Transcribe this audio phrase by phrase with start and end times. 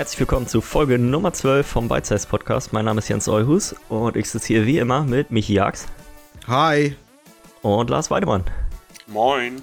[0.00, 2.72] Herzlich willkommen zu Folge Nummer 12 vom Size Podcast.
[2.72, 5.88] Mein Name ist Jens Euhus und ich sitze hier wie immer mit Michi Jax
[6.46, 6.96] Hi.
[7.60, 8.42] und Lars Weidemann.
[9.08, 9.60] Moin.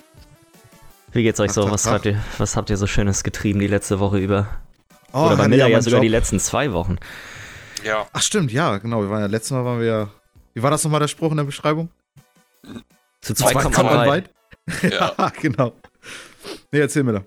[1.12, 1.66] Wie geht's euch Ach, so?
[1.66, 1.94] ach, Was ach.
[1.94, 4.48] habt, ihr, was habt ihr so Schönes getrieben die letzte Woche über?
[5.12, 6.02] Oh, Oder bei mir ja, sogar Job.
[6.04, 6.98] die letzten zwei Wochen.
[7.84, 9.02] Ja, Ach stimmt, ja, genau.
[9.02, 10.10] Wir waren ja letztes Mal waren wir ja.
[10.54, 11.90] Wie war das nochmal der Spruch in der Beschreibung?
[13.22, 14.30] Zu Zwei zweit kommt man weit.
[14.84, 15.14] ja.
[15.18, 15.74] Ja, genau.
[16.72, 17.26] Nee, erzähl mir da.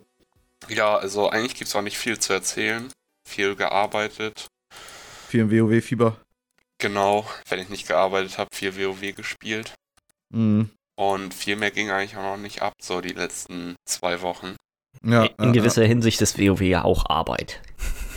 [0.68, 2.88] ja, also eigentlich gibt es auch nicht viel zu erzählen.
[3.30, 4.48] Viel gearbeitet.
[5.28, 6.16] Viel im WoW-Fieber.
[6.78, 9.74] Genau, wenn ich nicht gearbeitet habe, viel WoW gespielt.
[10.30, 10.70] Mhm.
[10.96, 14.56] Und viel mehr ging eigentlich auch noch nicht ab, so die letzten zwei Wochen.
[15.04, 17.62] Ja, In ja, gewisser Hinsicht ist WoW ja auch Arbeit.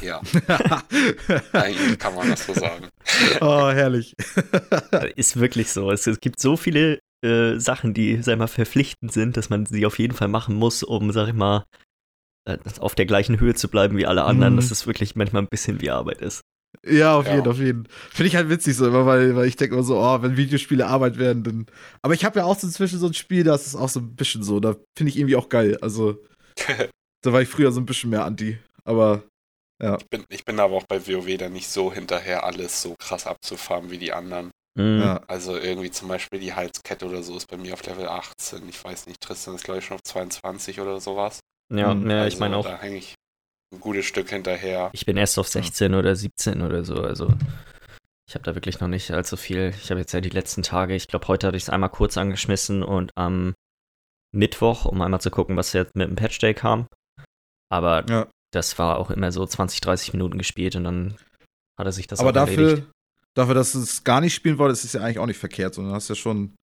[0.02, 0.84] Ja, ja.
[1.54, 2.90] eigentlich kann man das so sagen.
[3.40, 4.16] oh, herrlich.
[5.16, 5.92] Ist wirklich so.
[5.92, 9.68] Es, es gibt so viele äh, Sachen, die, sag ich mal, verpflichtend sind, dass man
[9.68, 11.64] sie auf jeden Fall machen muss, um, sag ich mal,
[12.80, 14.58] auf der gleichen Höhe zu bleiben wie alle anderen, Mhm.
[14.58, 16.42] dass es wirklich manchmal ein bisschen wie Arbeit ist.
[16.86, 17.36] Ja, auf Ja.
[17.36, 17.88] jeden, auf jeden.
[18.12, 20.88] Finde ich halt witzig so immer, weil, weil ich denke immer so, oh, wenn Videospiele
[20.88, 21.66] Arbeit werden, dann.
[22.02, 24.16] Aber ich habe ja auch so inzwischen so ein Spiel, das ist auch so ein
[24.16, 24.60] bisschen so.
[24.60, 25.78] Da finde ich irgendwie auch geil.
[25.82, 26.18] Also,
[27.22, 28.58] da war ich früher so ein bisschen mehr anti.
[28.84, 29.24] Aber,
[30.00, 33.28] Ich bin, ich bin aber auch bei WoW dann nicht so hinterher, alles so krass
[33.28, 34.52] abzufarmen wie die anderen.
[34.76, 35.00] Mhm.
[35.02, 35.22] ja.
[35.28, 38.68] Also irgendwie zum Beispiel die Halskette oder so ist bei mir auf Level 18.
[38.68, 41.40] Ich weiß nicht, Tristan ist glaube ich schon auf 22 oder sowas.
[41.72, 42.10] Ja, Mhm.
[42.10, 43.16] ja also ich meine auch, Da hänge ich
[43.74, 44.90] ein gutes Stück hinterher.
[44.94, 47.34] ich bin erst auf 16 oder 17 oder so, also
[48.28, 49.74] ich habe da wirklich noch nicht allzu viel.
[49.82, 52.18] Ich habe jetzt ja die letzten Tage, ich glaube, heute hatte ich es einmal kurz
[52.18, 53.54] angeschmissen und am
[54.34, 56.88] Mittwoch, um einmal zu gucken, was jetzt mit dem Patch Day kam.
[57.70, 58.28] Aber Ja.
[58.52, 61.16] das war auch immer so 20, 30 Minuten gespielt und dann
[61.78, 62.92] hatte sich das Aber auch dafür, erledigt.
[63.36, 65.94] dafür, dass es gar nicht spielen wollte, ist es ja eigentlich auch nicht verkehrt, sondern
[65.94, 66.56] hast ja schon,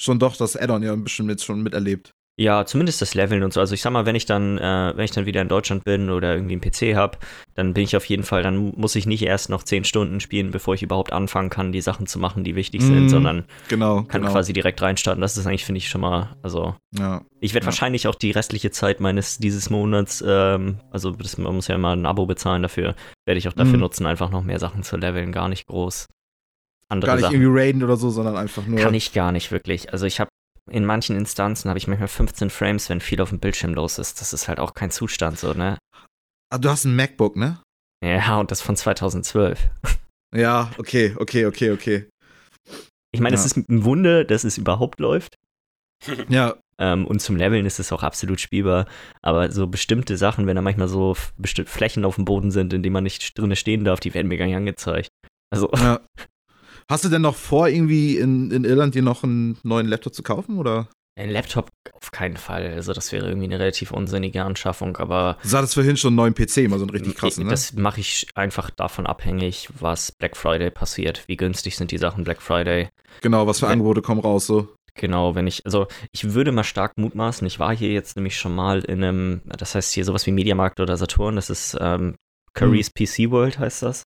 [0.00, 2.12] schon doch das Add-on ja ein bisschen mit, schon miterlebt.
[2.40, 3.58] Ja, zumindest das Leveln und so.
[3.58, 6.08] Also ich sag mal, wenn ich dann, äh, wenn ich dann wieder in Deutschland bin
[6.08, 7.18] oder irgendwie einen PC habe,
[7.56, 10.52] dann bin ich auf jeden Fall, dann muss ich nicht erst noch 10 Stunden spielen,
[10.52, 13.08] bevor ich überhaupt anfangen kann, die Sachen zu machen, die wichtig sind, Mhm.
[13.08, 14.02] sondern Genau.
[14.04, 14.32] kann genau.
[14.32, 15.20] quasi direkt reinstarten.
[15.20, 17.22] Das ist eigentlich, finde ich, schon mal, also Ja.
[17.40, 17.72] ich werde Ja.
[17.72, 21.96] wahrscheinlich auch die restliche Zeit meines dieses Monats, ähm, also das, man muss ja immer
[21.96, 22.94] ein Abo bezahlen dafür,
[23.26, 23.80] werde ich auch dafür Mhm.
[23.80, 26.06] nutzen, einfach noch mehr Sachen zu leveln, gar nicht groß.
[26.90, 28.78] Andere Gar nicht Sachen irgendwie raiden oder so, sondern einfach nur.
[28.78, 29.92] kann ich gar nicht wirklich.
[29.92, 30.27] Also ich habe
[30.70, 34.20] in manchen Instanzen habe ich manchmal 15 Frames, wenn viel auf dem Bildschirm los ist.
[34.20, 35.78] Das ist halt auch kein Zustand so, ne?
[36.50, 37.60] Ah, du hast ein MacBook, ne?
[38.04, 39.68] Ja, und das von 2012.
[40.36, 42.06] Ja, okay, okay, okay, okay.
[43.12, 43.40] Ich meine, Ja.
[43.40, 45.34] es ist ein Wunder, dass es überhaupt läuft.
[46.28, 48.86] Ja, Ähm, und zum Leveln ist es auch absolut spielbar.
[49.22, 52.82] Aber so bestimmte Sachen, wenn da manchmal so bestimmte Flächen auf dem Boden sind, in
[52.84, 55.08] denen man nicht drinne stehen darf, die werden mir gar nicht angezeigt.
[55.50, 56.00] Also, ja.
[56.90, 60.22] Hast du denn noch vor, irgendwie in, in Irland dir noch einen neuen Laptop zu
[60.22, 60.58] kaufen?
[60.58, 60.88] Oder?
[61.18, 62.72] ein Laptop auf keinen Fall.
[62.74, 66.34] Also, das wäre irgendwie eine relativ unsinnige Anschaffung, aber Du sagtest vorhin schon einen neuen
[66.34, 67.50] PC, mal so einen richtig krassen, ne?
[67.50, 71.24] Das mache ich einfach davon abhängig, was Black Friday passiert.
[71.26, 72.88] Wie günstig sind die Sachen Black Friday?
[73.20, 73.68] Genau, was für.
[73.68, 74.68] Angebote kommen raus, so.
[74.94, 78.54] Genau, wenn ich, also ich würde mal stark mutmaßen, ich war hier jetzt nämlich schon
[78.54, 82.16] mal in einem, das heißt hier sowas wie Mediamarkt oder Saturn, das ist ähm,
[82.54, 84.02] Currys PC World heißt das.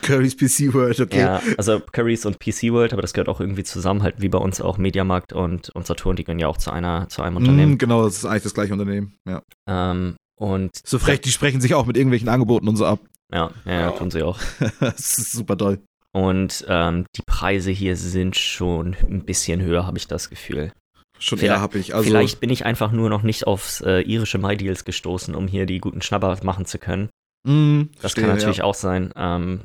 [0.00, 1.18] Curry's PC World, okay.
[1.20, 4.38] Ja, also Currys und PC World, aber das gehört auch irgendwie zusammen, halt wie bei
[4.38, 7.74] uns auch Mediamarkt und, und Saturn, die gehören ja auch zu einer, zu einem Unternehmen.
[7.74, 9.14] Mm, genau, das ist eigentlich das gleiche Unternehmen.
[9.28, 9.42] Ja.
[9.68, 13.00] Ähm, und So frech, die sprechen sich auch mit irgendwelchen Angeboten und so ab.
[13.32, 14.38] ja, ja, ja, tun sie auch.
[14.80, 15.78] das ist super toll.
[16.14, 20.72] Und ähm, die Preise hier sind schon ein bisschen höher, habe ich das Gefühl.
[21.18, 21.94] Schon Vielleicht- eher hab ich.
[21.94, 25.66] Also, Vielleicht bin ich einfach nur noch nicht aufs äh, irische MyDeals gestoßen, um hier
[25.66, 27.08] die guten Schnapper machen zu können.
[27.46, 28.64] mm, Das verstehe, kann natürlich ja.
[28.64, 29.12] auch sein.
[29.16, 29.60] Ähm,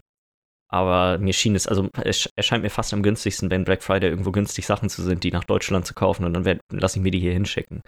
[0.69, 4.31] aber mir schien es, also es erscheint mir fast am günstigsten, wenn Black Friday irgendwo
[4.31, 7.11] günstig Sachen zu sind, die nach Deutschland zu kaufen und dann werd- lass ich mir
[7.11, 7.81] die hier hinschicken.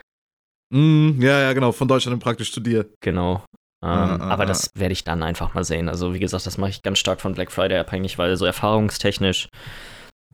[0.74, 2.88] Mm, ja, ja, genau, von Deutschland praktisch zu dir.
[3.02, 3.44] Genau.
[3.84, 4.46] Ähm, Ah, ah, aber ah.
[4.46, 5.88] das werde ich dann einfach mal sehen.
[5.90, 9.50] Also wie gesagt, das mache ich ganz stark von Black Friday abhängig, weil so erfahrungstechnisch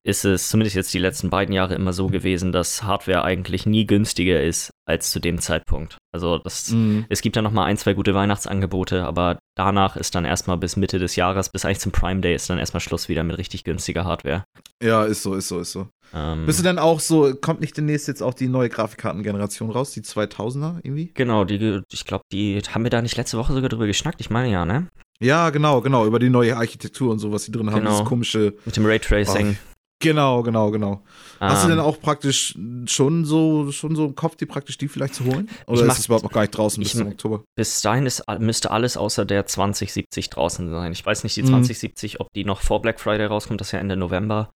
[0.04, 3.86] ist es zumindest jetzt die letzten beiden Jahre immer so gewesen, dass Hardware eigentlich nie
[3.86, 5.98] günstiger ist als zu dem Zeitpunkt.
[6.14, 10.14] Also das, Mm, es gibt ja noch mal ein, zwei gute Weihnachtsangebote, aber danach ist
[10.16, 13.10] dann erstmal bis Mitte des Jahres, bis eigentlich zum Prime Day ist dann erstmal Schluss
[13.10, 14.44] wieder mit richtig günstiger Hardware.
[14.84, 15.88] ja, ist so, ist so, ist so.
[16.14, 19.92] Ähm, Bist du denn auch so, kommt nicht demnächst jetzt auch die neue Grafikkartengeneration raus,
[19.92, 21.12] die 2000er irgendwie?
[21.14, 24.22] genau, die, ich glaube, die haben wir da nicht letzte Woche sogar drüber geschnackt.
[24.22, 24.88] Ich meine ja, ne?
[25.20, 27.92] Ja, genau, genau, über die neue Architektur und so, was die drin haben, Genau.
[27.92, 28.54] dieses komische.
[28.66, 29.58] Mit dem Raytracing.
[30.02, 31.02] Genau, genau, genau.
[31.40, 32.54] Hast du denn auch praktisch
[32.86, 35.50] schon so, schon so im Kopf, die praktisch die vielleicht zu holen?
[35.68, 37.44] Oder Ich mach- ist es überhaupt noch gar nicht draußen bis zum Oktober?
[37.58, 40.92] Bis dahin ist, müsste alles außer der 2070 draußen sein.
[40.92, 41.48] Ich weiß nicht, die Mhm.
[41.48, 44.52] 2070, ob die noch vor Black Friday rauskommt, das ist ja Ende November.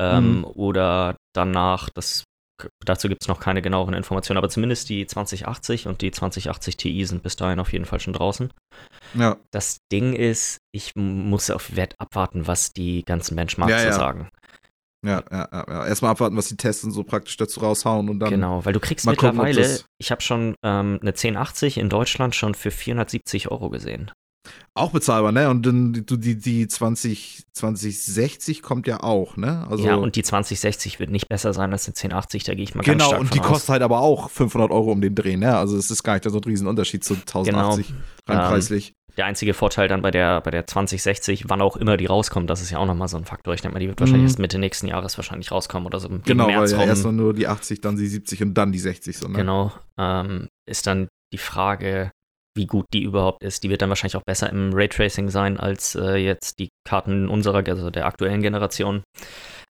[0.00, 0.44] Ähm, Mhm.
[0.44, 2.24] Oder danach, das
[2.84, 7.04] dazu gibt es noch keine genaueren Informationen, aber zumindest die 2080 und die 2080 Ti
[7.04, 8.52] sind bis dahin auf jeden Fall schon draußen.
[9.14, 9.36] Ja.
[9.50, 13.92] Das Ding ist, ich muss auf Wert abwarten, was die ganzen Benchmarks Ja, ja.
[13.92, 14.28] sagen.
[15.04, 15.86] Ja, ja, ja.
[15.86, 18.30] Erstmal abwarten, was die Testen so praktisch dazu raushauen und dann.
[18.30, 22.34] genau, weil du kriegst gucken, mittlerweile, das- ich habe schon ähm, eine 1080 in Deutschland
[22.34, 24.10] schon für 470 Euro gesehen.
[24.74, 25.48] Auch bezahlbar, ne?
[25.48, 29.66] Und dann die, die, die 20, 2060 kommt ja auch, ne?
[29.70, 32.74] Also, ja, und die 2060 wird nicht besser sein als eine 1080, da gehe ich
[32.74, 33.46] mal ganz genau, stark und von die aus.
[33.46, 35.56] kostet halt aber auch 500 Euro um den Dreh, ne?
[35.56, 37.94] Also es ist gar nicht so ein Riesenunterschied zu 1080
[38.28, 38.92] rein Ähm, preislich.
[39.16, 42.60] Der einzige Vorteil dann bei der, bei der 2060, wann auch immer die rauskommt, das
[42.62, 43.54] ist ja auch nochmal so ein Faktor.
[43.54, 44.28] Ich denke mal, die wird wahrscheinlich Mhm.
[44.28, 46.88] erst Mitte nächsten Jahres wahrscheinlich rauskommen oder so im Genau, weil März ja rum.
[46.88, 49.34] erstmal nur die 80, dann die 70 und dann die 60 so, ne?
[49.38, 49.72] Genau.
[49.98, 52.10] Ähm, ist dann die Frage,
[52.56, 53.62] wie gut die überhaupt ist.
[53.64, 57.66] Die wird dann wahrscheinlich auch besser im Raytracing sein als äh, jetzt die Karten unserer,
[57.68, 59.02] also der aktuellen Generation.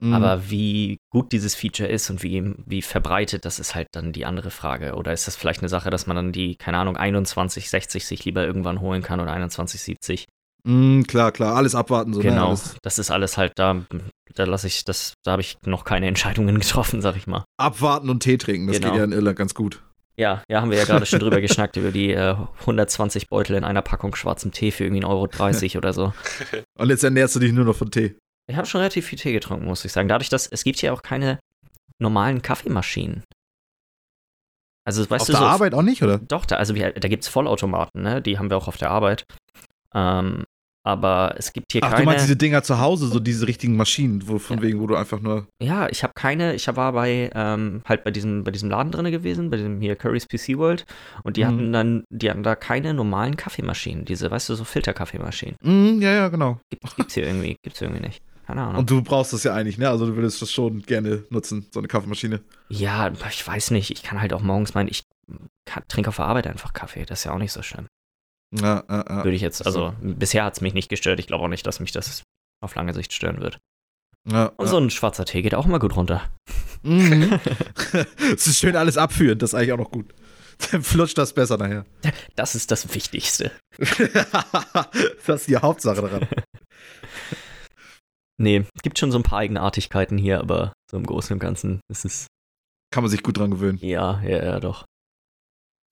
[0.00, 0.12] Mhm.
[0.14, 4.26] Aber wie gut dieses Feature ist und wie, wie verbreitet, das ist halt dann die
[4.26, 4.94] andere Frage.
[4.94, 8.44] Oder ist das vielleicht eine Sache, dass man dann die, keine Ahnung, 2160 sich lieber
[8.46, 10.26] irgendwann holen kann oder 2170?
[10.66, 12.30] Mhm, klar, klar, alles abwarten, so, ne?
[12.30, 12.48] genau.
[12.48, 13.82] Alles Das ist alles halt da,
[14.34, 17.44] da lasse ich, das, da habe ich noch keine Entscheidungen getroffen, sag ich mal.
[17.58, 18.90] abwarten und Tee trinken, das Genau.
[18.92, 19.82] geht ja in Irland ganz gut.
[20.16, 23.64] Ja, ja, haben wir ja gerade schon drüber geschnackt, über die äh, 120 Beutel in
[23.64, 26.12] einer Packung schwarzem Tee für irgendwie 1,30 Euro oder so.
[26.78, 28.16] Und jetzt ernährst du dich nur noch von Tee.
[28.50, 30.08] Ich habe schon relativ viel Tee getrunken, muss ich sagen.
[30.08, 31.38] Dadurch, dass es gibt hier auch keine
[31.98, 33.22] normalen Kaffeemaschinen.
[34.86, 36.18] Also, weißt Auf du, der so, Arbeit auch nicht, oder?
[36.18, 38.20] Doch, da, also da gibt es Vollautomaten, ne?
[38.20, 39.24] Die haben wir auch auf der Arbeit.
[39.94, 40.44] Ähm,
[40.86, 42.04] aber es gibt hier Ach, du keine.
[42.04, 44.62] meinst diese Dinger zu Hause, so diese richtigen Maschinen, wo, von Ja.
[44.62, 45.46] wegen, wo du einfach nur.
[45.62, 49.10] Ja, ich habe keine, ich war bei, ähm, halt bei diesem, bei diesem Laden drin
[49.10, 50.84] gewesen, bei diesem hier Curry's PC World
[51.22, 51.48] und die Mhm.
[51.48, 55.56] hatten dann, die hatten da keine normalen Kaffeemaschinen, diese, weißt du, so Filterkaffeemaschinen.
[55.62, 56.58] Mhm, ja, ja, genau.
[56.68, 58.20] Gibt, gibt's hier irgendwie, gibt's irgendwie nicht.
[58.46, 58.76] Keine Ahnung.
[58.80, 59.88] Und du brauchst das ja eigentlich, ne?
[59.88, 62.40] Also du würdest das schon gerne nutzen, so eine Kaffeemaschine.
[62.68, 65.04] ja, ich weiß nicht, ich kann halt auch morgens meinen, ich
[65.64, 67.86] kann, trinke auf der Arbeit einfach Kaffee, das ist ja auch nicht so schlimm.
[68.54, 69.24] Ja, ja, ja.
[69.24, 71.80] Würde ich jetzt, also bisher hat es mich nicht gestört, ich glaube auch nicht, dass
[71.80, 72.22] mich das
[72.62, 73.58] auf lange Sicht stören wird.
[74.30, 74.70] ja, Und ja.
[74.70, 76.22] so ein schwarzer Tee geht auch mal gut runter.
[76.82, 77.40] Mhm.
[78.34, 80.14] Es ist schön alles abführen, das ist eigentlich auch noch gut.
[80.70, 81.84] Dann flutscht das besser nachher.
[82.36, 83.50] Das ist das Wichtigste.
[85.26, 86.28] das ist die Hauptsache daran.
[88.40, 92.04] Nee, gibt schon so ein paar Eigenartigkeiten hier, aber so im Großen und Ganzen ist
[92.04, 92.26] es,
[92.92, 93.78] Kann man sich gut dran gewöhnen.
[93.80, 94.84] ja, ja, ja, doch.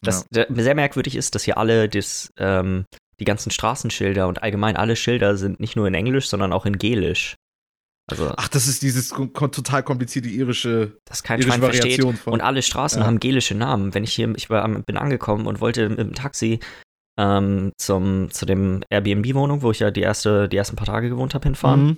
[0.04, 2.84] Das der- sehr merkwürdig ist, dass hier alle das, ähm,
[3.20, 6.78] die ganzen Straßenschilder und allgemein alle Schilder sind nicht nur in Englisch, sondern auch in
[6.78, 7.36] Gelisch.
[8.10, 11.84] Also, Ach, das ist dieses total komplizierte irische, das kein irische Schwein versteht.
[11.84, 12.32] Variation von.
[12.32, 13.06] Und alle Straßen Ja.
[13.06, 13.94] haben gelische Namen.
[13.94, 16.58] Wenn ich hier, ich war, bin angekommen und wollte mit dem Taxi
[17.16, 21.34] ähm, zum, zu dem Airbnb-Wohnung, wo ich ja die, erste, die ersten paar Tage gewohnt
[21.34, 21.84] habe, hinfahren.
[21.84, 21.96] Mhm.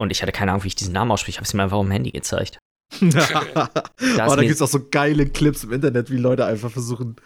[0.00, 1.32] Und ich hatte keine Ahnung, wie ich diesen Namen ausspreche.
[1.32, 2.58] Ich habe es mir einfach auf dem Handy gezeigt.
[3.02, 7.16] oh, ist da gibt es auch so geile Clips im Internet, wie Leute einfach versuchen,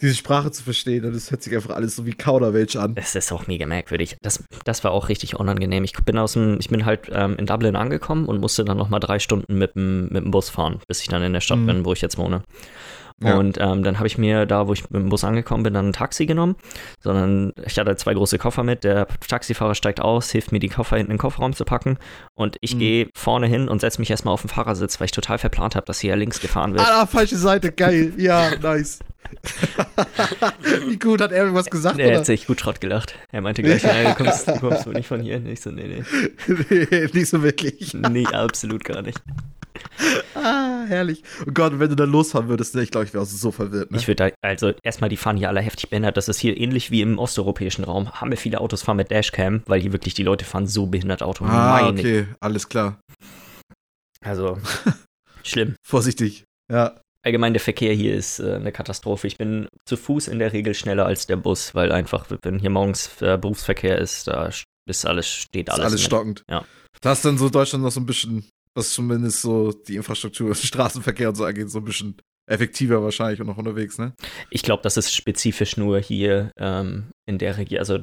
[0.00, 1.04] diese Sprache zu verstehen.
[1.04, 2.92] Und es hört sich einfach alles so wie Kauderwelsch an.
[2.96, 4.16] Es ist auch mega merkwürdig.
[4.22, 5.82] Das, das war auch richtig unangenehm.
[5.82, 9.00] Ich bin aus dem, ich bin halt ähm, in Dublin angekommen und musste dann nochmal
[9.00, 11.66] drei Stunden mit dem, mit dem Bus fahren, bis ich dann in der Stadt Mhm.
[11.66, 12.42] bin, wo ich jetzt wohne.
[13.24, 13.36] Ja.
[13.36, 15.88] Und ähm, dann habe ich mir da, wo ich mit dem Bus angekommen bin, dann
[15.88, 16.56] ein Taxi genommen.
[17.00, 18.84] Sondern ich hatte zwei große Koffer mit.
[18.84, 21.98] Der Taxifahrer steigt aus, hilft mir, die Koffer hinten in den Kofferraum zu packen.
[22.34, 22.78] Und ich Mhm.
[22.78, 25.86] gehe vorne hin und setze mich erstmal auf den Fahrersitz, weil ich total verplant habe,
[25.86, 26.84] dass hier links gefahren wird.
[26.86, 28.12] Ah, falsche Seite, geil.
[28.16, 29.00] Ja, nice.
[30.86, 31.96] wie gut, hat er irgendwas gesagt?
[31.96, 32.16] Oder?
[32.18, 33.14] hat sich gut Schrott gelacht.
[33.32, 35.36] Er meinte gleich, nein, du kommst, du kommst wohl nicht von hier.
[35.36, 36.04] Und Ich so, nee, nee.
[36.90, 37.94] nee, nicht so wirklich.
[37.94, 39.20] Nee, absolut gar nicht.
[40.36, 41.22] Ah, herrlich.
[41.46, 43.90] Oh Gott, wenn du da losfahren würdest, ne, ich glaube, ich wäre so verwirrt.
[43.90, 43.96] Ne?
[43.98, 46.16] Ich würde da, also erstmal, die fahren hier alle heftig behindert.
[46.16, 48.10] Das ist hier ähnlich wie im osteuropäischen Raum.
[48.12, 51.22] Haben wir viele Autos fahren mit Dashcam, weil hier wirklich die Leute fahren so behindert
[51.22, 51.44] Auto.
[51.44, 52.98] ah, Meine- okay, alles klar.
[54.20, 54.58] Also,
[55.42, 55.76] schlimm.
[55.86, 56.44] Vorsichtig.
[56.70, 57.00] Ja.
[57.22, 59.26] Allgemein, der Verkehr hier ist äh, eine Katastrophe.
[59.26, 62.70] Ich bin zu Fuß in der Regel schneller als der Bus, weil einfach, wenn hier
[62.70, 64.50] morgens äh, Berufsverkehr ist, da
[64.86, 65.86] ist alles, steht Ist alles.
[65.86, 66.06] alles mit.
[66.06, 66.42] stockend.
[66.50, 66.64] Ja.
[67.00, 71.28] Da ist dann so Deutschland noch so ein bisschen, was zumindest so die Infrastruktur, Straßenverkehr
[71.30, 72.16] und so angeht, so ein bisschen
[72.46, 74.12] effektiver wahrscheinlich und noch unterwegs, ne?
[74.50, 77.78] Ich glaube, das ist spezifisch nur hier ähm, in der Region.
[77.78, 78.00] Also,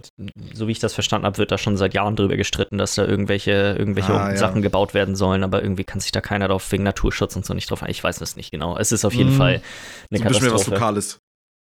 [0.54, 3.06] so wie ich das verstanden habe, wird da schon seit Jahren drüber gestritten, dass da
[3.06, 4.38] irgendwelche, irgendwelche Ah, ja.
[4.38, 7.54] Sachen gebaut werden sollen, aber irgendwie kann sich da keiner drauf wegen Naturschutz und so
[7.54, 7.92] nicht drauf ein.
[7.92, 8.76] Ich weiß es nicht genau.
[8.80, 9.38] Es ist auf jeden Mm.
[9.38, 9.62] Fall
[10.10, 10.72] eine so ein bisschen mehr was Katastrophe.
[10.72, 11.20] Lokales.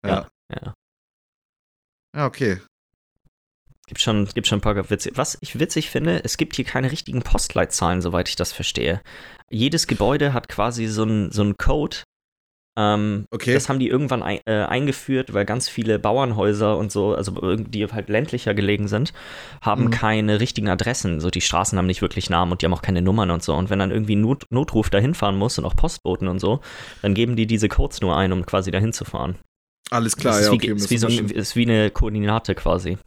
[0.06, 0.12] Ja.
[0.12, 0.30] Ja.
[0.54, 0.74] Ja.
[2.16, 2.62] Ja, okay.
[3.88, 5.12] Gibt schon, gibt schon ein paar Witze.
[5.16, 9.02] Was ich witzig finde, es gibt hier keine richtigen Postleitzahlen, soweit ich das verstehe.
[9.50, 11.98] Jedes Gebäude hat quasi so einen so einen Code,
[12.80, 13.56] Ähm, Okay.
[13.56, 17.88] Das haben die irgendwann ein, äh, eingeführt, weil ganz viele Bauernhäuser und so, also die
[17.88, 19.14] halt ländlicher gelegen sind,
[19.64, 19.90] haben Mhm.
[19.90, 21.20] keine richtigen Adressen.
[21.20, 23.56] So die Straßen haben nicht wirklich Namen und die haben auch keine Nummern und so.
[23.56, 26.60] Und wenn dann irgendwie ein Not Notruf dahin fahren muss und auch Postboten und so,
[27.02, 29.38] dann geben die diese Codes nur ein, um quasi dahin zu fahren.
[29.90, 30.74] Alles klar, das ja, wie, okay.
[30.74, 32.98] ist, wie so ein ist wie eine Koordinate quasi.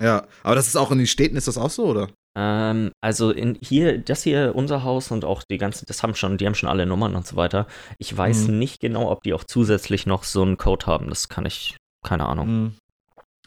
[0.00, 2.08] Ja, aber das ist auch in den Städten, ist das auch so, oder?
[2.38, 6.38] Ähm, also in hier, das hier, unser Haus und auch die ganzen, das haben schon,
[6.38, 7.66] die haben schon alle Nummern und so weiter.
[7.98, 8.58] Ich weiß Mhm.
[8.58, 11.08] nicht genau, ob die auch zusätzlich noch so einen Code haben.
[11.08, 11.76] Das kann ich,
[12.06, 12.48] keine Ahnung.
[12.48, 12.74] Mhm.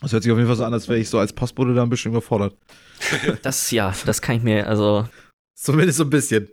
[0.01, 1.83] Das hört sich auf jeden Fall so an, als wäre ich so als Postbote da
[1.83, 2.55] ein bisschen überfordert.
[3.41, 5.07] Das, ja, das kann ich mir, also
[5.57, 6.49] Zumindest so ein bisschen.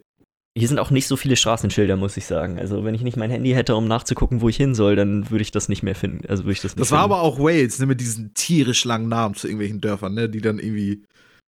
[0.57, 2.59] Hier sind auch nicht so viele Straßenschilder, muss ich sagen.
[2.59, 5.43] Also wenn ich nicht mein Handy hätte, um nachzugucken, wo ich hin soll, dann würde
[5.43, 6.27] ich das nicht mehr finden.
[6.29, 7.13] Also würde ich das nicht Das war finden.
[7.15, 10.59] aber auch Wales, ne, mit diesen tierisch langen Namen zu irgendwelchen Dörfern, ne, die dann
[10.59, 11.05] irgendwie,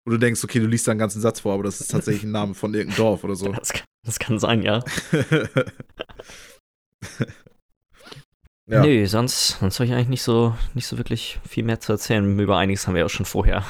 [0.05, 2.23] wo du denkst, okay, du liest da einen ganzen Satz vor, aber das ist tatsächlich
[2.23, 3.53] ein Name von irgendeinem Dorf oder so.
[3.53, 4.83] Das kann, das kann sein, ja.
[8.69, 8.81] ja.
[8.83, 12.37] Nö, sonst, sonst habe ich eigentlich nicht so, nicht so wirklich viel mehr zu erzählen.
[12.39, 13.63] Über einiges haben wir auch schon vorher.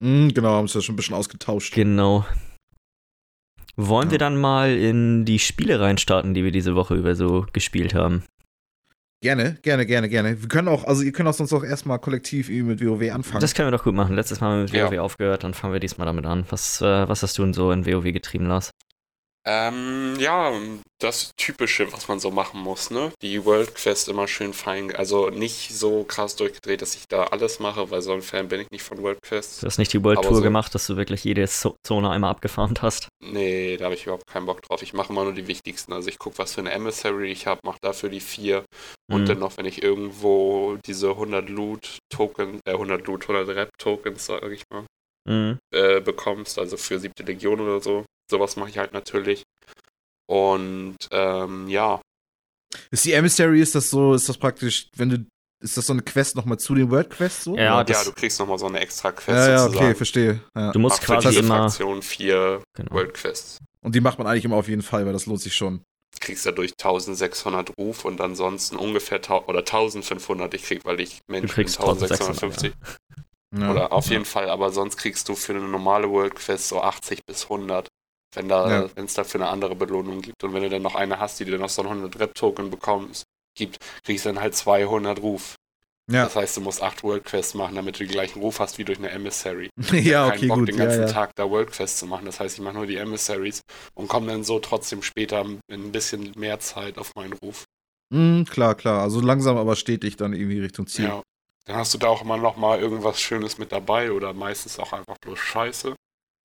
[0.00, 1.74] Mhm, genau, haben uns ja schon ein bisschen ausgetauscht.
[1.74, 2.24] Genau.
[3.80, 4.12] Wollen Ja.
[4.12, 8.24] wir dann mal in die Spiele reinstarten, die wir diese Woche über so gespielt haben?
[9.22, 10.40] Gerne, gerne, gerne, gerne.
[10.42, 13.40] Wir können auch, also ihr könnt auch sonst auch erstmal kollektiv irgendwie mit WoW anfangen.
[13.40, 14.14] Das können wir doch gut machen.
[14.16, 14.90] Letztes Mal haben wir mit Ja.
[14.90, 16.44] WoW aufgehört, dann fangen wir diesmal damit an.
[16.50, 18.70] Was, äh, was hast du denn so in WoW getrieben, Lars?
[19.50, 20.52] Ähm, ja,
[21.00, 23.12] das Typische, was man so machen muss, ne?
[23.22, 27.58] Die World Quest immer schön fein, also nicht so krass durchgedreht, dass ich da alles
[27.58, 29.60] mache, weil so ein Fan bin ich nicht von World Quests.
[29.60, 32.30] Du hast nicht die World Tour so- gemacht, dass du wirklich jede Zo- Zone einmal
[32.30, 33.08] abgefarmt hast.
[33.24, 34.82] Nee, da habe ich überhaupt keinen Bock drauf.
[34.82, 35.94] Ich mache immer nur die wichtigsten.
[35.94, 38.64] Also ich gucke, was für eine Emissary ich habe, mache dafür die vier.
[39.10, 39.26] Und Mhm.
[39.26, 44.64] dann noch, wenn ich irgendwo diese 100 Loot-Token, äh 100 Loot, 100 Rap-Tokens, sag ich
[44.70, 44.84] mal,
[45.26, 45.58] Mhm.
[45.74, 48.04] äh, bekommst, also für siebte Legion oder so.
[48.30, 49.42] Sowas mache ich halt natürlich.
[50.26, 52.00] Und ähm, ja,
[52.90, 55.26] Ist die Emissary, ist das so, ist das praktisch, wenn du,
[55.64, 57.56] ist das so eine Quest nochmal zu den World Quests so?
[57.56, 59.86] Ja, ja, du kriegst nochmal so eine extra Quest ja, ja, sozusagen.
[59.86, 60.40] okay, verstehe.
[60.54, 60.72] Ja.
[60.72, 61.70] Du musst für quasi diese immer.
[61.70, 62.92] Fraktion vier Genau.
[62.92, 63.58] World Quests.
[63.80, 65.82] Und die macht man eigentlich immer auf jeden Fall, weil das lohnt sich schon.
[66.20, 71.54] Kriegst dadurch 1600 Ruf und ansonsten ungefähr oder 1500 ich krieg, weil ich Du Mensch
[71.54, 72.72] bin kriegst 1650.
[72.72, 72.72] 1650.
[73.56, 73.70] Ja.
[73.70, 74.12] Oder auf ja.
[74.12, 77.88] jeden Fall, aber sonst kriegst du für eine normale World Quest so 80 bis 100.
[78.34, 78.90] Wenn da, Ja.
[78.94, 80.42] wenn es dafür eine andere Belohnung gibt.
[80.44, 83.24] Und wenn du dann noch eine hast, die dir noch so ein 100 Rep-Token bekommst,
[83.56, 85.56] gibt, kriegst du dann halt 200 Ruf.
[86.10, 86.24] Ja.
[86.24, 88.84] Das heißt, du musst 8 World Quests machen, damit du den gleichen Ruf hast wie
[88.84, 89.68] durch eine Emissary.
[89.92, 90.68] ja, Keinen okay, Bock, gut.
[90.68, 91.12] den Ja, ganzen ja.
[91.12, 92.24] Tag da World Quests zu machen.
[92.24, 93.60] Das heißt, ich mache nur die Emissaries
[93.94, 97.64] und komme dann so trotzdem später in ein bisschen mehr Zeit auf meinen Ruf.
[98.10, 99.02] Mhm, klar, klar.
[99.02, 101.06] Also langsam, aber stetig dann irgendwie Richtung Ziel.
[101.06, 101.22] Ja.
[101.66, 104.94] Dann hast du da auch immer noch mal irgendwas Schönes mit dabei oder meistens auch
[104.94, 105.94] einfach bloß Scheiße.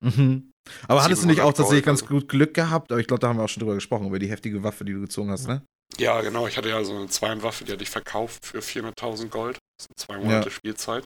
[0.00, 0.50] Mhm.
[0.88, 2.90] Aber hattest du nicht 700 auch tatsächlich ganz gut Glück gehabt?
[2.90, 4.92] Aber ich glaube, da haben wir auch schon drüber gesprochen, über die heftige Waffe, die
[4.92, 5.62] du gezogen hast, ne?
[5.98, 6.46] Ja, genau.
[6.46, 9.58] Ich hatte ja so eine Zweienwaffe, die hatte ich verkauft für 400.000 Gold.
[9.78, 11.04] Das sind zwei Monate Spielzeit.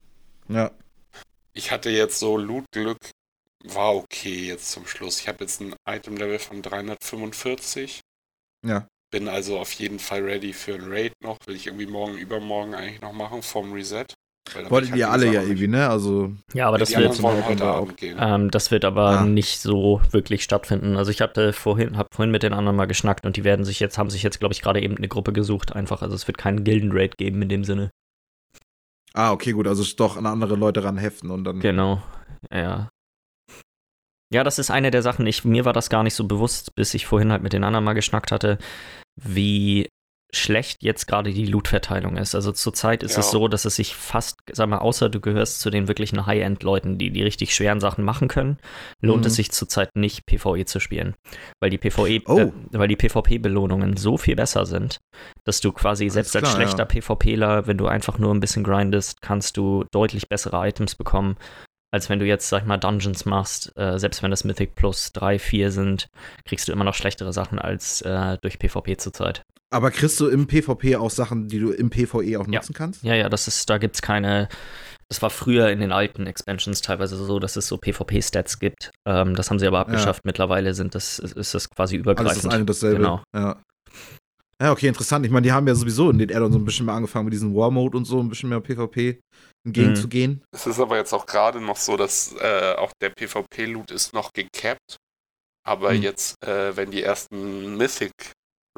[0.49, 0.71] Ja.
[1.53, 3.11] Ich hatte jetzt so Loot-Glück,
[3.65, 5.21] war okay jetzt zum Schluss.
[5.21, 8.00] Ich habe jetzt ein Item-Level von 345.
[8.65, 8.87] Ja.
[9.11, 11.38] Bin also auf jeden Fall ready für ein Raid noch.
[11.47, 14.07] Will ich irgendwie morgen, übermorgen eigentlich noch machen vom Reset.
[14.69, 15.88] Wollten ich ihr die alle ja irgendwie, ne?
[15.88, 17.21] Also, Ja, aber das wird,
[18.19, 19.25] ähm, das wird aber Ah.
[19.25, 20.97] nicht so wirklich stattfinden.
[20.97, 23.81] Also ich hatte vorhin, habe vorhin mit den anderen mal geschnackt und die werden sich
[23.81, 26.02] jetzt, haben sich jetzt, glaube ich, gerade eben eine Gruppe gesucht, einfach.
[26.02, 27.90] Also es wird keinen Gilden-Raid geben in dem Sinne.
[29.14, 29.67] ah, okay, gut.
[29.67, 31.61] Also doch an andere Leute ranheften und dann.
[31.61, 32.02] Genau.
[32.52, 32.88] Ja.
[34.33, 35.26] Ja, das ist eine der Sachen.
[35.26, 37.85] Ich, mir war das gar nicht so bewusst, bis ich vorhin halt mit den anderen
[37.85, 38.59] mal geschnackt hatte,
[39.17, 39.88] wie
[40.35, 42.35] schlecht jetzt gerade die Loot-Verteilung ist.
[42.35, 43.20] Also zurzeit ist Ja.
[43.20, 46.99] es so, dass es sich fast, sag mal, außer du gehörst zu den wirklichen High-End-Leuten,
[46.99, 48.58] die die richtig schweren Sachen machen können,
[49.00, 49.26] lohnt Mhm.
[49.28, 51.14] es sich zurzeit nicht, PvE zu spielen.
[51.61, 52.38] Weil die PvE, Oh.
[52.38, 54.99] äh, weil die PvP-Belohnungen so viel besser sind,
[55.44, 56.85] dass du quasi Alles selbst als klar, schlechter ja.
[56.85, 61.37] PvPler, wenn du einfach nur ein bisschen grindest, kannst du deutlich bessere Items bekommen,
[61.90, 63.73] als wenn du jetzt, sag ich mal, Dungeons machst.
[63.78, 66.08] Äh, selbst wenn das Mythic Plus 3, 4 sind,
[66.44, 69.40] kriegst du immer noch schlechtere Sachen als äh, durch PvP zurzeit.
[69.71, 72.59] Aber kriegst du im PvP auch Sachen, die du im PvE auch Ja.
[72.61, 73.03] nutzen kannst?
[73.03, 74.49] Ja, ja, das ist, da gibt's keine.
[75.11, 78.91] Das war früher in den alten Expansions teilweise so, dass es so PvP-Stats gibt.
[79.07, 80.25] Ähm, das haben sie aber abgeschafft.
[80.25, 82.31] Mittlerweile sind das, ist das quasi übergreifend.
[82.31, 82.97] Alles das eine und dasselbe.
[82.99, 83.23] Genau.
[83.35, 83.63] Ja.
[84.61, 85.25] Ja, okay, interessant.
[85.25, 87.33] Ich meine, die haben ja sowieso in den Addons so ein bisschen mehr angefangen mit
[87.33, 89.21] diesem War-Mode und so, ein bisschen mehr PvP
[89.65, 90.43] entgegenzugehen.
[90.53, 94.33] Es ist aber jetzt auch gerade noch so, dass äh, auch der PvP-Loot ist noch
[94.33, 94.97] gecapped.
[95.65, 96.03] Aber Hm.
[96.03, 98.11] jetzt, äh, wenn die ersten Mythic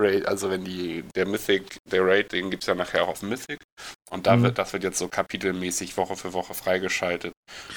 [0.00, 3.22] Raid, also wenn die, der Mythic, der Raid, den gibt es ja nachher auch auf
[3.22, 3.58] Mythic.
[4.10, 4.42] Und da Mhm.
[4.44, 7.32] wird, das wird jetzt so kapitelmäßig Woche für Woche freigeschaltet.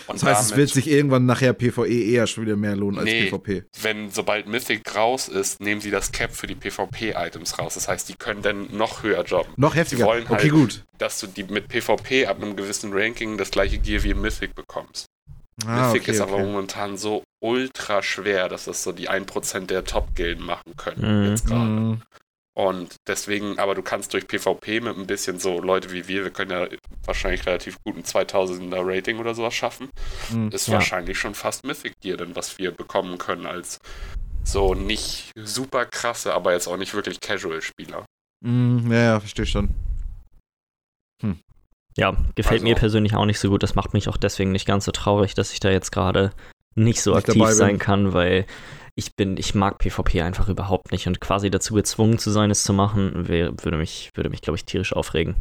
[0.07, 2.99] Und Das heißt, es damit- wird sich irgendwann nachher PvE eher schon wieder mehr lohnen
[2.99, 3.25] als Nee.
[3.29, 3.63] PvP.
[3.81, 7.73] wenn sobald Mythic raus ist, nehmen sie das Cap für die PvP-Items raus.
[7.75, 9.53] Das heißt, die können dann noch höher jobben.
[9.57, 10.05] Noch heftiger.
[10.05, 10.83] wollen okay, halt- gut.
[10.97, 15.05] Dass du die mit PvP ab einem gewissen Ranking das gleiche Gear wie Mythic bekommst.
[15.65, 16.43] Ah, Mythic okay, ist aber okay.
[16.45, 21.23] momentan so ultra schwer, dass das so die 1% der Top-Gilden machen können.
[21.23, 21.29] Mhm.
[21.29, 21.69] Jetzt gerade.
[21.69, 22.01] Mhm.
[22.55, 26.29] Und deswegen, aber du kannst durch PvP mit ein bisschen so Leute wie wir, wir
[26.31, 26.67] können ja
[27.03, 29.89] wahrscheinlich relativ gut ein 2000er Rating oder sowas schaffen.
[30.31, 30.49] Mhm.
[30.49, 30.75] Ist Ja.
[30.75, 33.79] wahrscheinlich schon fast Mythic Gear, denn was wir bekommen können als
[34.43, 38.05] so nicht super krasse, aber jetzt auch nicht wirklich Casual-Spieler.
[38.45, 39.69] Mhm, ja, ja, verstehe schon.
[41.95, 43.61] Ja, gefällt Also- mir persönlich auch nicht so gut.
[43.63, 46.31] Das macht mich auch deswegen nicht ganz so traurig, dass ich da jetzt gerade
[46.75, 48.45] nicht so Nicht aktiv sein kann, weil
[48.95, 52.63] ich bin, ich mag PvP einfach überhaupt nicht und quasi dazu gezwungen zu sein, es
[52.63, 55.35] zu machen, wär, würde mich, würde mich, glaube ich, tierisch aufregen.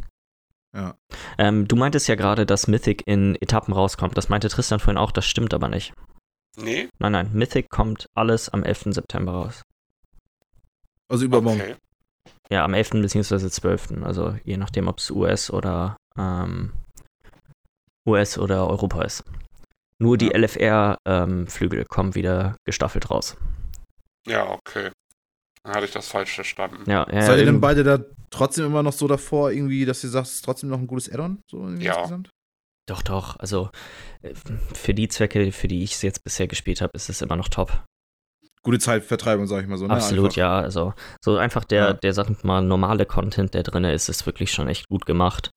[0.74, 0.94] Ja.
[1.36, 4.16] Ähm, du meintest ja gerade, dass Mythic in Etappen rauskommt.
[4.16, 5.92] Das meinte Tristan vorhin auch, das stimmt aber nicht.
[6.56, 6.88] Nee?
[6.98, 8.94] Nein, nein, Mythic kommt alles am 11.
[8.94, 9.62] September raus.
[11.08, 11.60] Also übermorgen.
[11.60, 11.74] Okay.
[12.50, 12.90] Ja, am 11.
[13.02, 13.50] bzw.
[13.50, 14.02] 12.
[14.02, 16.72] Also je nachdem, ob es US oder ähm,
[18.06, 19.24] US oder Europa ist.
[20.02, 20.38] Nur die Ja.
[20.38, 23.36] LFR-Flügel kommen wieder gestaffelt raus.
[24.26, 24.90] Ja, okay.
[25.64, 26.90] Dann hatte ich das falsch verstanden.
[26.90, 27.98] Ja, ja, Seid ihr denn beide da
[28.30, 31.08] trotzdem immer noch so davor, irgendwie, dass ihr sagt, es ist trotzdem noch ein gutes
[31.10, 31.40] Add-on?
[31.50, 31.94] So Ja.
[31.94, 32.30] insgesamt?
[32.88, 33.36] Doch, doch.
[33.38, 33.70] Also
[34.22, 34.34] äh,
[34.74, 37.48] für die Zwecke, für die ich es jetzt bisher gespielt habe, ist es immer noch
[37.48, 37.84] top.
[38.64, 39.86] Gute Zeitvertreibung, sag ich mal so.
[39.86, 39.94] Ne?
[39.94, 40.36] Absolut, Einfach.
[40.36, 40.58] ja.
[40.58, 40.94] Also
[41.24, 41.92] so einfach der, Ja.
[41.92, 45.50] der, sag ich mal, normale Content, der drin ist, ist wirklich schon echt gut gemacht.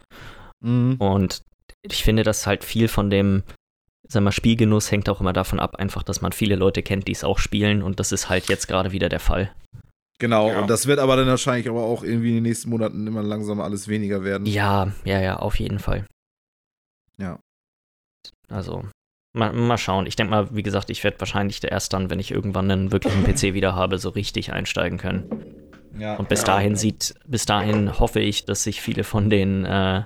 [0.63, 0.97] Mhm.
[0.99, 1.41] Und
[1.81, 3.43] ich finde, dass halt viel von dem,
[4.07, 7.11] sag mal, Spielgenuss hängt auch immer davon ab, einfach, dass man viele Leute kennt, die
[7.13, 7.81] es auch spielen.
[7.83, 9.51] Und das ist halt jetzt gerade wieder der Fall.
[10.19, 10.61] Genau, Ja.
[10.61, 13.59] und das wird aber dann wahrscheinlich aber auch irgendwie in den nächsten Monaten immer langsam
[13.59, 14.45] alles weniger werden.
[14.47, 16.05] Ja, ja, ja, auf jeden Fall.
[17.17, 17.39] Ja.
[18.49, 18.83] Also,
[19.33, 20.05] mal, mal schauen.
[20.07, 23.23] Ich denke mal, wie gesagt, ich werde wahrscheinlich erst dann, wenn ich irgendwann einen wirklichen
[23.23, 25.25] PC wieder habe, so richtig einsteigen können.
[25.97, 26.15] Ja.
[26.15, 26.47] Und bis Ja.
[26.47, 30.03] dahin sieht, bis dahin hoffe ich, dass sich viele von den äh,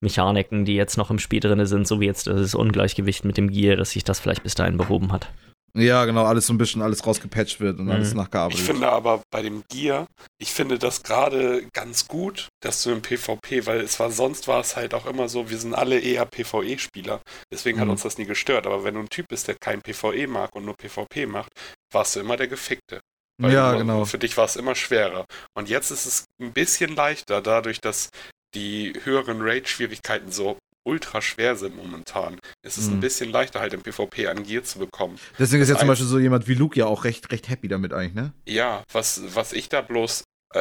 [0.00, 3.50] Mechaniken, die jetzt noch im Spiel drin sind, so wie jetzt das Ungleichgewicht mit dem
[3.50, 5.30] Gear, dass sich das vielleicht bis dahin behoben hat.
[5.78, 7.90] Ja, genau, alles so ein bisschen alles rausgepatcht wird und Mhm.
[7.90, 8.58] alles nachgearbeitet.
[8.60, 10.06] Ich finde aber bei dem Gear,
[10.40, 14.60] ich finde das gerade ganz gut, dass du im PvP, weil es war sonst war
[14.60, 17.20] es halt auch immer so, wir sind alle eher PvE-Spieler,
[17.52, 17.92] deswegen hat Mhm.
[17.92, 18.66] uns das nie gestört.
[18.66, 21.50] Aber wenn du ein Typ bist, der kein PvE mag und nur PvP macht,
[21.92, 23.00] warst du immer der Gefickte.
[23.38, 24.04] Weil ja, du- genau.
[24.06, 25.26] Für dich war es immer schwerer.
[25.54, 28.08] Und jetzt ist es ein bisschen leichter, dadurch, dass
[28.56, 32.38] die höheren Raid-Schwierigkeiten so ultra schwer sind momentan.
[32.64, 32.94] Ist es Mhm.
[32.94, 35.18] ein bisschen leichter, halt im PvP an Gear zu bekommen.
[35.38, 37.92] Deswegen ist ja zum Beispiel so jemand wie Luke ja auch recht, recht happy damit
[37.92, 38.32] eigentlich, ne?
[38.46, 40.22] Ja, was, was ich da bloß,
[40.54, 40.60] äh,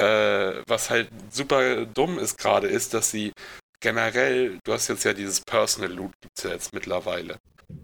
[0.68, 3.32] was halt super dumm ist gerade, ist, dass sie
[3.82, 7.38] generell, du hast jetzt ja dieses Personal Loot, gibt's ja jetzt mittlerweile.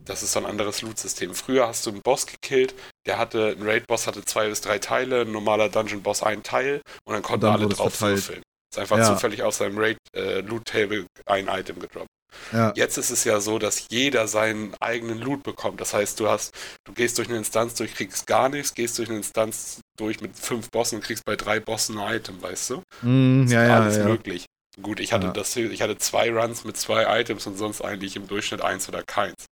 [0.06, 1.34] Das ist so ein anderes Loot-System.
[1.36, 2.74] Früher hast du einen Boss gekillt,
[3.06, 7.13] der hatte, ein Raid-Boss hatte zwei bis drei Teile, ein normaler Dungeon-Boss ein Teil und
[7.13, 8.41] dann konnten dann alle drauf würfeln.
[8.71, 9.05] Ist einfach Ja.
[9.05, 12.07] zufällig aus seinem Raid-Loot-Table ein Item gedroppt.
[12.53, 12.71] Ja.
[12.75, 15.81] Jetzt ist es ja so, dass jeder seinen eigenen Loot bekommt.
[15.81, 16.55] Das heißt, du hast,
[16.86, 20.38] du gehst durch eine Instanz durch, kriegst gar nichts, gehst durch eine Instanz durch mit
[20.38, 22.75] fünf Bossen und kriegst bei drei Bossen ein Item, weißt du?
[22.77, 24.05] Ist ja, ja, alles ja.
[24.05, 24.45] möglich.
[24.81, 28.27] Gut, ich hatte das, ich hatte zwei Runs mit zwei Items und sonst eigentlich im
[28.27, 29.47] Durchschnitt eins oder keins.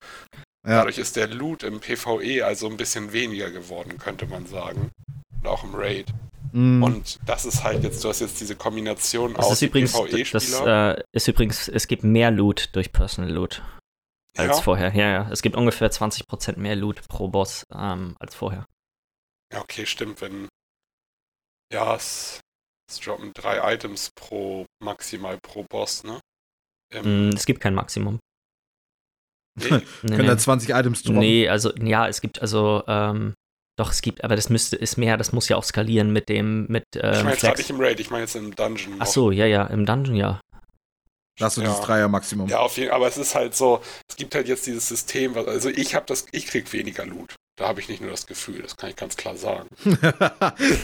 [0.64, 4.92] Dadurch ist der Loot im PvE also ein bisschen weniger geworden, könnte man sagen.
[5.42, 6.08] Und auch im Raid.
[6.52, 6.84] Mhm.
[6.84, 10.04] Und das ist halt jetzt, du hast jetzt diese Kombination Das aus ist übrigens, das
[10.10, 10.98] PvE-Spieler.
[10.98, 13.62] äh, ist übrigens, es gibt mehr Loot durch Personal Loot
[14.38, 14.62] als ja?
[14.64, 14.94] vorher.
[14.96, 15.32] Ja, ja.
[15.32, 18.66] Es gibt ungefähr 20% mehr Loot pro Boss ähm, als vorher.
[19.54, 20.48] Ja, okay, stimmt, wenn.
[21.72, 22.40] Ja, es,
[22.90, 26.20] es droppen drei Items pro maximal pro Boss, ne?
[26.92, 28.20] Ähm, Mm, es gibt kein Maximum.
[29.60, 30.28] nee, Nee, Können nee.
[30.28, 31.20] da 20 Items droppen.
[31.20, 33.34] nee, also, ja, es gibt also, ähm,
[33.80, 36.66] doch, es gibt, aber das müsste, ist mehr, das muss ja auch skalieren mit dem,
[36.68, 38.96] mit ich ähm, meine jetzt nicht im Raid, ich meine jetzt im Dungeon.
[38.96, 39.08] Ach noch.
[39.08, 40.42] so, ja, ja, im Dungeon, ja.
[41.40, 41.70] Hast du ja.
[41.70, 42.50] dieses Dreier-Maximum.
[42.50, 45.48] Ja, auf jeden aber es ist halt so, es gibt halt jetzt dieses System, was,
[45.48, 47.36] also ich habe das, ich krieg weniger Loot.
[47.58, 49.70] Da habe ich nicht nur das Gefühl, das kann ich ganz klar sagen.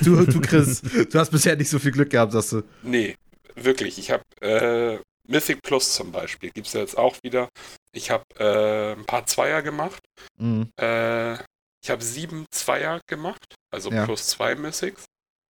[0.02, 2.64] du, du, Chris, du hast bisher nicht so viel Glück gehabt, sagst du.
[2.84, 3.16] Nee,
[3.56, 3.98] wirklich.
[3.98, 7.50] Ich habe äh, Mythic Plus zum Beispiel, gibt es ja jetzt auch wieder.
[7.92, 10.02] Ich habe äh, ein paar Zweier gemacht.
[10.38, 10.70] Mhm.
[10.78, 11.38] Äh,
[11.86, 14.06] ich habe sieben Zweier gemacht, also Ja.
[14.06, 15.06] plus zwei Mythics.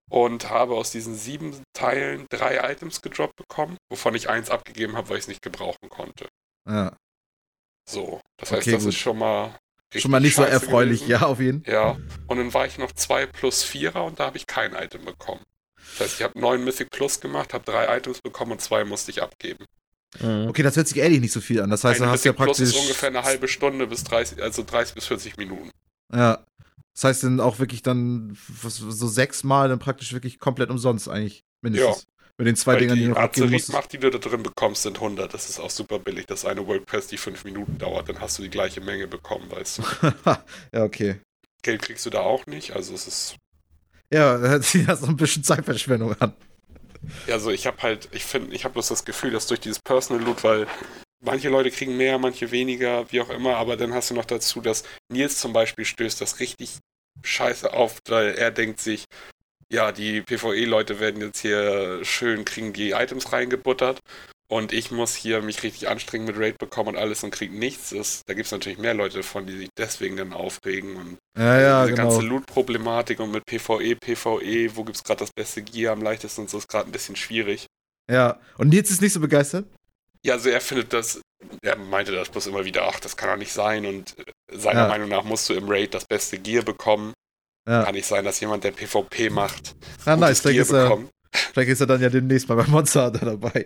[0.08, 5.10] Und habe aus diesen sieben Teilen drei Items gedroppt bekommen, wovon ich eins abgegeben habe,
[5.10, 6.28] weil ich es nicht gebrauchen konnte.
[6.70, 6.96] Ja.
[7.90, 8.90] So, das heißt, Okay, das gut.
[8.94, 9.58] ist schon mal
[9.96, 11.12] Schon mal nicht so scheiße erfreulich, gewesen.
[11.22, 14.38] ja, auf jeden Ja, und dann war ich noch zwei plus Vierer und da habe
[14.38, 15.42] ich kein Item bekommen.
[15.98, 19.10] Das heißt, ich habe neun Mythic Plus gemacht, habe drei Items bekommen und zwei musste
[19.12, 19.66] ich abgeben.
[20.20, 20.48] Mhm.
[20.50, 21.70] Okay, das hört sich ehrlich nicht so viel an.
[21.70, 22.76] Das heißt, Eine du hast ja Mythic Plus praktisch.
[22.76, 25.72] ist ungefähr eine halbe Stunde bis 30, also 30 bis 40 Minuten.
[26.16, 26.46] Ja.
[26.94, 31.44] Das heißt dann auch wirklich dann so sechsmal dann praktisch wirklich komplett umsonst eigentlich.
[31.62, 32.06] Mindestens.
[32.38, 33.70] Mit den zwei Weil Dingern, die die du noch musstest.
[33.70, 35.34] Azerit-Macht, die du da drin bekommst, sind 100.
[35.34, 36.26] Das ist auch super billig.
[36.26, 38.10] Das eine World Quest, die fünf Minuten dauert.
[38.10, 39.84] Dann hast du die gleiche Menge bekommen, weißt du.
[40.74, 41.22] ja, okay.
[41.62, 42.74] Geld kriegst du da auch nicht.
[42.76, 43.36] Also es ist
[44.12, 46.34] Ja, hört sich ja so ein bisschen Zeitverschwendung an.
[47.30, 50.24] Also ich habe halt, ich finde, ich habe bloß das Gefühl, dass durch dieses Personal
[50.24, 50.68] Loot, weil
[51.24, 54.62] manche Leute kriegen mehr, manche weniger, wie auch immer, aber dann hast du noch dazu,
[54.62, 56.78] dass Nils zum Beispiel stößt das richtig
[57.24, 59.06] scheiße auf, weil er denkt sich,
[59.72, 64.00] ja, die PvE-Leute werden jetzt hier schön, kriegen die Items reingebuttert
[64.48, 67.90] und ich muss hier mich richtig anstrengen mit Raid bekommen und alles und krieg nichts.
[67.90, 71.60] Das, da gibt es natürlich mehr Leute von, die sich deswegen dann aufregen und Ja,
[71.60, 72.10] ja, diese genau.
[72.10, 76.50] ganze Loot-Problematik und mit PvE, PvE, wo gibt's gerade das beste Gear am leichtesten und
[76.50, 77.66] so ist gerade ein bisschen schwierig.
[78.12, 78.40] Ja.
[78.58, 79.66] Und Nils ist nicht so begeistert?
[80.26, 81.22] Ja, also er findet das,
[81.62, 84.24] er meinte das bloß immer wieder, ach, das kann doch nicht sein und äh,
[84.58, 84.88] seiner Ja.
[84.88, 87.14] Meinung nach musst du im Raid das beste Gear bekommen.
[87.68, 87.84] Ja.
[87.84, 90.42] Kann nicht sein, dass jemand, der PvP macht, Ah, nice.
[90.44, 91.10] Gear ist, er, bekommt.
[91.32, 93.66] vielleicht ist er dann ja demnächst mal bei Monster Hunter dabei.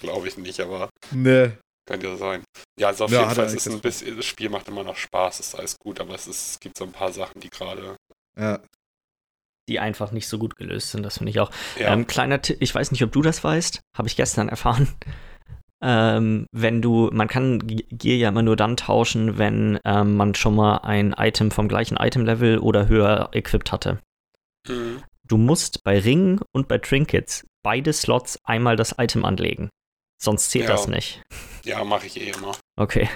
[0.00, 1.56] Glaube ich nicht, aber Ne.
[1.88, 2.42] könnte ja sein.
[2.78, 4.96] Ja, also auf Ja, jeden Fall es ist ein bisschen, das Spiel macht immer noch
[4.96, 7.96] Spaß, ist alles gut, aber es, ist, es gibt so ein paar Sachen, die gerade,
[8.38, 8.60] Ja.
[9.68, 11.50] Die einfach nicht so gut gelöst sind, das finde ich auch.
[11.78, 14.88] ja, Ähm, kleiner Tipp, ich weiß nicht, ob du das weißt, habe ich gestern erfahren.
[15.80, 20.56] Ähm, wenn du, man kann Gear ja immer nur dann tauschen, wenn ähm, man schon
[20.56, 24.00] mal ein Item vom gleichen Item-Level oder höher equipped hatte.
[24.66, 25.02] Mhm.
[25.24, 29.68] Du musst bei Ringen und bei Trinkets beide Slots einmal das Item anlegen.
[30.20, 30.72] Sonst zählt Ja.
[30.72, 31.22] das nicht.
[31.64, 32.56] ja mache ich eh immer.
[32.76, 33.08] Okay.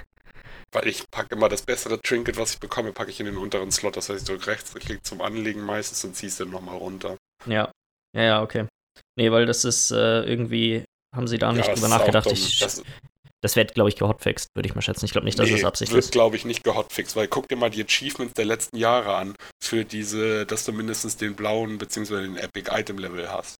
[0.70, 3.72] Weil ich packe immer das bessere Trinket, was ich bekomme, packe ich in den unteren
[3.72, 3.96] Slot.
[3.96, 7.16] Das heißt, ich drücke rechts, klick zum Anlegen meistens und zieh's dann nochmal runter.
[7.46, 7.70] Ja.
[8.14, 8.66] Ja, ja, okay.
[9.16, 12.26] Nee, weil das ist äh, irgendwie, haben sie da nicht das drüber nachgedacht.
[12.30, 12.82] Ich, das
[13.44, 15.04] das wird, glaube ich, gehotfixt, würde ich mal schätzen.
[15.04, 16.12] Ich glaube nicht, dass nee, es Absicht wird, ist.
[16.12, 19.84] glaube ich, nicht gehotfixt, weil guck dir mal die Achievements der letzten Jahre an, für
[19.84, 22.22] diese, dass du mindestens den blauen bzw.
[22.22, 23.56] den Epic Item Level hast.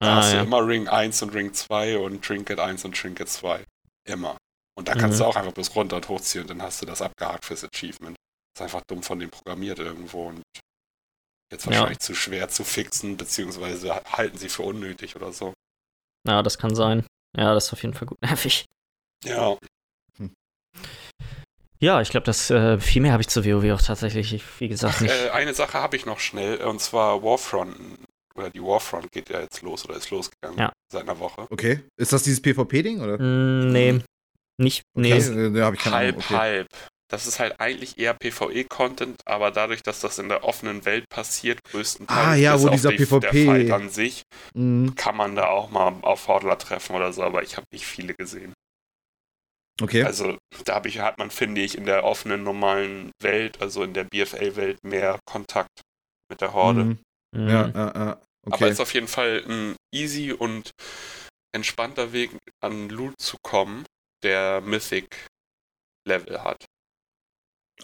[0.00, 0.42] Da Ah, hast du ja.
[0.44, 3.64] immer Ring 1 und Ring 2 und Trinket 1 und Trinket 2.
[4.08, 4.36] Immer.
[4.76, 5.22] Und da kannst Mhm.
[5.24, 8.16] du auch einfach bloß runter und hochziehen und dann hast du das abgehakt fürs Achievement.
[8.54, 10.42] Das ist einfach dumm von denen programmiert irgendwo und
[11.52, 11.72] jetzt Ja.
[11.72, 15.52] wahrscheinlich zu schwer zu fixen, beziehungsweise halten sie für unnötig oder so.
[16.26, 17.04] Ja, das kann sein.
[17.36, 18.66] Ja, das ist auf jeden Fall gut nervig.
[19.24, 19.56] Ja,
[21.80, 24.68] Ja, ich glaube, das äh, viel mehr habe ich zu WoW auch tatsächlich, ich, wie
[24.68, 25.10] gesagt, nicht.
[25.12, 27.76] Äh, eine Sache habe ich noch schnell, und zwar Warfront.
[28.36, 30.72] Oder die Warfront geht ja jetzt los oder ist losgegangen Ja.
[30.90, 31.46] seit einer Woche.
[31.50, 31.80] Okay.
[31.96, 33.18] Ist das dieses PvP-Ding, oder?
[33.18, 34.00] Mm, nee,
[34.58, 35.12] nicht, nee.
[35.14, 36.24] Okay, hab ich keine halb, Ahnung.
[36.26, 36.36] Okay.
[36.36, 36.68] halb.
[37.14, 41.62] Das ist halt eigentlich eher PvE-Content, aber dadurch, dass das in der offenen Welt passiert,
[41.62, 44.96] größtenteils Ah, ja, wo dieser die, PvP der Fight an sich, Mhm.
[44.96, 48.14] kann man da auch mal auf Hordler treffen oder so, aber ich habe nicht viele
[48.14, 48.52] gesehen.
[49.80, 50.02] Okay.
[50.02, 54.02] Also da ich, hat man, finde ich, in der offenen, normalen Welt, also in der
[54.02, 55.82] BFL-Welt, mehr Kontakt
[56.28, 56.84] mit der Horde.
[56.84, 56.98] Mhm.
[57.36, 58.20] Mm, Ja, ja, ja.
[58.46, 58.70] Aber Okay.
[58.70, 60.72] ist auf jeden Fall ein easy und
[61.54, 63.84] entspannter Weg, an Loot zu kommen,
[64.24, 66.64] der Mythic-Level hat.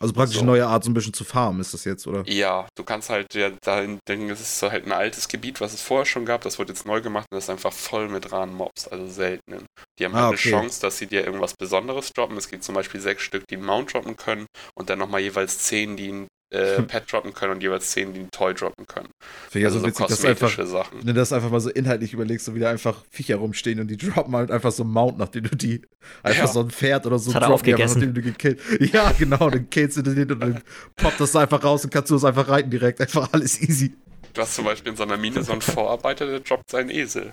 [0.01, 0.41] Also praktisch so.
[0.41, 2.27] eine neue Art, so ein bisschen zu farmen, ist das jetzt, oder?
[2.27, 5.73] Ja, du kannst halt, ja, dahin denken, es ist so halt ein altes Gebiet, was
[5.73, 8.31] es vorher schon gab, das wird jetzt neu gemacht und das ist einfach voll mit
[8.31, 9.65] raren Mobs, also seltenen.
[9.99, 10.55] Die haben Ah, halt okay.
[10.55, 12.37] eine Chance, dass sie dir irgendwas Besonderes droppen.
[12.37, 15.59] Es gibt zum Beispiel sechs Stück, die einen Mount droppen können und dann nochmal jeweils
[15.61, 19.09] zehn, die einen äh, Pet droppen können und jeweils zehn, die einen Toy droppen können.
[19.49, 20.99] Finde ich ja also so so witzig, dass du einfach, kosmetische Sachen.
[20.99, 23.89] wenn du das einfach mal so inhaltlich überlegst, so wie da einfach Viecher rumstehen und
[23.89, 25.83] die droppen halt einfach so einen Mount, nachdem du die
[26.23, 26.49] einfach Ja.
[26.49, 28.61] so ein Pferd oder so droppen, einfach, nachdem du gekillt.
[28.93, 30.63] Ja, genau, dann killst du den und dann
[30.97, 33.01] poppt das einfach raus und kannst du das einfach reiten direkt.
[33.01, 33.95] Einfach alles easy.
[34.33, 37.33] Du hast zum Beispiel in so einer Mine so einen Vorarbeiter, der droppt seinen Esel.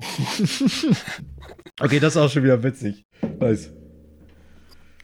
[1.80, 3.04] okay, das ist auch schon wieder witzig.
[3.40, 3.70] Nice.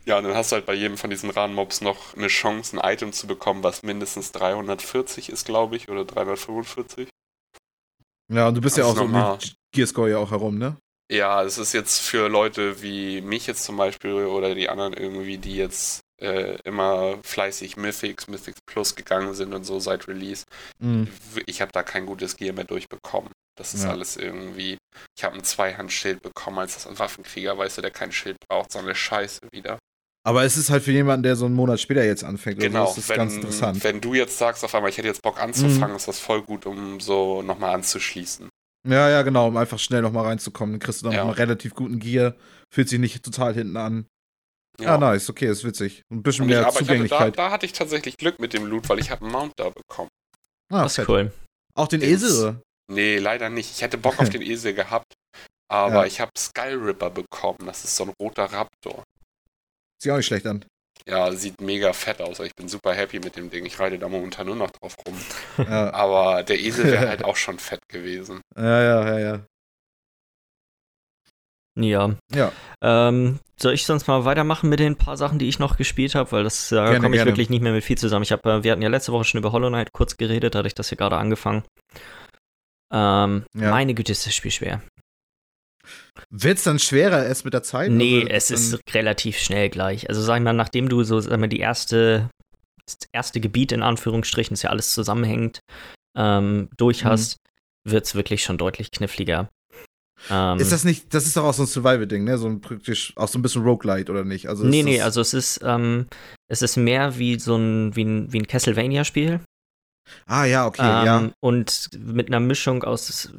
[0.07, 2.77] Ja, und dann hast du halt bei jedem von diesen raren Mobs noch eine Chance,
[2.79, 7.09] ein Item zu bekommen, was mindestens 340 ist, glaube ich, oder 345.
[8.33, 10.59] Ja, und du bist ja Das auch ist so um den Gearscore ja auch herum,
[10.59, 10.77] ne?
[11.11, 15.37] Ja, es ist jetzt für Leute wie mich jetzt zum Beispiel oder die anderen irgendwie,
[15.37, 20.45] die jetzt äh, immer fleißig Mythics, Mythics Plus gegangen sind und so seit Release.
[20.79, 21.09] Mhm.
[21.47, 23.31] Ich habe da kein gutes Gear mehr durchbekommen.
[23.57, 23.91] Das ist Ja.
[23.91, 24.79] alles irgendwie.
[25.17, 28.73] Ich habe ein Zweihandschild bekommen als das ein Waffenkrieger, weißt du, der kein Schild braucht,
[28.73, 29.79] so eine Scheiße wieder.
[30.27, 32.59] Aber es ist halt für jemanden, der so einen Monat später jetzt anfängt.
[32.59, 33.85] Genau, so, das ist wenn, ganz interessant.
[33.85, 35.97] wenn du jetzt sagst auf einmal, ich hätte jetzt Bock anzufangen, Mhm.
[35.97, 38.49] ist das voll gut, um so nochmal anzuschließen.
[38.89, 40.75] Ja, ja, genau, um einfach schnell nochmal reinzukommen.
[40.75, 41.21] Dann kriegst du dann Ja.
[41.21, 42.35] noch einen relativ guten Gear,
[42.73, 44.07] fühlt sich nicht total hinten an.
[44.81, 46.03] Ja, nice, okay, ist witzig.
[46.13, 47.39] Ein bisschen Und ich, mehr aber ich hatte, da, Zugänglichkeit.
[47.39, 50.09] da hatte ich tatsächlich Glück mit dem Loot, weil ich habe einen Mount da bekommen.
[50.73, 51.33] ah, Das ist cool.
[51.77, 52.61] Auch den Ins- Esel?
[52.91, 53.71] Nee, leider nicht.
[53.71, 55.13] Ich hätte Bock auf den Esel gehabt,
[55.71, 56.05] aber ja.
[56.07, 57.59] ich habe Skull Ripper bekommen.
[57.67, 59.05] Das ist so ein roter Raptor.
[60.05, 60.63] Sieht auch nicht schlecht an.
[61.09, 62.39] Ja, sieht mega fett aus.
[62.41, 63.65] Ich bin super happy mit dem Ding.
[63.65, 65.15] Ich reite da momentan nur noch drauf rum.
[65.67, 65.95] Ja.
[65.95, 68.43] Aber der Esel wäre halt auch schon fett gewesen.
[68.55, 69.41] Ja, ja, ja, ja.
[71.77, 72.15] Ja.
[72.35, 72.53] ja.
[72.83, 76.31] Ähm, soll ich sonst mal weitermachen mit den paar Sachen, die ich noch gespielt habe?
[76.33, 77.31] Weil das da äh, komme ich gerne.
[77.31, 78.25] wirklich nicht mehr mit viel zusammen.
[78.25, 80.59] Ich hab, äh, wir hatten ja letzte Woche schon über Hollow Knight kurz geredet, da
[80.59, 81.65] hatte ich das hier gerade angefangen.
[82.93, 83.71] Ähm, ja.
[83.71, 84.83] Meine Güte, ist das Spiel schwer.
[86.31, 87.91] Wird es dann schwerer erst mit der Zeit?
[87.91, 90.09] Nee, also, es ist relativ schnell gleich.
[90.09, 92.31] Also sagen wir, nachdem du so, sagen wir, die erste,
[92.87, 95.61] das erste Gebiet in Anführungsstrichen, ist ja alles zusammenhängend,
[96.17, 97.09] ähm, durch mhm.
[97.09, 97.37] hast,
[97.87, 97.93] mhm.
[97.93, 99.49] wird es wirklich schon deutlich kniffliger.
[100.31, 102.39] Ähm, ist das nicht, das ist doch auch so ein Survival-Ding, ne?
[102.39, 104.49] So ein praktisch auch so ein bisschen Roguelite, oder nicht?
[104.49, 106.07] Also nee, nee, also es ist, ähm,
[106.49, 109.41] es ist mehr wie so ein, wie ein, wie ein Castlevania-Spiel.
[110.27, 111.31] Ah, ja, okay, ähm, ja.
[111.41, 113.33] Und mit einer Mischung aus,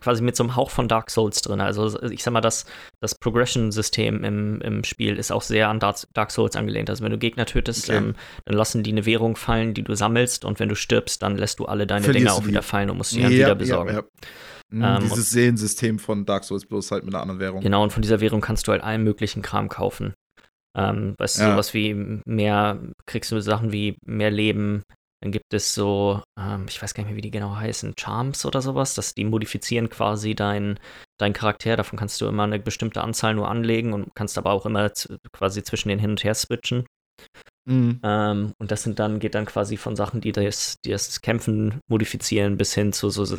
[0.00, 1.60] quasi mit so einem Hauch von Dark Souls drin.
[1.60, 2.66] Also, ich sag mal, das,
[3.00, 6.90] das Progression-System im, im Spiel ist auch sehr an Dark Souls angelehnt.
[6.90, 7.98] Also, wenn du Gegner tötest, okay.
[7.98, 10.44] ähm, dann lassen die eine Währung fallen, die du sammelst.
[10.44, 12.98] Und wenn du stirbst, dann lässt du alle deine Verlierst Dinger auch wieder fallen und
[12.98, 13.90] musst die dann wieder besorgen.
[13.90, 14.04] Ja, ja.
[14.70, 17.60] Mhm, ähm, dieses Seelensystem von Dark Souls bloß halt mit einer anderen Währung.
[17.60, 20.14] Genau, und von dieser Währung kannst du halt allen möglichen Kram kaufen.
[20.76, 21.50] Ähm, weißt du, ja.
[21.52, 24.82] sowas wie mehr, kriegst du Sachen wie mehr Leben,
[25.22, 28.46] dann gibt es so, ähm, ich weiß gar nicht mehr, wie die genau heißen, Charms
[28.46, 30.80] oder sowas, dass die modifizieren quasi deinen
[31.18, 31.76] dein Charakter.
[31.76, 34.90] Davon kannst du immer eine bestimmte Anzahl nur anlegen und kannst aber auch immer
[35.32, 36.86] quasi zwischen den hin und her switchen.
[37.66, 38.00] Mhm.
[38.02, 41.80] Ähm, und das sind dann, geht dann quasi von Sachen, die das, die das Kämpfen
[41.88, 43.38] modifizieren, bis hin zu so,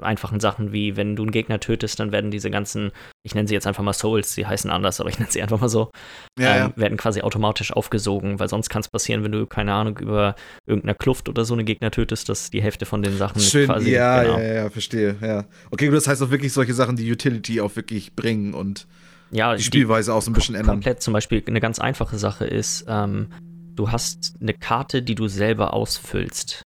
[0.00, 2.92] einfachen Sachen wie, wenn du einen Gegner tötest, dann werden diese ganzen,
[3.24, 5.60] ich nenne sie jetzt einfach mal Souls, die heißen anders, aber ich nenne sie einfach
[5.60, 5.90] mal so,
[6.38, 6.76] ja, ähm, ja.
[6.76, 10.94] werden quasi automatisch aufgesogen, weil sonst kann es passieren, wenn du, keine Ahnung, über irgendeiner
[10.94, 13.90] Kluft oder so einen Gegner tötest, dass die Hälfte von den Sachen Schön, quasi.
[13.90, 14.38] Ja, genau.
[14.38, 15.44] ja, ja, verstehe, ja.
[15.70, 18.86] Okay, das heißt auch wirklich solche Sachen, die Utility auch wirklich bringen und
[19.32, 20.76] ja, die Spielweise die auch so ein bisschen ändern.
[20.76, 23.28] Komplett zum Beispiel eine ganz einfache Sache ist, ähm,
[23.76, 26.62] du hast eine Karte, die du selber ausfüllst.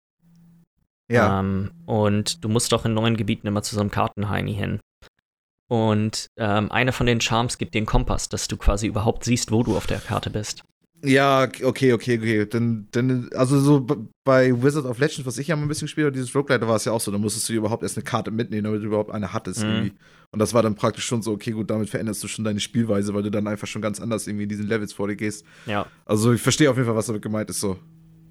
[1.10, 1.40] Ja.
[1.40, 4.80] Ähm, und du musst auch in neuen Gebieten immer zu so einem Kartenheini hin.
[5.70, 9.64] Und ähm, einer von den Charms gibt den Kompass, dass du quasi überhaupt siehst, wo
[9.64, 10.64] du auf der Karte bist.
[11.04, 12.46] Ja, okay, okay, okay.
[12.46, 13.86] Denn, denn, also so
[14.24, 16.76] bei Wizard of Legends, was ich ja mal ein bisschen gespielt habe, dieses Roguelite, war
[16.76, 19.12] es ja auch so, da musstest du überhaupt erst eine Karte mitnehmen, damit du überhaupt
[19.12, 19.92] eine hattest mhm.
[20.32, 23.14] Und das war dann praktisch schon so, okay, gut, damit veränderst du schon deine Spielweise,
[23.14, 25.46] weil du dann einfach schon ganz anders irgendwie in diesen Levels vor dir gehst.
[25.66, 25.86] Ja.
[26.06, 27.78] Also ich verstehe auf jeden Fall, was damit gemeint ist, so.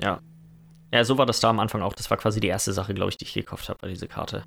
[0.02, 0.20] Ja.
[0.92, 1.94] Ja, so war das da am Anfang auch.
[1.94, 4.44] Das war quasi die erste Sache, glaube ich, die ich gekauft habe, bei diese Karte.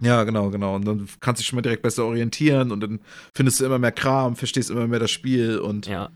[0.00, 0.74] Ja, genau, genau.
[0.74, 3.00] Und dann kannst du dich schon mal direkt besser orientieren und dann
[3.34, 5.86] findest du immer mehr Kram, verstehst immer mehr das Spiel und.
[5.86, 6.10] Ja.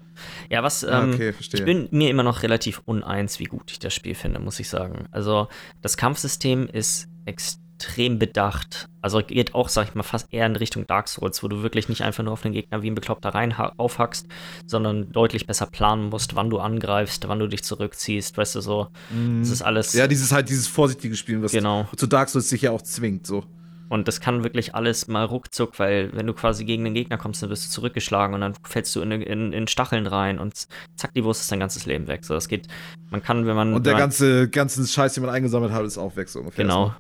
[0.51, 0.83] Ja, was.
[0.83, 1.61] Ähm, okay, verstehe.
[1.61, 4.69] Ich bin mir immer noch relativ uneins, wie gut ich das Spiel finde, muss ich
[4.69, 5.07] sagen.
[5.13, 5.49] Also,
[5.81, 8.91] das Kampfsystem ist extrem bedacht.
[9.01, 11.89] Also geht auch, sag ich mal, fast eher in Richtung Dark Souls, wo du wirklich
[11.89, 14.27] nicht einfach nur auf den Gegner wie ein Bekloppter rein aufhackst,
[14.67, 18.89] sondern deutlich besser planen musst, wann du angreifst, wann du dich zurückziehst, weißt du so.
[19.11, 19.41] Mm.
[19.41, 19.95] Das ist alles.
[19.95, 21.89] Ja, dieses halt dieses vorsichtige Spielen, was genau.
[21.97, 23.45] zu Dark Souls sich ja auch zwingt, so.
[23.91, 27.43] Und das kann wirklich alles mal ruckzuck, weil wenn du quasi gegen den Gegner kommst,
[27.43, 31.13] dann wirst du zurückgeschlagen und dann fällst du in, in, in Stacheln rein und zack,
[31.13, 32.25] die Wurst ist dein ganzes Leben weg.
[32.25, 32.69] So, das geht,
[33.11, 33.75] man kann, wenn man.
[33.75, 36.65] Und der man, ganze ganzen Scheiß, den man eingesammelt hat, ist auch weg, so ungefähr.
[36.65, 36.95] Genau.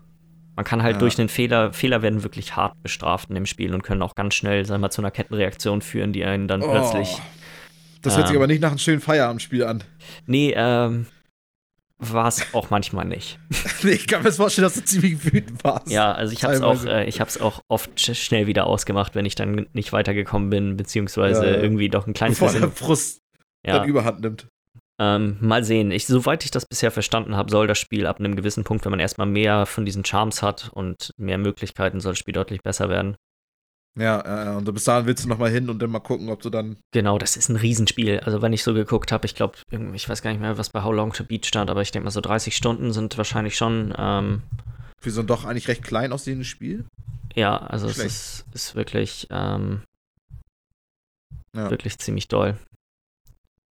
[0.56, 0.98] Man kann halt ja.
[0.98, 4.34] durch den Fehler, Fehler werden wirklich hart bestraft in dem Spiel und können auch ganz
[4.34, 6.72] schnell, sagen wir mal, zu einer Kettenreaktion führen, die einen dann oh.
[6.72, 7.22] plötzlich.
[8.02, 9.84] Das hört ähm, sich aber nicht nach einem schönen Feierabendspiel an.
[10.26, 11.06] Nee, ähm,
[12.00, 13.38] war es auch manchmal nicht.
[13.82, 15.90] ich kann mir vorstellen, dass du ziemlich wütend warst.
[15.90, 19.34] Ja, also ich habe es auch, äh, ich auch oft schnell wieder ausgemacht, wenn ich
[19.34, 21.62] dann nicht weitergekommen bin, beziehungsweise ja, ja.
[21.62, 22.62] irgendwie doch ein kleines Bevor bisschen.
[22.62, 23.20] der Frust
[23.66, 23.78] ja.
[23.78, 24.48] dann überhand nimmt.
[24.98, 25.90] Ähm, mal sehen.
[25.92, 28.90] Ich, soweit ich das bisher verstanden habe, soll das Spiel ab einem gewissen Punkt, wenn
[28.90, 32.88] man erstmal mehr von diesen Charms hat und mehr Möglichkeiten, soll das Spiel deutlich besser
[32.88, 33.16] werden.
[34.00, 36.40] Ja, ja, und bis dahin willst du noch mal hin und dann mal gucken, ob
[36.40, 36.78] du dann.
[36.90, 38.20] Genau, das ist ein Riesenspiel.
[38.20, 39.58] Also, wenn ich so geguckt habe, ich glaube,
[39.92, 42.04] ich weiß gar nicht mehr, was bei How Long to Beat stand, aber ich denke
[42.04, 43.94] mal, so 30 Stunden sind wahrscheinlich schon.
[43.98, 44.42] Ähm,
[45.02, 46.86] Für so ein doch eigentlich recht klein aussehendes Spiel?
[47.34, 48.06] Ja, also, Schlecht.
[48.06, 49.82] es ist, ist wirklich, ähm,
[51.54, 51.70] ja.
[51.70, 52.56] wirklich ziemlich doll.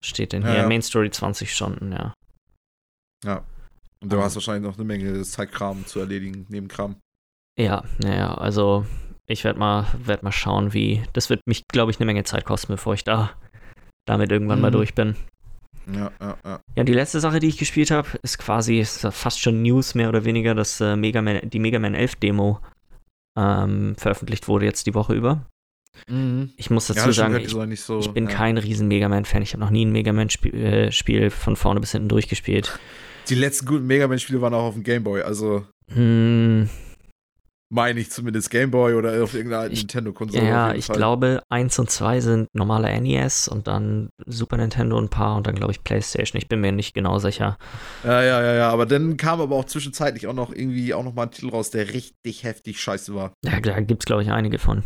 [0.04, 0.58] Steht denn hier?
[0.58, 2.14] Ja, Main Story 20 Stunden, ja.
[3.24, 3.44] Ja.
[4.00, 6.94] Und du um, hast wahrscheinlich noch eine Menge Zeitkram zu erledigen, neben Kram.
[7.58, 8.86] Ja, naja, also
[9.30, 11.02] ich werde mal, werd mal schauen, wie.
[11.12, 13.30] Das wird mich, glaube ich, eine Menge Zeit kosten, bevor ich da
[14.06, 14.62] damit irgendwann mhm.
[14.62, 15.14] mal durch bin.
[15.92, 16.60] Ja, ja, ja.
[16.76, 20.08] Ja, die letzte Sache, die ich gespielt habe, ist quasi ist fast schon News mehr
[20.08, 22.60] oder weniger, dass äh, Mega Man, die Mega Man 11 Demo
[23.38, 25.46] ähm, veröffentlicht wurde jetzt die Woche über.
[26.08, 26.50] Mhm.
[26.56, 28.30] Ich muss dazu ja, sagen, ich, so, ich, bin ja.
[28.30, 29.42] kein riesen Mega Man-Fan.
[29.42, 32.78] Ich habe noch nie ein Mega Man-Spiel äh, von vorne bis hinten durchgespielt.
[33.28, 35.66] Die letzten guten Mega Man-Spiele waren auch auf dem Game Boy, also.
[35.92, 36.68] Hm,
[37.72, 40.44] Meine ich zumindest Gameboy oder auf irgendeiner Nintendo-Konsole.
[40.44, 40.96] Ja, ich Fall.
[40.96, 45.54] glaube, 1 und 2 sind normale NES und dann Super Nintendo ein paar und dann
[45.54, 46.40] glaube ich PlayStation.
[46.40, 47.58] Ich bin mir nicht genau sicher.
[48.02, 48.70] Ja, ja, ja, ja.
[48.70, 51.70] Aber dann kam aber auch zwischenzeitlich auch noch irgendwie auch noch mal ein Titel raus,
[51.70, 53.32] der richtig heftig scheiße war.
[53.44, 54.82] Ja, da gibt es, glaube ich, einige von.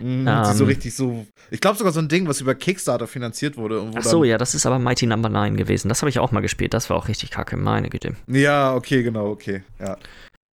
[0.00, 1.26] Mhm, ähm, so richtig so.
[1.50, 3.90] Ich glaube sogar so ein Ding, was über Kickstarter finanziert wurde.
[3.94, 5.40] ach so, ja, das ist aber Mighty Number no.
[5.40, 5.88] 9 gewesen.
[5.88, 6.74] Das habe ich auch mal gespielt.
[6.74, 8.14] Das war auch richtig kacke, meine Güte.
[8.26, 9.62] Ja, okay, genau, okay.
[9.80, 9.96] Ja.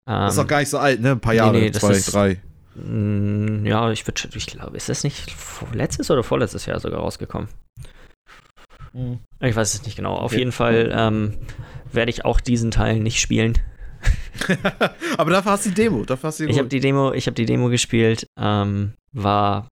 [0.04, 1.12] Das ist auch ähm, gar nicht so alt, ne?
[1.12, 2.40] Ein paar Jahre, nee, nee, zwei, ist, drei.
[2.74, 5.34] Mh, ja, ich würde, ich glaube, ist das nicht
[5.72, 7.48] letztes oder vorletztes Jahr sogar rausgekommen?
[8.92, 9.20] Mhm.
[9.40, 10.14] Ich weiß es nicht genau.
[10.14, 10.38] Auf okay.
[10.38, 11.34] jeden Fall ähm,
[11.92, 13.58] werde ich auch diesen Teil nicht spielen.
[15.16, 16.04] Aber dafür hast du die Demo.
[16.04, 18.26] Dafür hast du die ich habe die Demo, ich habe die Demo gespielt.
[18.38, 19.68] Ähm, war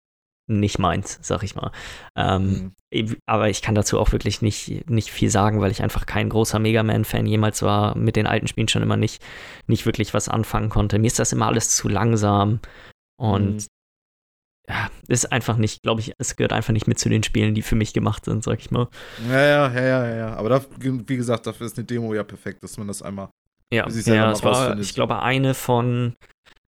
[0.48, 1.72] nicht meins, sag ich mal.
[2.16, 3.18] Ähm, mhm.
[3.26, 6.58] Aber ich kann dazu auch wirklich nicht, nicht viel sagen, weil ich einfach kein großer
[6.58, 9.22] Mega Man-Fan jemals war, mit den alten Spielen schon immer nicht,
[9.68, 10.98] nicht wirklich was anfangen konnte.
[10.98, 12.62] Mir ist das immer alles zu langsam
[13.20, 13.66] und mhm.
[14.70, 17.62] ja, ist einfach nicht, glaube ich, es gehört einfach nicht mit zu den Spielen, die
[17.62, 18.88] für mich gemacht sind, sag ich mal.
[19.30, 20.36] Ja, ja, ja, ja, ja.
[20.36, 23.30] Aber da, wie gesagt, dafür ist eine Demo ja perfekt, dass man das einmal.
[23.70, 26.16] Ja, ja das war, ich glaube, eine von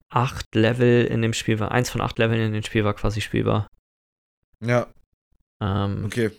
[0.08, 3.20] acht Level in dem Spiel war, eins von acht Leveln in dem Spiel war quasi
[3.20, 3.68] spielbar.
[4.60, 4.86] Ja.
[5.60, 6.30] Ähm, okay.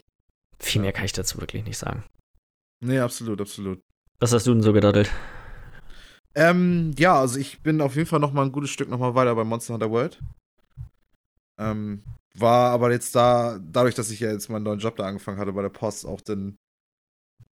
[0.60, 2.04] Viel mehr kann ich dazu wirklich nicht sagen.
[2.80, 3.80] Nee, absolut, absolut.
[4.20, 5.12] Was hast du denn so gedaddelt?
[6.36, 9.16] Ähm, ja, also ich bin auf jeden Fall noch mal ein gutes Stück noch mal
[9.16, 10.20] weiter bei Monster Hunter World.
[11.60, 12.04] Ähm,
[12.36, 15.54] war aber jetzt da, dadurch, dass ich ja jetzt meinen neuen Job da angefangen hatte
[15.54, 16.58] bei der Post, auch dann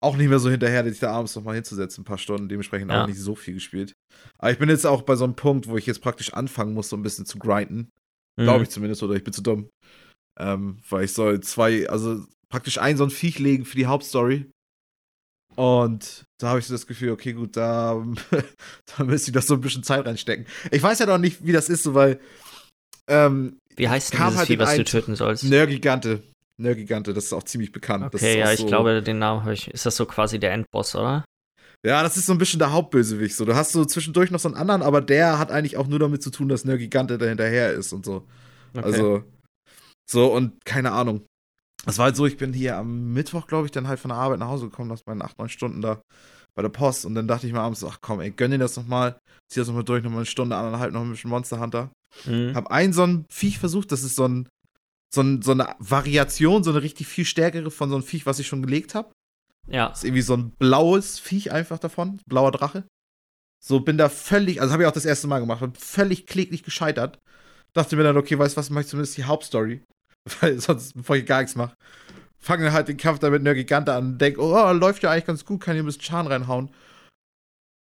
[0.01, 2.91] auch nicht mehr so hinterher, sich da abends noch mal hinzusetzen, ein paar Stunden, dementsprechend
[2.91, 3.03] ja.
[3.03, 3.93] auch nicht so viel gespielt.
[4.37, 6.89] Aber ich bin jetzt auch bei so einem Punkt, wo ich jetzt praktisch anfangen muss,
[6.89, 7.91] so ein bisschen zu grinden.
[8.37, 8.43] Mhm.
[8.43, 9.69] Glaube ich zumindest, oder ich bin zu dumm.
[10.39, 14.49] Ähm, weil ich soll zwei, also praktisch ein so ein Viech legen für die Hauptstory.
[15.55, 18.01] Und da habe ich so das Gefühl, okay, gut, da,
[18.97, 20.45] da müsste ich doch so ein bisschen Zeit reinstecken.
[20.71, 22.19] Ich weiß ja noch nicht, wie das ist, so, weil.
[23.07, 25.43] Ähm, wie heißt denn dieses halt Vieh, was du töten sollst?
[25.43, 26.23] Nergigante.
[26.59, 28.03] Nergigante, das ist auch ziemlich bekannt.
[28.03, 29.69] Okay, ja, ich so glaube, den Namen habe ich.
[29.69, 31.25] Ist das so quasi der Endboss, oder?
[31.85, 33.35] Ja, das ist so ein bisschen der Hauptbösewicht.
[33.35, 33.45] So.
[33.45, 36.21] Du hast so zwischendurch noch so einen anderen, aber der hat eigentlich auch nur damit
[36.21, 38.27] zu tun, dass Nergigante da hinterher ist und so.
[38.73, 38.85] Okay.
[38.85, 39.23] Also,
[40.09, 41.25] so und keine Ahnung.
[41.85, 44.17] Das war halt so, ich bin hier am Mittwoch, glaube ich, dann halt von der
[44.17, 46.01] Arbeit nach Hause gekommen, nach meinen 8, 9 Stunden da
[46.53, 47.05] bei der Post.
[47.05, 49.17] Und dann dachte ich mir abends, ach komm, ey, gönn dir das nochmal.
[49.49, 51.89] Zieh das nochmal durch, nochmal eine Stunde, anderthalb, noch ein bisschen Monster Hunter.
[52.25, 52.53] Mhm.
[52.53, 54.49] Hab einen so ein Viech versucht, das ist so ein,
[55.13, 58.39] so, ein, so eine Variation, so eine richtig viel stärkere von so einem Viech, was
[58.39, 59.11] ich schon gelegt habe.
[59.67, 59.87] Ja.
[59.87, 62.83] Ist irgendwie so ein blaues Viech einfach davon, blauer Drache.
[63.61, 66.63] So bin da völlig, also habe ich auch das erste Mal gemacht, bin völlig kläglich
[66.63, 67.19] gescheitert.
[67.73, 69.83] Dachte mir dann, okay, weißt du was, mach ich zumindest die Hauptstory.
[70.41, 71.75] Weil sonst, bevor ich gar nichts mache,
[72.37, 75.25] fange halt den Kampf da mit einer Gigante an und denke, oh, läuft ja eigentlich
[75.25, 76.69] ganz gut, kann hier ein bisschen Schaden reinhauen.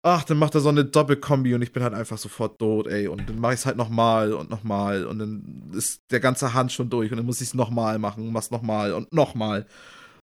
[0.03, 3.07] Ach, dann macht er so eine Doppelkombi und ich bin halt einfach sofort tot, ey.
[3.07, 5.05] Und dann mache ich es halt nochmal und nochmal.
[5.05, 8.31] Und dann ist der ganze Hand schon durch und dann muss ich es nochmal machen,
[8.31, 9.67] mach's nochmal und nochmal.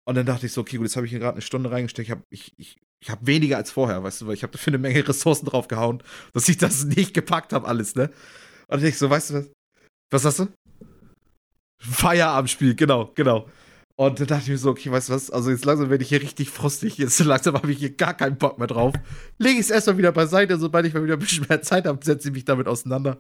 [0.07, 2.09] Und dann dachte ich so, okay, gut, jetzt habe ich hier gerade eine Stunde reingesteckt.
[2.09, 4.73] Ich habe ich, ich, ich hab weniger als vorher, weißt du, weil ich habe dafür
[4.73, 6.03] eine Menge Ressourcen draufgehauen,
[6.35, 8.11] dass ich das nicht gepackt habe, alles, ne?
[8.69, 9.51] Und ich so, weißt du was?
[10.11, 10.49] Was hast du?
[11.81, 13.49] Feierabendspiel, genau, genau.
[13.97, 15.31] Und dann dachte ich mir so, okay, weißt du was?
[15.31, 16.99] Also jetzt langsam werde ich hier richtig frustig.
[16.99, 18.93] Jetzt langsam habe ich hier gar keinen Bock mehr drauf.
[19.39, 20.59] Lege ich es erstmal wieder beiseite.
[20.59, 23.19] Sobald ich mal wieder ein bisschen mehr Zeit habe, setze ich mich damit auseinander.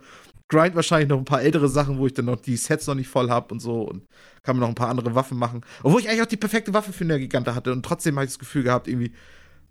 [0.49, 3.07] Grind wahrscheinlich noch ein paar ältere Sachen, wo ich dann noch die Sets noch nicht
[3.07, 3.83] voll habe und so.
[3.83, 4.05] Und
[4.43, 5.65] kann mir noch ein paar andere Waffen machen.
[5.85, 7.71] Obwohl ich eigentlich auch die perfekte Waffe für eine Gigante hatte.
[7.71, 9.13] Und trotzdem habe ich das Gefühl gehabt, irgendwie,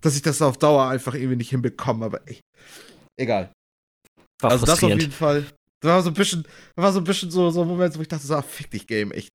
[0.00, 2.06] dass ich das auf Dauer einfach irgendwie nicht hinbekomme.
[2.06, 2.40] Aber ey,
[3.20, 3.52] egal.
[4.40, 5.44] War also das auf jeden Fall.
[5.80, 6.44] Das war so ein bisschen,
[6.76, 8.86] war so ein bisschen so, so ein Moment, wo ich dachte, so, ah, fick dich,
[8.86, 9.28] Game, echt.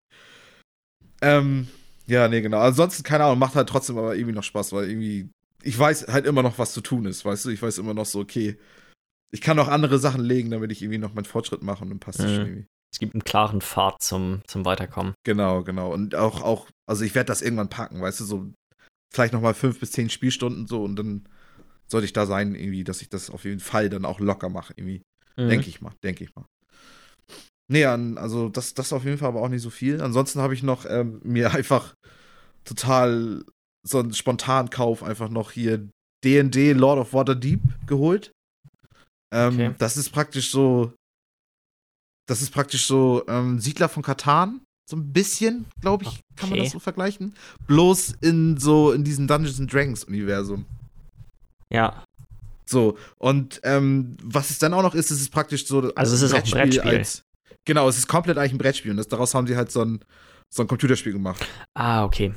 [1.21, 1.67] Ähm,
[2.07, 2.59] ja, nee, genau.
[2.59, 5.29] Ansonsten, keine Ahnung, macht halt trotzdem aber irgendwie noch Spaß, weil irgendwie,
[5.61, 7.49] ich weiß halt immer noch, was zu tun ist, weißt du?
[7.49, 8.57] Ich weiß immer noch so, okay,
[9.31, 11.99] ich kann auch andere Sachen legen, damit ich irgendwie noch meinen Fortschritt mache und dann
[11.99, 12.35] passt das mhm.
[12.35, 12.67] schon irgendwie.
[12.91, 15.13] Es gibt einen klaren Pfad zum, zum Weiterkommen.
[15.23, 15.93] Genau, genau.
[15.93, 18.51] Und auch, auch, also ich werde das irgendwann packen, weißt du, so
[19.13, 21.27] vielleicht nochmal fünf bis zehn Spielstunden so und dann
[21.85, 24.73] sollte ich da sein, irgendwie, dass ich das auf jeden Fall dann auch locker mache,
[24.75, 25.03] irgendwie.
[25.37, 25.49] Mhm.
[25.49, 26.45] Denke ich mal, denke ich mal.
[27.71, 30.01] Nee, also das, das auf jeden Fall aber auch nicht so viel.
[30.01, 31.93] Ansonsten habe ich noch ähm, mir einfach
[32.65, 33.45] total
[33.87, 35.87] so einen spontanen Kauf einfach noch hier
[36.23, 38.31] DD Lord of Waterdeep geholt.
[39.31, 39.75] Ähm, okay.
[39.77, 40.93] Das ist praktisch so.
[42.27, 44.61] Das ist praktisch so ähm, Siedler von Katan.
[44.89, 47.35] So ein bisschen, glaube ich, kann man das so vergleichen.
[47.67, 50.65] Bloß in so in diesem Dungeons and Dragons Universum.
[51.71, 52.03] Ja.
[52.65, 55.93] So, und ähm, was es dann auch noch ist, ist es praktisch so.
[55.93, 56.97] Also, es ist auch ein Brettspiel.
[56.97, 57.23] Als,
[57.65, 60.03] genau, es ist komplett eigentlich ein Brettspiel und das, daraus haben sie halt so ein,
[60.49, 61.45] so ein Computerspiel gemacht.
[61.73, 62.33] Ah, okay.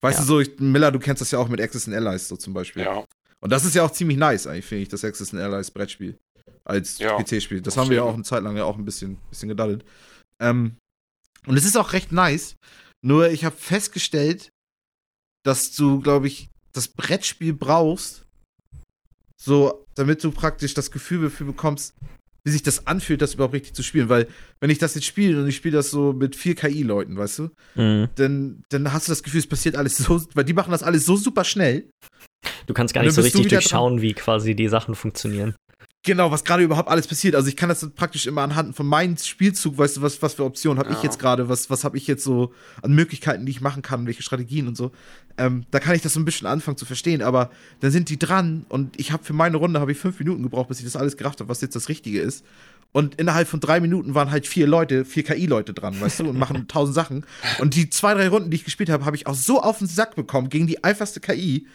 [0.00, 0.24] Weißt ja.
[0.24, 2.52] du so, ich, Miller, du kennst das ja auch mit Access and Allies so zum
[2.52, 2.82] Beispiel.
[2.82, 3.04] Ja.
[3.40, 6.18] Und das ist ja auch ziemlich nice, eigentlich, finde ich, das Access and Allies Brettspiel.
[6.64, 7.60] als Ja, PC-Spiel.
[7.62, 9.84] Das haben wir ja auch eine Zeit lang ja auch ein bisschen, bisschen gedaddelt.
[10.40, 10.76] Ähm,
[11.46, 12.56] und es ist auch recht nice.
[13.00, 14.50] Nur ich habe festgestellt,
[15.44, 18.24] dass du, glaube ich, das Brettspiel brauchst,
[19.40, 21.94] so, damit du praktisch das Gefühl dafür bekommst,
[22.44, 24.08] wie sich das anfühlt, das überhaupt richtig zu spielen.
[24.08, 24.26] Weil,
[24.60, 27.48] wenn ich das jetzt spiele und ich spiele das so mit vier KI-Leuten, weißt du,
[27.74, 28.08] Mhm.
[28.14, 31.04] dann, dann hast du das Gefühl, es passiert alles so, weil die machen das alles
[31.04, 31.88] so super schnell.
[32.66, 35.54] Du kannst gar nicht so richtig durchschauen, wie quasi die Sachen funktionieren.
[36.04, 37.34] Genau, was gerade überhaupt alles passiert.
[37.34, 40.44] Also ich kann das praktisch immer anhand von meinem Spielzug, weißt du, was, was für
[40.44, 41.02] Optionen habe ich Ja.
[41.04, 44.22] jetzt gerade, was, was habe ich jetzt so an Möglichkeiten, die ich machen kann, welche
[44.22, 44.92] Strategien und so.
[45.36, 48.18] Ähm, da kann ich das so ein bisschen anfangen zu verstehen, aber dann sind die
[48.18, 50.96] dran und ich habe für meine Runde habe ich fünf Minuten gebraucht, bis ich das
[50.96, 52.44] alles gerafft habe, was jetzt das Richtige ist.
[52.92, 56.38] Und innerhalb von drei Minuten waren halt vier Leute, vier KI-Leute dran, weißt du, und
[56.38, 57.26] machen tausend Sachen.
[57.58, 59.88] Und die zwei, drei Runden, die ich gespielt habe, habe ich auch so auf den
[59.88, 61.66] Sack bekommen gegen die einfachste KI.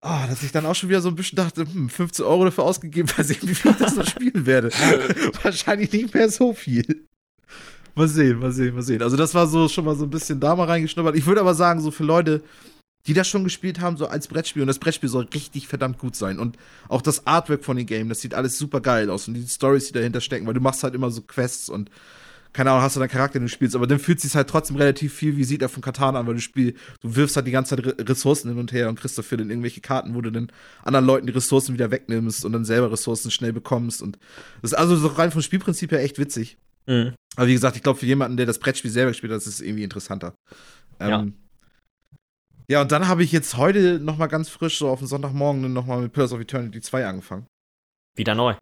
[0.00, 2.64] Ah, dass ich dann auch schon wieder so ein bisschen dachte, hm, 15 Euro dafür
[2.64, 4.70] ausgegeben, weil ich wie viel ich das noch spielen werde.
[5.42, 7.06] Wahrscheinlich nicht mehr so viel.
[7.96, 9.02] Mal sehen, mal sehen, mal sehen.
[9.02, 11.16] Also das war so schon mal so ein bisschen da mal reingeschnuppert.
[11.16, 12.44] Ich würde aber sagen, so für Leute,
[13.08, 16.14] die das schon gespielt haben, so als Brettspiel, und das Brettspiel soll richtig verdammt gut
[16.14, 16.38] sein.
[16.38, 16.56] Und
[16.88, 19.26] auch das Artwork von dem Game, das sieht alles super geil aus.
[19.26, 21.90] Und die Stories, die dahinter stecken, weil du machst halt immer so Quests und
[22.58, 24.50] keine Ahnung, hast du deinen Charakter, den du spielst, aber dann fühlt es sich halt
[24.50, 27.46] trotzdem relativ viel wie sieht er von Katan an, weil du spielst, du wirfst halt
[27.46, 30.20] die ganze Zeit Re Ressourcen hin und her und kriegst dafür dann irgendwelche Karten, wo
[30.22, 30.50] du dann
[30.82, 34.18] anderen Leuten die Ressourcen wieder wegnimmst und dann selber Ressourcen schnell bekommst und
[34.60, 36.58] das ist also so rein vom Spielprinzip her echt witzig.
[36.86, 37.14] Mhm.
[37.36, 39.60] Aber wie gesagt, ich glaube, für jemanden, der das Brettspiel selber gespielt hat, ist es
[39.60, 40.34] irgendwie interessanter.
[41.00, 41.20] Ja.
[41.20, 41.34] Ähm,
[42.68, 45.72] ja, und dann habe ich jetzt heute noch mal ganz frisch, so auf den Sonntagmorgen,
[45.72, 47.46] noch mal mit Pillars of Eternity 2 angefangen.
[48.16, 48.56] Wieder neu.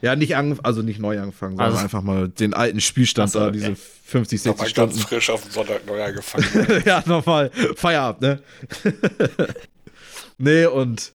[0.00, 3.32] Ja, nicht ange also nicht neu angefangen, sondern Also- einfach mal den alten Spielstand Ach
[3.32, 4.94] so, da, diese 50, 60 Nochmal Stunden.
[4.96, 6.82] ganz frisch auf den Sonntag neu angefangen.
[6.84, 8.42] ja, nochmal Feierabend, ne?
[10.38, 11.12] nee, und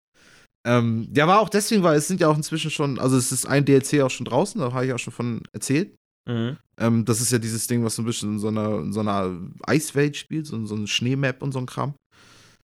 [0.65, 3.45] ähm, ja, war auch deswegen, weil es sind ja auch inzwischen schon, also es ist
[3.47, 5.95] ein DLC auch schon draußen, da habe ich auch schon von erzählt.
[6.29, 6.57] Mhm.
[6.77, 8.99] Ähm, das ist ja dieses Ding, was so ein bisschen in so einer, in so
[8.99, 11.95] einer Eiswelt spielt, so, so ein Schneemap und so ein Kram.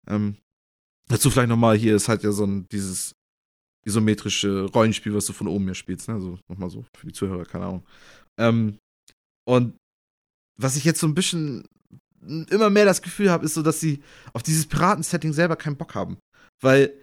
[0.10, 0.36] Ähm,
[1.10, 3.12] dazu vielleicht nochmal, hier ist halt ja so ein, dieses
[3.86, 6.16] isometrische Rollenspiel, was du von oben her spielst, ne?
[6.16, 7.84] Also nochmal so für die Zuhörer, keine Ahnung.
[8.40, 8.78] Ähm,
[9.48, 9.76] und
[10.60, 11.66] was ich jetzt so ein bisschen
[12.22, 14.04] immer mehr das Gefühl habe, ist so, dass sie
[14.34, 16.18] auf dieses Piraten-Setting selber keinen Bock haben.
[16.62, 16.94] Weil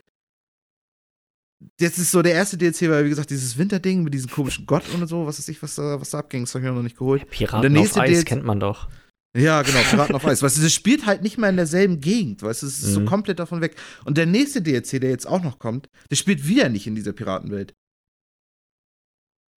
[1.81, 4.85] jetzt ist so der erste DLC, weil wie gesagt, dieses Winterding mit diesem komischen Gott
[4.95, 6.83] und so, was weiß ich, was da, was da abging, das habe ich mir noch
[6.83, 7.29] nicht geholt.
[7.31, 8.89] Piraten der nächste auf Eis DLC kennt man doch.
[9.37, 10.43] Ja, genau, Piraten auf Eis.
[10.43, 13.01] Weißt du, das spielt halt nicht mehr in derselben Gegend, weißt du, es ist so
[13.01, 13.07] Mhm.
[13.07, 13.77] komplett davon weg.
[14.05, 17.13] Und der nächste DLC, der jetzt auch noch kommt, der spielt wieder nicht in dieser
[17.13, 17.75] Piratenwelt.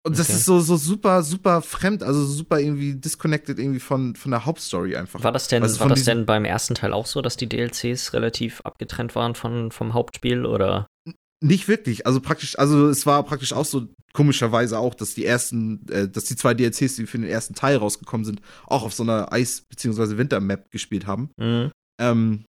[0.04, 0.38] Und das Okay.
[0.38, 4.96] ist so, so super, super fremd, also super irgendwie disconnected irgendwie von, von der Hauptstory
[4.96, 5.24] einfach.
[5.24, 7.48] War das denn, Also war von das denn beim ersten Teil auch so, dass die
[7.48, 10.88] DLCs relativ abgetrennt waren von, vom Hauptspiel oder?
[11.44, 12.06] Nicht wirklich.
[12.06, 16.26] Also praktisch, also es war praktisch auch so komischerweise auch, dass die ersten, äh, dass
[16.26, 19.62] die zwei DLCs, die für den ersten Teil rausgekommen sind, auch auf so einer Eis-
[19.62, 20.18] bzw.
[20.18, 21.32] Winter-Map gespielt haben.
[21.38, 21.72] Mhm.
[22.00, 22.46] Ähm,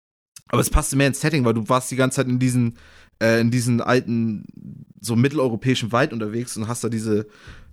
[0.48, 2.78] aber es passte mehr ins Setting, weil du warst die ganze Zeit in diesen,
[3.20, 4.44] äh, in diesen alten,
[5.00, 7.26] so mitteleuropäischen Wald unterwegs und hast da diese,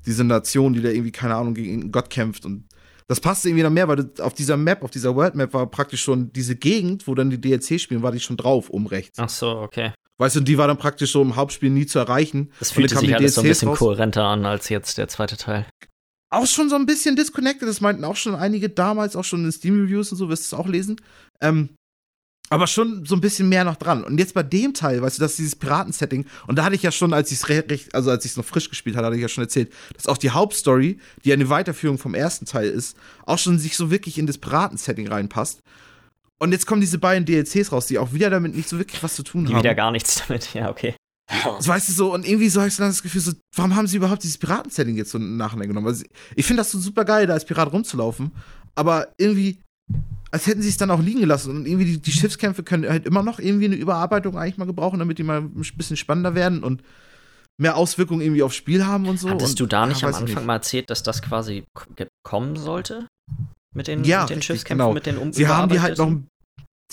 [0.07, 2.65] diese Nation, die da irgendwie, keine Ahnung, gegen Gott kämpft und
[3.07, 5.67] das passte irgendwie dann mehr, weil du, auf dieser Map, auf dieser World Map war
[5.69, 9.19] praktisch schon diese Gegend, wo dann die DLC spielen, war die schon drauf, um rechts.
[9.19, 9.91] Ach so, okay.
[10.23, 12.49] Weißt du, die war dann praktisch so im Hauptspiel nie zu erreichen.
[12.59, 13.79] Das kamen sich alles so ein DLCs bisschen raus.
[13.79, 15.65] kohärenter an als jetzt der zweite Teil.
[16.29, 17.67] auch schon so ein bisschen disconnected.
[17.67, 20.59] Das meinten auch schon einige damals, auch schon in Steam-Reviews und so, wirst du es
[20.61, 20.95] auch lesen.
[21.41, 21.71] Ähm,
[22.49, 24.05] aber schon so ein bisschen mehr noch dran.
[24.05, 26.25] Und jetzt bei dem Teil, weißt du, das ist dieses Piraten-Setting.
[26.47, 28.69] Und da hatte ich ja schon, als ich es also als ich es noch frisch
[28.69, 32.15] gespielt hatte, hatte ich ja schon erzählt, dass auch die Hauptstory, die eine Weiterführung vom
[32.15, 32.95] ersten Teil ist,
[33.25, 35.59] auch schon sich so wirklich in das Piraten-Setting reinpasst.
[36.43, 39.15] Und jetzt kommen diese beiden DLCs raus, die auch wieder damit nicht so wirklich was
[39.15, 39.63] zu tun Die haben.
[39.63, 40.53] wieder gar nichts damit.
[40.53, 40.93] Ja, okay.
[41.31, 41.55] Ja.
[41.61, 43.87] So, weißt du so, und irgendwie so habe ich so das Gefühl, so, warum haben
[43.87, 45.87] sie überhaupt dieses Piraten-Setting jetzt so nachher genommen?
[45.87, 46.03] Also,
[46.35, 48.33] ich finde das so super geil, da als Pirat rumzulaufen,
[48.75, 49.61] aber irgendwie,
[50.31, 53.05] als hätten sie es dann auch liegen gelassen und irgendwie die, die Schiffskämpfe können halt
[53.05, 56.61] immer noch irgendwie eine Überarbeitung eigentlich mal gebrauchen, damit die mal ein bisschen spannender werden
[56.61, 56.83] und
[57.57, 59.29] mehr Auswirkungen irgendwie aufs Spiel haben und so.
[59.29, 61.63] Hattest und, du da nicht ja, am Anfang mal erzählt, dass das quasi
[62.21, 63.07] kommen sollte?
[63.73, 64.93] Mit den, Ja, mit den Schiffskämpfen, genau.
[64.93, 66.32] mit den um Sie haben die halt noch, überarbeiteten?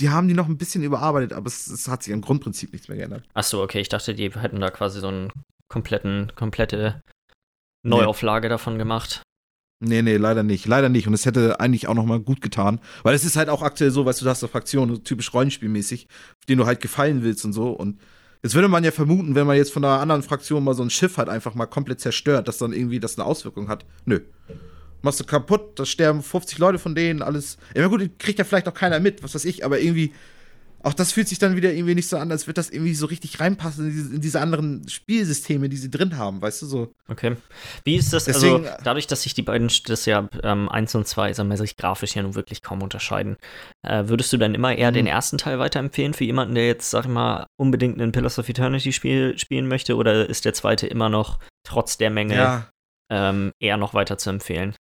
[0.00, 2.88] Die haben die noch ein bisschen überarbeitet, aber es, es hat sich am Grundprinzip nichts
[2.88, 3.24] mehr geändert.
[3.34, 3.80] Ach so, okay.
[3.80, 5.30] Ich dachte, die hätten da quasi so einen
[5.68, 7.02] kompletten, komplette
[7.82, 9.22] Neuauflage davon gemacht.
[9.82, 10.66] Nee, nee, leider nicht.
[10.66, 11.06] Leider nicht.
[11.06, 12.80] Und es hätte eigentlich auch noch mal gut getan.
[13.02, 16.06] Weil es ist halt auch aktuell so, weißt du, du hast eine Fraktion, typisch Rollenspielmäßig,
[16.10, 17.70] auf den du halt gefallen willst und so.
[17.70, 17.98] Und
[18.42, 20.90] jetzt würde man ja vermuten, wenn man jetzt von einer anderen Fraktion mal so ein
[20.90, 23.86] Schiff halt einfach mal komplett zerstört, dass dann irgendwie das eine Auswirkung hat.
[24.04, 24.20] Nö.
[25.02, 27.58] Machst du kaputt, da sterben 50 Leute von denen, alles.
[27.74, 30.12] Ja, gut, kriegt ja vielleicht auch keiner mit, was weiß ich, aber irgendwie
[30.82, 33.06] auch das fühlt sich dann wieder irgendwie nicht so an, als würde das irgendwie so
[33.06, 36.92] richtig reinpassen in diese, in diese, anderen Spielsysteme, die sie drin haben, weißt du so.
[37.08, 37.36] Okay.
[37.84, 40.94] Wie ist das, also Deswegen, also dadurch, dass sich die beiden, das ja ähm, 1
[40.94, 43.36] und 2, sagen wir, sich grafisch ja nun wirklich kaum unterscheiden,
[43.82, 44.94] äh, würdest du dann immer eher mhm.
[44.94, 48.48] den ersten Teil weiterempfehlen für jemanden, der jetzt, sag ich mal, unbedingt ein Pillars of
[48.48, 52.68] Eternity Spiel spielen möchte, oder ist der zweite immer noch trotz der Menge ja.
[53.10, 54.74] ähm, eher noch weiter zu empfehlen?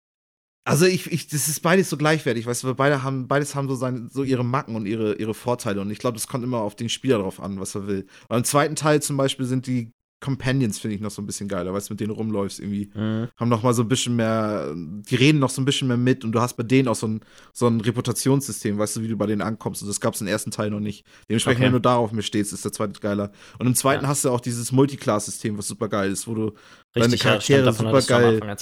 [0.66, 3.76] Also ich, ich, das ist beides so gleichwertig, weißt du, beide haben, beides haben so,
[3.76, 5.82] seine, so ihre Macken und ihre, ihre Vorteile.
[5.82, 8.06] Und ich glaube, das kommt immer auf den Spieler drauf an, was er will.
[8.28, 9.92] Und im zweiten Teil zum Beispiel sind die
[10.22, 12.92] Companions, finde ich, noch so ein bisschen geiler, weißt du, mit denen rumläufst irgendwie.
[12.94, 13.30] Mhm.
[13.38, 16.26] Haben noch mal so ein bisschen mehr, die reden noch so ein bisschen mehr mit
[16.26, 17.22] und du hast bei denen auch so ein,
[17.54, 19.82] so ein Reputationssystem, weißt du, wie du bei denen ankommst.
[19.82, 21.06] Und das gab es im ersten Teil noch nicht.
[21.30, 21.68] Dementsprechend, okay.
[21.68, 23.32] wenn du darauf mir stehst, ist der zweite geiler.
[23.60, 24.10] Und im zweiten ja.
[24.10, 26.58] hast du auch dieses Multiclass-System, was super geil ist, wo du Richtig,
[26.94, 28.58] deine Charaktere ja, super geil.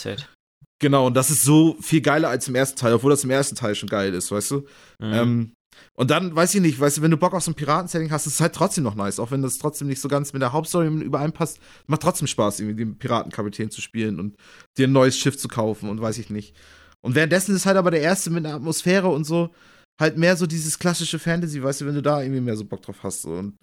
[0.80, 3.56] Genau, und das ist so viel geiler als im ersten Teil, obwohl das im ersten
[3.56, 4.58] Teil schon geil ist, weißt du?
[5.00, 5.14] Mhm.
[5.14, 5.54] Ähm,
[5.96, 8.28] und dann, weiß ich nicht, weißt du, wenn du Bock auf so ein Piraten-Setting hast,
[8.28, 10.54] ist es halt trotzdem noch nice, auch wenn das trotzdem nicht so ganz mit der
[10.54, 11.60] Hauptstory übereinpasst.
[11.88, 14.36] Macht trotzdem Spaß, irgendwie den Piratenkapitän zu spielen und
[14.78, 16.56] dir ein neues Schiff zu kaufen und weiß ich nicht.
[17.02, 19.54] Und währenddessen ist halt aber der erste mit einer Atmosphäre und so
[20.00, 22.82] halt mehr so dieses klassische Fantasy, weißt du, wenn du da irgendwie mehr so Bock
[22.82, 23.24] drauf hast.
[23.24, 23.32] So.
[23.32, 23.58] Und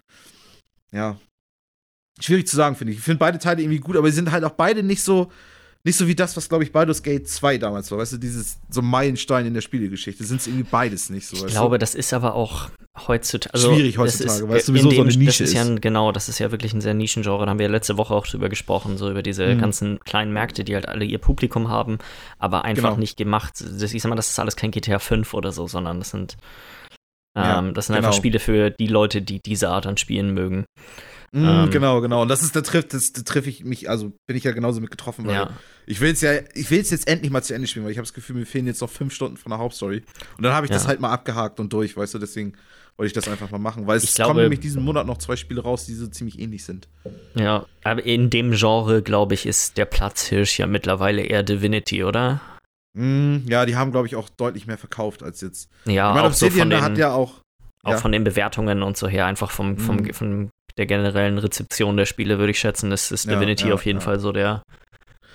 [0.91, 1.17] ja.
[2.19, 2.99] Schwierig zu sagen, finde ich.
[2.99, 5.31] Ich finde beide Teile irgendwie gut, aber sie sind halt auch beide nicht so
[5.85, 7.99] nicht so wie das, was, glaube ich, Baldur's Gate 2 damals war.
[7.99, 10.23] Weißt du, dieses so Meilenstein in der Spielegeschichte.
[10.23, 11.45] Sind es irgendwie beides nicht so.
[11.45, 11.79] Ich glaube, du?
[11.79, 12.69] das ist aber auch
[13.07, 13.53] heutzutage.
[13.53, 15.53] Also, Schwierig heutzutage, weil es sowieso dem, so eine Nische das ist.
[15.53, 17.45] Ja, genau, das ist ja wirklich ein sehr Nischengenre.
[17.45, 19.59] Da haben wir letzte Woche auch drüber gesprochen, so über diese mhm.
[19.59, 21.99] ganzen kleinen Märkte, die halt alle ihr Publikum haben,
[22.39, 22.99] aber einfach genau.
[22.99, 23.53] nicht gemacht.
[23.61, 26.35] Das, ich sag mal, das ist alles kein GTA 5 oder so, sondern das sind,
[27.37, 28.07] ähm, ja, das sind genau.
[28.07, 30.65] einfach Spiele für die Leute, die diese Art an Spielen mögen.
[31.35, 32.21] Mm, ähm, genau, genau.
[32.21, 34.79] Und das ist, da trifft, das, da treffe ich mich, also bin ich ja genauso
[34.79, 35.49] mit getroffen, weil ja.
[35.85, 37.97] ich will es ja, ich will es jetzt endlich mal zu Ende spielen, weil ich
[37.97, 40.01] habe das Gefühl, mir fehlen jetzt noch fünf Stunden von der Hauptstory.
[40.37, 40.77] Und dann habe ich ja.
[40.77, 42.53] das halt mal abgehakt und durch, weißt du, deswegen
[42.95, 45.35] wollte ich das einfach mal machen, weil es glaube, kommen nämlich diesen Monat noch zwei
[45.35, 46.87] Spiele raus, die so ziemlich ähnlich sind.
[47.33, 52.39] Ja, aber in dem Genre, glaube ich, ist der Platzhirsch ja mittlerweile eher Divinity, oder?
[52.93, 55.69] Mm, ja, die haben, glaube ich, auch deutlich mehr verkauft als jetzt.
[55.83, 57.41] Ja, ich meine, Obsidian so den, hat ja auch.
[57.83, 57.97] Auch ja.
[57.97, 60.13] von den Bewertungen und so her, einfach vom, vom, mm.
[60.13, 63.85] vom der generellen Rezeption der Spiele, würde ich schätzen, ist, ist Divinity ja, ja, auf
[63.85, 64.05] jeden ja.
[64.05, 64.63] Fall so der.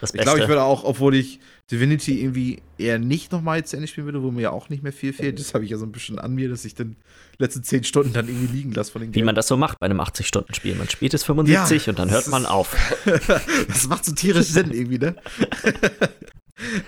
[0.01, 3.87] Das ich glaube, ich würde auch, obwohl ich Divinity irgendwie eher nicht nochmal zu Ende
[3.87, 5.39] spielen würde, wo mir ja auch nicht mehr viel fehlt.
[5.39, 6.97] Das habe ich ja so ein bisschen an mir, dass ich dann
[7.39, 9.27] letzten zehn Stunden dann irgendwie liegen lasse von den Wie Game.
[9.27, 10.75] man das so macht bei einem 80-Stunden-Spiel.
[10.75, 12.77] Man spielt es 75 und dann hört man auf.
[13.69, 15.17] das macht so tierisch Sinn irgendwie, ne?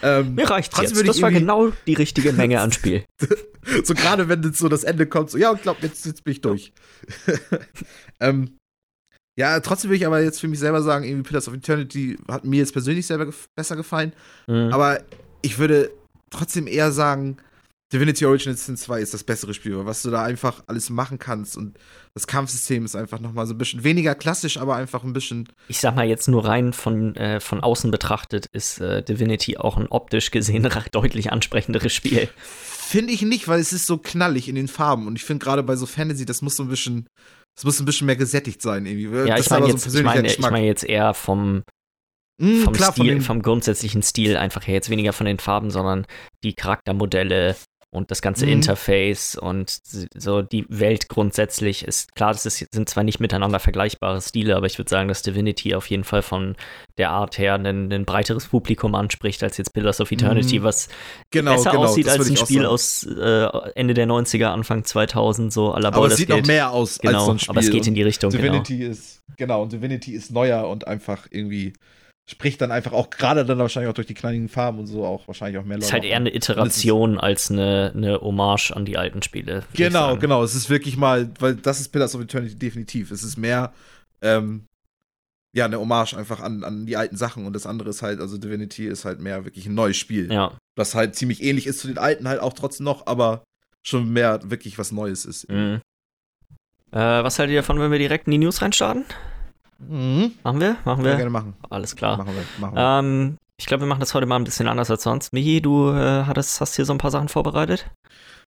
[0.02, 1.06] ähm, Mir reicht's jetzt.
[1.06, 3.04] Das war genau die richtige Menge an Spiel.
[3.84, 6.32] so gerade wenn jetzt so das Ende kommt, so, ja, ich glaube, jetzt, jetzt bin
[6.32, 6.72] ich durch.
[8.20, 8.56] ähm,
[9.38, 12.44] ja, trotzdem will ich aber jetzt für mich selber sagen, irgendwie Pillars of Eternity hat
[12.44, 14.12] mir jetzt persönlich selber gef besser gefallen.
[14.46, 14.70] Mhm.
[14.72, 15.00] Aber
[15.40, 15.90] ich würde
[16.30, 17.38] trotzdem eher sagen,
[17.92, 21.58] Divinity Original Sin 2 ist das bessere Spiel, was du da einfach alles machen kannst
[21.58, 21.78] und
[22.14, 25.48] das Kampfsystem ist einfach noch mal so ein bisschen weniger klassisch, aber einfach ein bisschen.
[25.68, 29.76] Ich sag mal jetzt nur rein von, äh, von außen betrachtet ist äh, Divinity auch
[29.76, 32.28] ein optisch gesehen deutlich ansprechenderes Spiel.
[32.38, 35.62] Finde ich nicht, weil es ist so knallig in den Farben und ich finde gerade
[35.62, 37.06] bei so Fantasy, das muss so ein bisschen,
[37.54, 39.28] das muss ein bisschen mehr gesättigt sein irgendwie.
[39.28, 41.62] Ja, das ich meine jetzt, so ich mein, ich mein jetzt eher vom,
[42.38, 44.74] mm, vom, klar, Stil, vom grundsätzlichen Stil einfach her.
[44.74, 46.06] Jetzt weniger von den Farben, sondern
[46.42, 47.56] die Charaktermodelle,
[47.92, 48.52] und das ganze mhm.
[48.52, 49.70] Interface und
[50.14, 54.64] so die Welt grundsätzlich ist klar, das ist, sind zwar nicht miteinander vergleichbare Stile, aber
[54.64, 56.56] ich würde sagen, dass Divinity auf jeden Fall von
[56.96, 60.64] der Art her ein, ein breiteres Publikum anspricht als jetzt Pillars of Eternity, mhm.
[60.64, 60.88] was
[61.30, 65.74] genau, besser genau, aussieht als ein Spiel aus äh, Ende der 90er, Anfang 2000, so
[65.74, 67.50] à la Aber es sieht noch mehr aus genau, als so ein Spiel.
[67.50, 68.90] Aber es geht in die Richtung, Divinity genau.
[68.90, 71.74] ist, genau, und Divinity ist neuer und einfach irgendwie
[72.26, 75.26] spricht dann einfach auch gerade dann wahrscheinlich auch durch die kleinen Farben und so auch
[75.26, 75.84] wahrscheinlich auch mehr Leute.
[75.84, 79.64] Es ist halt eher eine Iteration als eine, eine Hommage an die alten Spiele.
[79.74, 80.42] Genau, genau.
[80.42, 83.10] Es ist wirklich mal, weil das ist Pillars of Eternity definitiv.
[83.10, 83.72] Es ist mehr,
[84.22, 84.66] ähm,
[85.52, 88.38] ja, eine Hommage einfach an, an die alten Sachen und das andere ist halt, also
[88.38, 90.32] Divinity ist halt mehr wirklich ein neues Spiel.
[90.32, 90.56] Ja.
[90.76, 93.42] Das halt ziemlich ähnlich ist zu den alten halt auch trotzdem noch, aber
[93.82, 95.50] schon mehr wirklich was Neues ist.
[95.50, 95.80] Mhm.
[96.92, 99.04] Äh, was haltet ihr davon, wenn wir direkt in die News reinstarten?
[99.88, 100.32] Mhm.
[100.42, 100.76] Machen wir?
[100.84, 101.12] Machen wir?
[101.12, 101.54] Ja, gerne machen.
[101.70, 102.18] Alles klar.
[102.18, 102.44] Machen wir.
[102.60, 102.98] Machen wir.
[102.98, 105.32] Ähm, ich glaube, wir machen das heute mal ein bisschen anders als sonst.
[105.32, 107.90] Michi, du äh, hattest, hast hier so ein paar Sachen vorbereitet?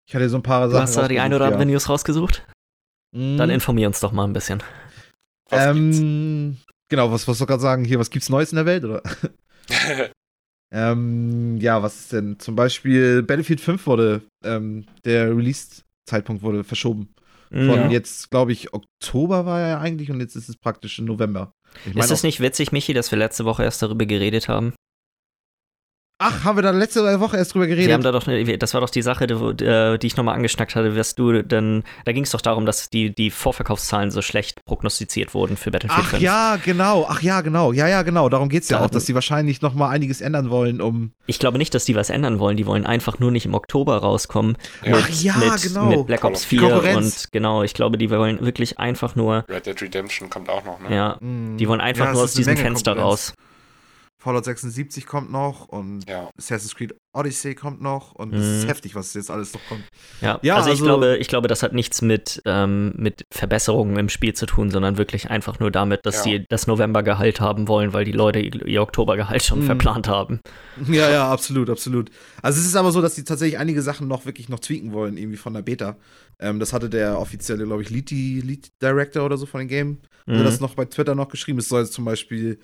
[0.08, 0.74] Ich hatte so ein paar Sachen.
[0.74, 1.66] Du hast da die eine oder andere ja.
[1.66, 2.46] News rausgesucht?
[3.16, 3.38] Mhm.
[3.38, 4.62] Dann informier uns doch mal ein bisschen.
[5.50, 6.58] Was ähm,
[6.90, 7.86] genau, was wolltest du gerade sagen?
[7.86, 9.02] Hier, was gibt's Neues in der Welt, oder?
[10.74, 12.40] ähm, ja, was ist denn?
[12.40, 17.15] Zum Beispiel Battlefield 5 wurde, ähm, der Release-Zeitpunkt wurde verschoben.
[17.56, 17.90] Von ja.
[17.90, 21.54] jetzt, glaube ich, Oktober war er eigentlich und jetzt ist es praktisch im November.
[21.86, 24.74] Ich ist es nicht witzig, Michi, dass wir letzte Woche erst darüber geredet haben?
[26.18, 27.88] Ach, haben wir da letzte Woche erst drüber geredet?
[27.88, 28.24] Wir haben da doch,
[28.58, 29.34] das war doch die Sache, die,
[29.66, 32.90] äh, die ich nochmal angeschnackt hatte, dass du dann, da ging es doch darum, dass
[32.90, 36.22] die, die Vorverkaufszahlen so schlecht prognostiziert wurden für Battlefield Ach 5.
[36.24, 39.62] ja, genau, ach ja, genau, ja, ja, genau, darum geht's ja auch, dass die wahrscheinlich
[39.62, 41.12] nochmal einiges ändern wollen, um.
[41.26, 43.98] Ich glaube nicht, dass die was ändern wollen, die wollen einfach nur nicht im Oktober
[43.98, 44.96] rauskommen Ja.
[44.96, 45.86] mit, Ach ja, mit, genau.
[45.88, 47.26] mit Black Ops of 4 Konkurrenz.
[47.26, 50.80] und genau, ich glaube, die wollen wirklich einfach nur, Red Dead Redemption kommt auch noch,
[50.80, 50.96] ne?
[50.96, 53.32] ja, mm, die wollen einfach ja, nur es aus diesem Fenster Konkurrenz.
[53.32, 53.34] raus.
[54.26, 56.32] Fallout 76 kommt noch und Ja.
[56.36, 58.54] Assassin's Creed Odyssey kommt noch und es Mhm.
[58.58, 59.84] ist heftig, was jetzt alles noch kommt.
[60.20, 63.98] Ja, Ja, also, ich, also- glaube, ich glaube, das hat nichts mit, ähm, mit Verbesserungen
[63.98, 66.40] im Spiel zu tun, sondern wirklich einfach nur damit, dass Ja.
[66.40, 69.66] die das Novembergehalt haben wollen, weil die Leute ihr Oktobergehalt schon Mhm.
[69.68, 70.40] verplant haben.
[70.90, 72.10] Ja, ja, absolut, absolut.
[72.42, 75.18] Also es ist aber so, dass die tatsächlich einige Sachen noch wirklich noch tweaken wollen,
[75.18, 75.98] irgendwie von der Beta.
[76.40, 80.00] Ähm, das hatte der offizielle, glaube ich, Lead, Lead Director oder so von dem Game.
[80.28, 80.44] Mhm.
[80.44, 81.60] das noch bei Twitter noch geschrieben.
[81.60, 82.58] Es soll jetzt zum Beispiel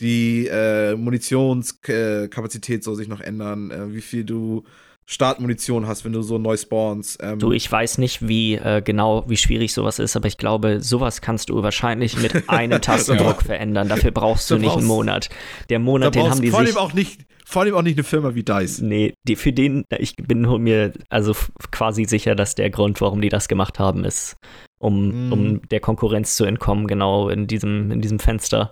[0.00, 4.64] die äh, Munitionskapazität soll sich noch ändern, äh, wie viel du
[5.10, 7.18] Startmunition hast, wenn du so neu spawnst.
[7.22, 10.80] Ähm, Du, ich weiß nicht, wie äh, genau, wie schwierig sowas ist, aber ich glaube,
[10.82, 13.88] sowas kannst du wahrscheinlich mit einem Tastendruck verändern.
[13.88, 15.30] Dafür brauchst du Da nicht einen Monat.
[15.70, 16.76] Der Monat, den haben die vor sich.
[16.76, 18.82] allem auch nicht, vor allem auch nicht eine Firma wie DICE.
[18.82, 21.34] Nee, die, für den, ich bin mir also
[21.70, 24.36] quasi sicher, dass der Grund, warum die das gemacht haben, ist,
[24.78, 25.32] um, Mm.
[25.32, 28.70] um der Konkurrenz zu entkommen, genau in diesem, in diesem Fenster.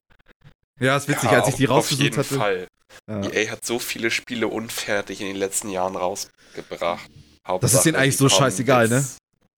[0.80, 2.34] Ja, ist witzig, Ja, als ich die rausgesucht Auf jeden hatte.
[2.36, 2.66] Fall.
[3.08, 3.30] Ja.
[3.32, 7.08] EA hat so viele Spiele unfertig in den letzten Jahren rausgebracht.
[7.60, 9.04] Das ist denen Hauptsache, eigentlich so scheißegal, ne?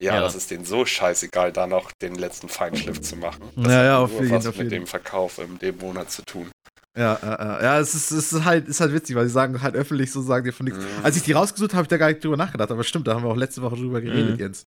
[0.00, 0.20] Ja, Ja.
[0.20, 3.42] das ist denen so scheißegal, da noch den letzten Feinschliff zu machen.
[3.56, 4.82] Das Ja, hat ja, auf jeden- was auf mit jeden.
[4.84, 6.50] dem Verkauf in dem Monat zu tun.
[6.96, 7.62] Ja, ja, ja.
[7.62, 10.20] ja es, ist, es ist, halt, ist halt witzig, weil sie sagen halt öffentlich so,
[10.22, 10.78] sagen die von nichts.
[10.80, 11.04] Mhm.
[11.04, 13.14] Als ich die rausgesucht habe, habe ich da gar nicht drüber nachgedacht, aber stimmt, da
[13.14, 14.38] haben wir auch letzte Woche drüber geredet, Mhm.
[14.40, 14.64] Jens.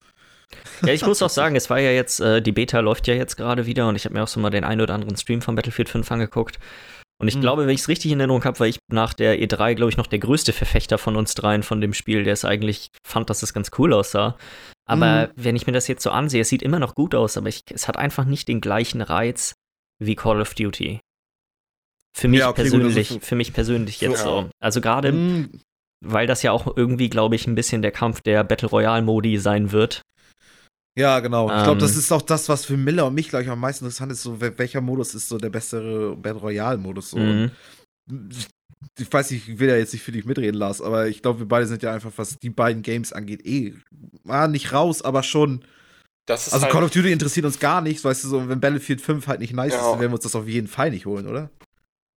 [0.84, 3.36] Ja, ich muss auch sagen, es war ja jetzt, äh, die Beta läuft ja jetzt
[3.36, 5.54] gerade wieder und ich habe mir auch so mal den einen oder anderen Stream von
[5.54, 6.58] Battlefield 5 angeguckt.
[7.20, 7.42] Und ich Mhm.
[7.42, 9.96] glaube, wenn ich es richtig in Erinnerung habe, war ich nach der E3, glaube ich,
[9.98, 13.42] noch der größte Verfechter von uns dreien von dem Spiel, der es eigentlich fand, dass
[13.42, 14.36] es ganz cool aussah.
[14.88, 15.32] Aber Mhm.
[15.36, 17.62] wenn ich mir das jetzt so ansehe, es sieht immer noch gut aus, aber ich,
[17.72, 19.52] es hat einfach nicht den gleichen Reiz
[20.02, 21.00] wie Call of Duty.
[22.16, 24.24] Für mich Ja, okay, gut, persönlich, also- für mich persönlich jetzt Ja.
[24.24, 24.50] so.
[24.58, 25.60] Also gerade, Mhm.
[26.04, 29.36] weil das ja auch irgendwie, glaube ich, ein bisschen der Kampf der Battle Royale Modi
[29.38, 30.00] sein wird.
[30.98, 31.46] Ja, genau.
[31.46, 31.98] ich glaube, das Ähm.
[32.00, 34.34] ist auch das, was für Miller und mich, glaube ich, am meisten interessant ist, so
[34.40, 37.10] wel- welcher Modus ist so der bessere Battle Royale-Modus.
[37.10, 37.18] So.
[37.18, 37.50] Mhm.
[38.98, 41.40] Ich, weiß nicht, ich will ja jetzt nicht für dich mitreden, Lars, aber ich glaube,
[41.40, 43.74] wir beide sind ja einfach, was die beiden Games angeht, eh,
[44.26, 45.64] ah, nicht raus, aber schon.
[46.26, 48.60] Das ist Also halt, Call of Duty interessiert uns gar nicht, weißt du, so, wenn
[48.60, 49.78] Battlefield 5 halt nicht nice Ja.
[49.80, 51.50] ist, dann werden wir uns das auf jeden Fall nicht holen, oder?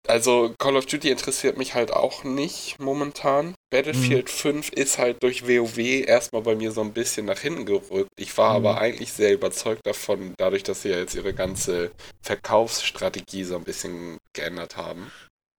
[0.06, 3.54] Also Call of Duty interessiert mich halt auch nicht momentan.
[3.70, 8.10] Battlefield 5 ist halt durch WoW erstmal bei mir so ein bisschen nach hinten gerückt.
[8.16, 8.56] Ich war Mhm.
[8.66, 11.90] aber eigentlich sehr überzeugt davon, dadurch, dass sie ja jetzt ihre ganze
[12.22, 15.10] Verkaufsstrategie so ein bisschen geändert haben.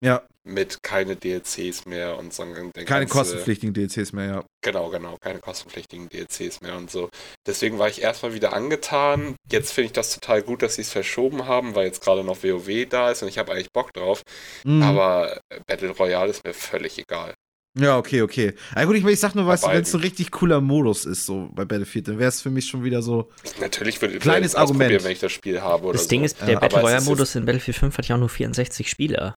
[0.06, 2.44] Ja, Mit keine DLCs mehr und so.
[2.44, 4.44] keine ganze- kostenpflichtigen DLCs mehr, ja.
[4.64, 7.10] Genau, genau, keine kostenpflichtigen DLCs mehr und so.
[7.48, 9.36] Deswegen war ich erstmal wieder angetan.
[9.52, 12.44] Jetzt finde ich das total gut, dass sie es verschoben haben, weil jetzt gerade noch
[12.44, 14.22] WoW da ist und ich habe eigentlich Bock drauf.
[14.64, 14.84] Mhm.
[14.84, 17.34] Aber Battle Royale ist mir völlig egal.
[17.78, 18.54] Ja, okay, okay.
[18.74, 21.26] Aber gut, ich, ich sag nur, weißt du, wenn es ein richtig cooler Modus ist,
[21.26, 23.30] so bei Battlefield, dann wäre es für mich schon wieder so.
[23.60, 25.04] Natürlich würde ich Kleines Argument.
[25.04, 26.08] wenn ich das Spiel habe oder Das so.
[26.10, 28.20] Ding ist, Ja, der aber Battle es ist Royale-Modus in Battlefield 5 hat ja auch
[28.20, 29.36] nur 64 Spieler.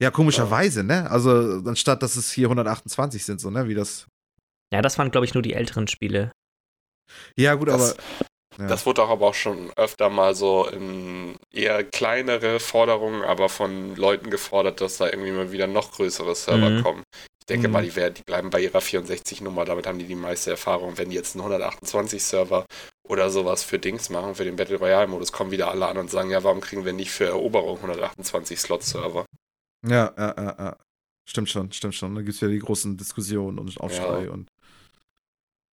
[0.00, 1.10] Ja, komischerweise, ne?
[1.10, 3.66] Also, anstatt dass es hier 128 sind, so, ne?
[3.68, 4.06] Wie das.
[4.72, 6.30] Ja, das waren, glaube ich, nur die älteren Spiele.
[7.36, 8.02] Ja, gut, Das- aber.
[8.58, 8.66] Ja.
[8.66, 13.94] Das wurde auch aber auch schon öfter mal so in eher kleinere Forderungen, aber von
[13.94, 16.82] Leuten gefordert, dass da irgendwie mal wieder noch größere Server Mhm.
[16.82, 17.02] kommen.
[17.40, 17.72] Ich denke Mhm.
[17.72, 20.98] mal, die, werden, die bleiben bei ihrer 64-Nummer, damit haben die die meiste Erfahrung.
[20.98, 22.66] Wenn die jetzt einen 128-Server
[23.08, 26.30] oder sowas für Dings machen, für den Battle Royale-Modus, kommen wieder alle an und sagen,
[26.30, 29.24] ja, warum kriegen wir nicht für Eroberung 128 Slot-Server?
[29.86, 30.76] Ja, ja, ja, ja.
[31.28, 32.14] Stimmt schon, stimmt schon.
[32.14, 34.30] Da gibt es ja die großen Diskussionen und Aufschrei Ja.
[34.32, 34.48] und.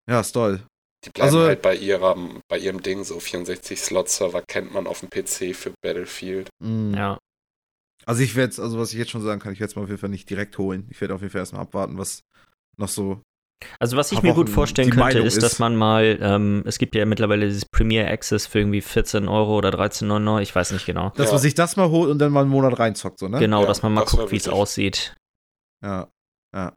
[0.08, 0.62] Ja, ist toll.
[1.04, 5.00] Die bleiben Also- halt bei, ihrem, bei ihrem Ding, so 64 Slot-Server kennt man auf
[5.00, 6.48] dem PC für Battlefield.
[6.62, 6.94] Mhm.
[6.94, 7.18] Ja.
[8.04, 9.88] Also, ich werde also, was ich jetzt schon sagen kann, ich werde es mal auf
[9.88, 10.86] jeden Fall nicht direkt holen.
[10.90, 12.20] Ich werde auf jeden Fall erstmal abwarten, was
[12.78, 13.20] noch so.
[13.78, 16.78] Also was ich mir gut vorstellen könnte, Meinung ist, ist- dass man mal, ähm, es
[16.78, 20.84] gibt ja mittlerweile dieses Premier Access für irgendwie 14 Euro oder 13,99, ich weiß nicht
[20.86, 21.10] genau.
[21.16, 21.32] Dass Ja.
[21.32, 23.38] man sich das mal holt und dann mal einen Monat reinzockt, so, ne?
[23.38, 25.14] Genau, Ja, dass man mal das guckt, wie es aussieht.
[25.82, 26.08] Ja,
[26.54, 26.74] ja.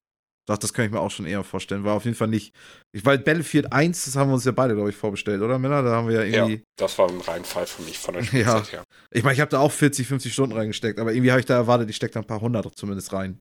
[0.48, 1.84] Doch, das kann ich mir auch schon eher vorstellen.
[1.84, 2.56] War auf jeden Fall nicht.
[2.92, 5.84] Ich, weil Battlefield 1, das haben wir uns ja beide, glaube ich, vorbestellt, oder Männer?
[5.84, 6.64] Da haben wir ja irgendwie.
[6.76, 8.58] Das war ein Reinfall für mich von der Ja.
[8.58, 8.84] Spielzeit her.
[9.12, 11.54] Ich meine, ich habe da auch 40, 50 Stunden reingesteckt, aber irgendwie habe ich da
[11.56, 13.40] erwartet, ich stecke da ein paar hundert zumindest rein.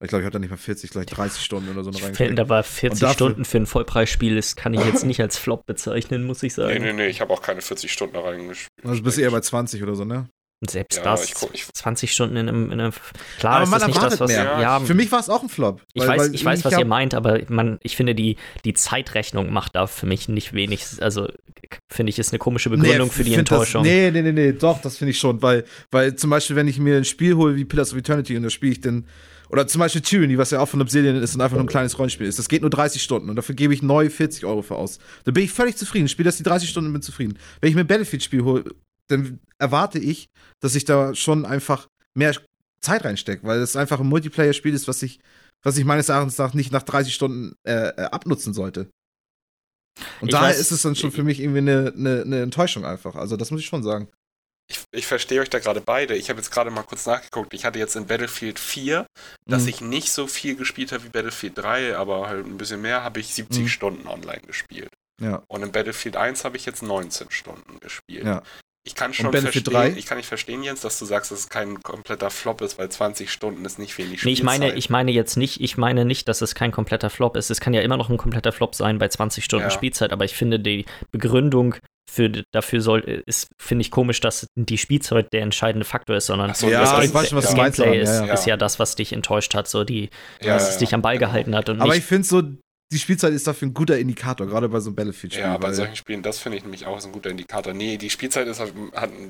[0.00, 2.04] Ich glaube, ich hatte da nicht mal 40, gleich 30 Stunden oder so noch Ich
[2.04, 2.40] finde, reingesteckt.
[2.40, 6.24] aber 40 dafür- Stunden für ein Vollpreisspiel, das kann ich jetzt nicht als Flop bezeichnen,
[6.24, 6.82] muss ich Nee, sagen.
[6.84, 8.68] nee, nee, ich habe auch keine 40 Stunden da reingespielt.
[8.84, 10.28] Also bist du eher bei 20 oder so, ne?
[10.60, 12.92] Und selbst Ja, das, ich guck- ich- 20 Stunden in einem, in einem
[13.38, 14.60] klar Aber ist man das nicht das, erwartet was mehr.
[14.60, 15.82] ja, Für mich war es auch ein Flop.
[15.94, 18.74] ich weil- weiß, weil ich weiß, was ihr meint, aber man, ich finde die, die
[18.74, 21.28] Zeitrechnung macht da für mich nicht wenig, also
[21.92, 23.82] finde ich ist eine komische Begründung Nee, für die Enttäuschung.
[23.84, 26.66] Das, nee, nee, nee, nee, doch, das finde ich schon, weil, weil zum Beispiel, wenn
[26.68, 29.06] ich mir ein Spiel hole wie Pillars of Eternity und das spiele ich dann,
[29.50, 31.98] oder zum Beispiel Tyranny, was ja auch von Obsidian ist und einfach nur ein kleines
[31.98, 34.76] Rollenspiel ist, das geht nur 30 Stunden und dafür gebe ich neu 40 Euro für
[34.76, 34.98] aus.
[35.24, 37.38] Da bin ich völlig zufrieden, spiele das die 30 Stunden und bin zufrieden.
[37.60, 38.64] Wenn ich mir ein Battlefield-Spiel hole,
[39.08, 40.28] dann erwarte ich,
[40.60, 42.34] dass ich da schon einfach mehr
[42.80, 45.18] Zeit reinstecke, weil es einfach ein Multiplayer-Spiel ist, was ich,
[45.62, 48.88] was ich meines Erachtens nach nicht nach 30 Stunden äh, äh, abnutzen sollte.
[50.20, 52.84] Und Ich daher weiß- ist es dann schon für mich irgendwie eine, eine, eine Enttäuschung
[52.84, 53.16] einfach.
[53.16, 54.08] Also, das muss ich schon sagen.
[54.70, 56.14] Ich, ich verstehe euch da gerade beide.
[56.14, 57.54] Ich habe jetzt gerade mal kurz nachgeguckt.
[57.54, 59.06] Ich hatte jetzt in Battlefield 4,
[59.46, 59.68] dass Mhm.
[59.68, 63.20] ich nicht so viel gespielt habe wie Battlefield 3, aber halt ein bisschen mehr, habe
[63.20, 63.68] ich 70 Mhm.
[63.68, 64.90] Stunden online gespielt.
[65.20, 65.42] Ja.
[65.48, 68.24] Und in Battlefield 1 habe ich jetzt 19 Stunden gespielt.
[68.24, 68.42] Ja.
[68.86, 69.88] Ich kann schon verstehen, 3?
[69.96, 72.88] ich kann nicht verstehen, Jens, dass du sagst, dass es kein kompletter Flop ist, weil
[72.88, 74.78] 20 Stunden ist nicht wenig Nee, ich meine, Spielzeit.
[74.78, 77.50] ich meine jetzt nicht, ich meine nicht, dass es kein kompletter Flop ist.
[77.50, 79.70] Es kann ja immer noch ein kompletter Flop sein bei 20 Stunden Ja.
[79.70, 81.74] Spielzeit, aber ich finde die Begründung
[82.10, 86.54] für, dafür soll, ist, finde ich komisch, dass die Spielzeit der entscheidende Faktor ist, sondern
[86.54, 88.34] so, Ja, das ich ist- weiß was das Gameplay ist, ja, ja.
[88.34, 90.08] ist ja das, was dich enttäuscht hat, so die,
[90.42, 92.42] ja, es dich am Ball gehalten hat und Aber ich finde so,
[92.90, 95.44] die Spielzeit ist dafür ein guter Indikator, gerade bei so einem Battlefield-Spiel.
[95.44, 97.74] Ja, bei solchen Spielen, das finde ich nämlich auch ein guter Indikator.
[97.74, 98.70] Nee, die Spielzeit ist, hat,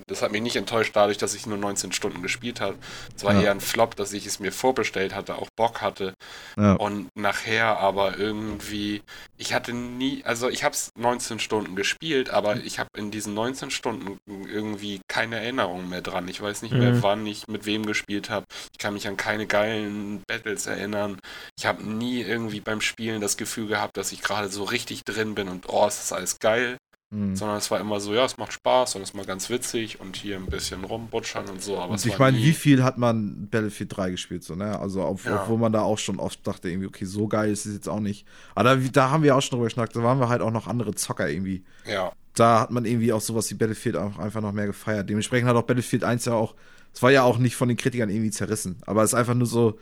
[0.06, 2.76] das hat mich nicht enttäuscht dadurch, dass ich nur 19 Stunden gespielt habe.
[3.16, 3.40] Es war Ja.
[3.42, 6.14] eher ein Flop, dass ich es mir vorbestellt hatte, auch Bock hatte.
[6.56, 6.74] ja.
[6.74, 9.02] Und nachher aber irgendwie,
[9.38, 13.34] ich hatte nie, also ich habe es 19 Stunden gespielt, aber ich habe in diesen
[13.34, 16.28] 19 Stunden irgendwie keine Erinnerung mehr dran.
[16.28, 17.02] Ich weiß nicht mehr, Mhm.
[17.02, 18.46] wann ich mit wem gespielt habe.
[18.72, 21.18] Ich kann mich an keine geilen Battles erinnern.
[21.58, 25.34] Ich habe nie irgendwie beim Spielen das Gefühl gehabt, dass ich gerade so richtig drin
[25.34, 26.76] bin und oh, es ist alles geil,
[27.10, 27.36] Mhm.
[27.36, 29.98] sondern es war immer so, ja, es macht Spaß und es ist mal ganz witzig
[29.98, 32.98] und hier ein bisschen rumbutschern und so, aber Und ich meine, nie, wie viel hat
[32.98, 34.78] man Battlefield 3 gespielt, so, ne?
[34.78, 35.40] Also, auf, Ja.
[35.42, 38.00] obwohl man da auch schon oft dachte, irgendwie, okay, so geil ist es jetzt auch
[38.00, 38.26] nicht.
[38.54, 40.66] Aber da, da haben wir auch schon drüber geschnackt, da waren wir halt auch noch
[40.66, 41.64] andere Zocker irgendwie.
[41.86, 45.08] ja, Da hat man irgendwie auch sowas wie Battlefield auch einfach noch mehr gefeiert.
[45.08, 46.54] Dementsprechend hat auch Battlefield 1 ja auch,
[46.92, 49.46] es war ja auch nicht von den Kritikern irgendwie zerrissen, aber es ist einfach nur
[49.46, 49.78] so,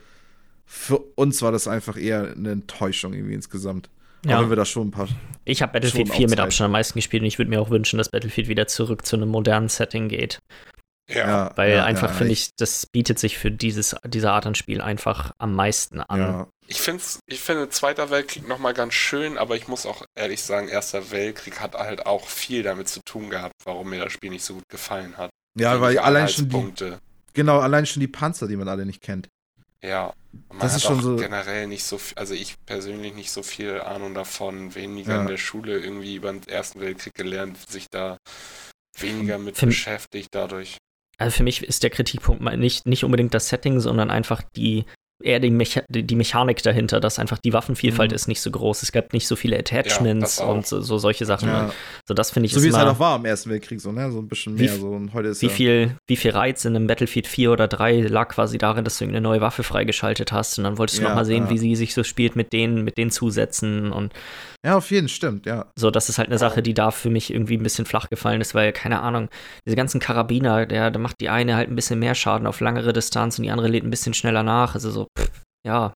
[0.69, 3.89] für uns war das einfach eher eine Enttäuschung irgendwie insgesamt.
[4.25, 4.37] Ja.
[4.37, 5.07] Auch wenn wir da schon ein paar.
[5.45, 6.39] Ich habe Battlefield schon 4 auch mit.
[6.41, 9.15] Abstand am meisten gespielt und ich würde mir auch wünschen, dass Battlefield wieder zurück zu
[9.15, 10.39] einem modernen Setting geht.
[11.09, 14.55] ja, Weil ja, einfach ja, finde ich, das bietet sich für dieses, diese Art an
[14.55, 16.19] Spiel einfach am meisten an.
[16.19, 20.41] Ja, Ich, find's, ich finde Zweiter Weltkrieg nochmal ganz schön, aber ich muss auch ehrlich
[20.41, 24.31] sagen, Erster Weltkrieg hat halt auch viel damit zu tun gehabt, warum mir das Spiel
[24.31, 25.29] nicht so gut gefallen hat.
[25.57, 26.95] ja weil allein schon die,
[27.33, 29.29] genau, allein schon die Panzer, die man alle nicht kennt.
[29.83, 30.13] Ja.
[30.49, 33.31] Man Das hat ist schon auch so- generell nicht so viel, also ich persönlich nicht
[33.31, 35.21] so viel Ahnung davon, weniger Ja.
[35.21, 38.17] in der Schule irgendwie über den Ersten Weltkrieg gelernt, sich da
[38.99, 40.77] weniger mit Für- beschäftigt dadurch.
[41.19, 44.85] Also für mich ist der Kritikpunkt mal nicht, nicht unbedingt das Setting, sondern einfach die,
[45.23, 48.15] eher die, Mecha die Mechanik dahinter, dass einfach die Waffenvielfalt Mhm.
[48.15, 48.83] ist nicht so groß.
[48.83, 50.49] Es gab nicht so viele Attachments auch.
[50.53, 51.49] und so, so solche Sachen.
[51.49, 51.71] Ja.
[52.07, 54.11] So das finde ich So wie es halt auch war im Ersten Weltkrieg, so, ne?
[54.11, 54.73] So ein bisschen Wie mehr.
[54.73, 54.89] f- So.
[54.89, 58.01] Und heute ist wie ja, viel, wie viel Reiz in einem Battlefield 4 oder 3
[58.01, 61.09] lag quasi darin, dass du irgendeine neue Waffe freigeschaltet hast und dann wolltest du Ja,
[61.09, 61.49] noch mal sehen, ja.
[61.49, 64.13] wie sie sich so spielt mit den, mit den Zusätzen und
[64.65, 65.65] Ja, auf jeden, stimmt, ja.
[65.75, 68.41] So, das ist halt eine Sache, die da für mich irgendwie ein bisschen flach gefallen
[68.41, 69.29] ist, weil, keine Ahnung,
[69.65, 72.91] diese ganzen Karabiner, der, der macht die eine halt ein bisschen mehr Schaden auf langere
[72.91, 74.73] Distanz und die andere lädt ein bisschen schneller nach.
[74.75, 75.93] Also so, pff, ja,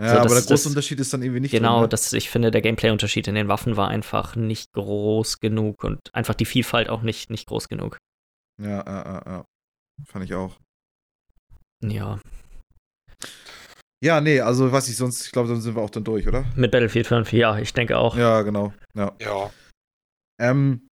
[0.00, 1.88] Ja, So, aber das- der große das- Unterschied ist dann irgendwie nicht genau, drin, ne?
[1.90, 6.34] das, ich finde, der Gameplay-Unterschied in den Waffen war einfach nicht groß genug und einfach
[6.34, 7.98] die Vielfalt auch nicht, nicht groß genug.
[8.62, 9.44] Ja, ja, ja, ja.
[10.06, 10.56] Fand ich auch.
[11.82, 12.18] Ja,
[14.02, 16.44] Ja, nee, also weiß ich sonst, ich glaube, dann sind wir auch dann durch, oder?
[16.56, 18.16] mit Battlefield 5, ja, ich denke auch.
[18.16, 18.72] Ja, genau.
[18.94, 19.14] Ja.
[19.20, 19.50] Ja,
[20.38, 20.88] Ähm,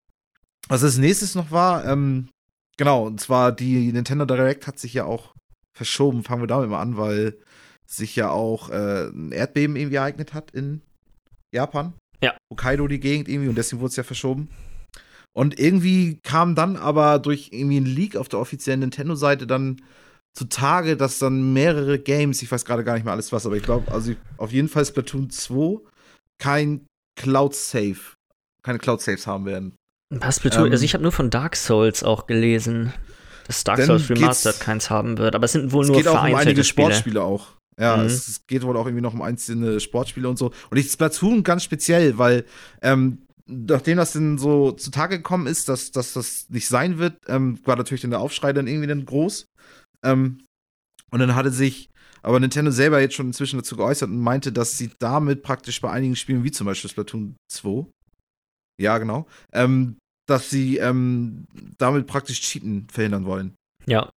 [0.68, 2.30] was als nächstes noch war, ähm,
[2.78, 5.34] genau, und zwar die Nintendo Direct hat sich ja auch
[5.74, 6.24] verschoben.
[6.26, 7.39] Fangen wir damit mal an, weil
[7.88, 10.82] sich ja auch äh, ein Erdbeben irgendwie ereignet hat in
[11.54, 11.94] Japan.
[12.22, 12.36] Ja.
[12.52, 14.50] Hokkaido die Gegend irgendwie und deswegen wurde es ja verschoben.
[15.34, 19.82] Und irgendwie kam dann aber durch irgendwie ein Leak auf der offiziellen Nintendo-Seite dann
[20.36, 23.64] zutage, dass dann mehrere Games, ich weiß gerade gar nicht mehr alles was, aber ich
[23.64, 25.80] glaube, also auf jeden Fall Splatoon 2
[26.40, 26.86] kein
[27.20, 27.98] Cloud-Save,
[28.64, 29.76] keine Cloud-Saves haben werden.
[30.10, 32.94] Was Splatoon, Ähm, also ich habe nur von Dark Souls auch gelesen,
[33.46, 36.50] dass Dark Souls Remastered keins haben wird, aber es sind wohl nur auch um vereinzelte
[36.50, 36.88] einige Spiele.
[36.88, 37.57] Sportspiele auch.
[37.80, 38.05] Ja, Mhm.
[38.05, 40.51] es, es geht wohl auch irgendwie noch um einzelne Sportspiele und so.
[40.69, 42.45] Und ich Splatoon ganz speziell, weil
[42.82, 47.59] ähm, nachdem das dann so zutage gekommen ist, dass, dass das nicht sein wird, ähm,
[47.65, 49.47] war natürlich dann der Aufschrei dann irgendwie dann groß.
[50.03, 50.43] Ähm,
[51.11, 51.89] und dann hatte sich
[52.23, 55.89] aber Nintendo selber jetzt schon inzwischen dazu geäußert und meinte, dass sie damit praktisch bei
[55.89, 57.86] einigen Spielen, wie zum Beispiel Splatoon 2,
[58.82, 59.97] ja, genau, ähm,
[60.28, 61.45] dass sie ähm,
[61.78, 63.55] damit praktisch Cheaten verhindern wollen.
[63.86, 64.09] Ja.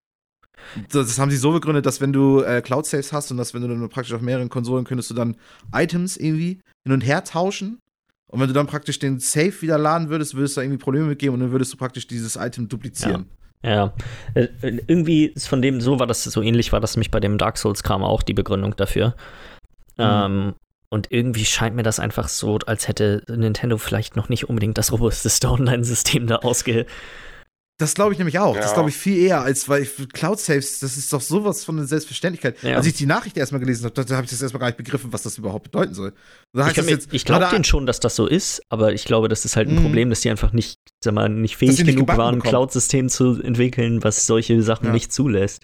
[0.90, 3.62] Das, haben sie so begründet, dass wenn du äh, Cloud Saves hast und dass wenn
[3.62, 5.36] du dann praktisch auf mehreren Konsolen könntest du dann
[5.74, 7.78] Items irgendwie hin und her tauschen.
[8.28, 11.06] Und wenn du dann praktisch den Save wieder laden würdest, würdest du da irgendwie Probleme
[11.06, 13.26] mitgeben und dann würdest du praktisch dieses Item duplizieren.
[13.62, 13.92] Ja,
[14.34, 17.36] äh, irgendwie ist von dem, so war das, so ähnlich war das nämlich bei dem
[17.36, 19.16] Dark Souls-Kram auch die Begründung dafür.
[19.98, 20.04] Mhm.
[20.04, 20.54] Ähm,
[20.88, 24.92] und irgendwie scheint mir das einfach so, als hätte Nintendo vielleicht noch nicht unbedingt das
[24.92, 26.86] robusteste Online-System da ausge.
[27.80, 28.54] Das glaube ich nämlich auch.
[28.54, 28.74] Das Ja.
[28.74, 31.86] glaube ich viel eher, als weil ich- Cloud Saves, das ist doch sowas von einer
[31.86, 32.62] Selbstverständlichkeit.
[32.62, 32.76] Ja.
[32.76, 34.76] Als ich die Nachricht erstmal gelesen habe, da, da habe ich das erstmal gar nicht
[34.76, 36.12] begriffen, was das überhaupt bedeuten soll.
[36.52, 39.28] Da Ich, das jetzt, ich glaube denen schon, dass das so ist, aber ich glaube,
[39.28, 39.82] das ist halt ein Mhm.
[39.82, 42.42] Problem, dass die einfach nicht, sag mal, nicht fähig nicht genug waren, ein.
[42.42, 44.92] Cloud-System zu entwickeln, was solche Sachen Ja.
[44.92, 45.62] nicht zulässt.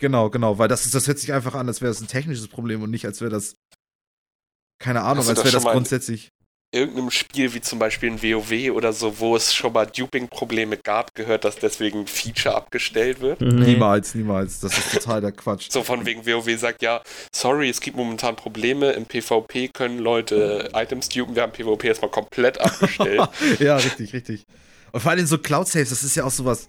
[0.00, 2.48] Genau, genau, weil das, ist, das hört sich einfach an, als wäre das ein technisches
[2.48, 3.54] Problem und nicht, als wäre das.
[4.78, 6.32] Keine Ahnung, als das wäre das mal- grundsätzlich.
[6.76, 11.14] Irgendeinem Spiel wie zum Beispiel in WoW oder so, wo es schon mal Duping-Probleme gab,
[11.14, 13.40] gehört, dass deswegen ein Feature abgestellt wird.
[13.40, 13.72] Nee.
[13.72, 14.60] Niemals, niemals.
[14.60, 15.68] Das ist total der Quatsch.
[15.70, 17.02] So von wegen WoW sagt, ja,
[17.34, 18.92] sorry, es gibt momentan Probleme.
[18.92, 21.34] Im PvP können Leute Items dupen.
[21.34, 23.28] Wir haben PvP erstmal komplett abgestellt.
[23.58, 24.44] ja, richtig, richtig.
[24.92, 26.68] Und vor allem so Cloud Saves, das ist ja auch sowas.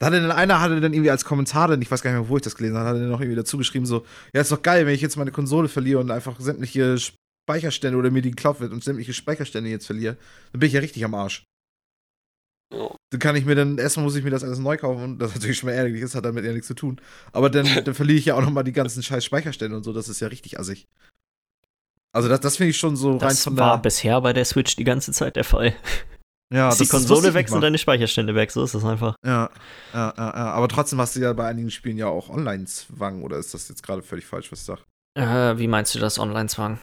[0.00, 2.28] Da hatte dann einer hatte dann irgendwie als Kommentar, dann, ich weiß gar nicht mehr,
[2.28, 4.50] wo ich das gelesen habe, hat er dann noch irgendwie dazu geschrieben, so, ja, ist
[4.50, 6.96] doch geil, wenn ich jetzt meine Konsole verliere und einfach sämtliche
[7.50, 10.16] Speicherstände oder mir die geklaut wird und sämtliche Speicherstände jetzt verliere,
[10.52, 11.44] dann bin ich ja richtig am Arsch.
[12.72, 12.94] Ja.
[13.10, 15.34] Dann kann ich mir dann, erstmal muss ich mir das alles neu kaufen und das
[15.34, 17.00] natürlich schon mal ärgerlich ist, hat damit ja nichts zu tun.
[17.32, 20.08] Aber dann, dann verliere ich ja auch nochmal die ganzen scheiß Speicherstände und so, das
[20.08, 20.86] ist ja richtig assig.
[22.12, 23.82] Also das, das finde ich schon so rein Das von war der.
[23.82, 25.74] bisher bei der Switch die ganze Zeit der Fall.
[26.52, 27.60] Ja, Ist die das- das wusste Konsole sind mal.
[27.60, 29.16] deine Speicherstände weg, so ist das einfach.
[29.24, 29.50] Ja,
[29.92, 30.52] ja, ja, ja.
[30.52, 33.82] Aber trotzdem hast du ja bei einigen Spielen ja auch Online-Zwang, oder ist das jetzt
[33.82, 34.78] gerade völlig falsch, was ich sag?
[35.16, 36.80] Äh, wie meinst du das Online-Zwang?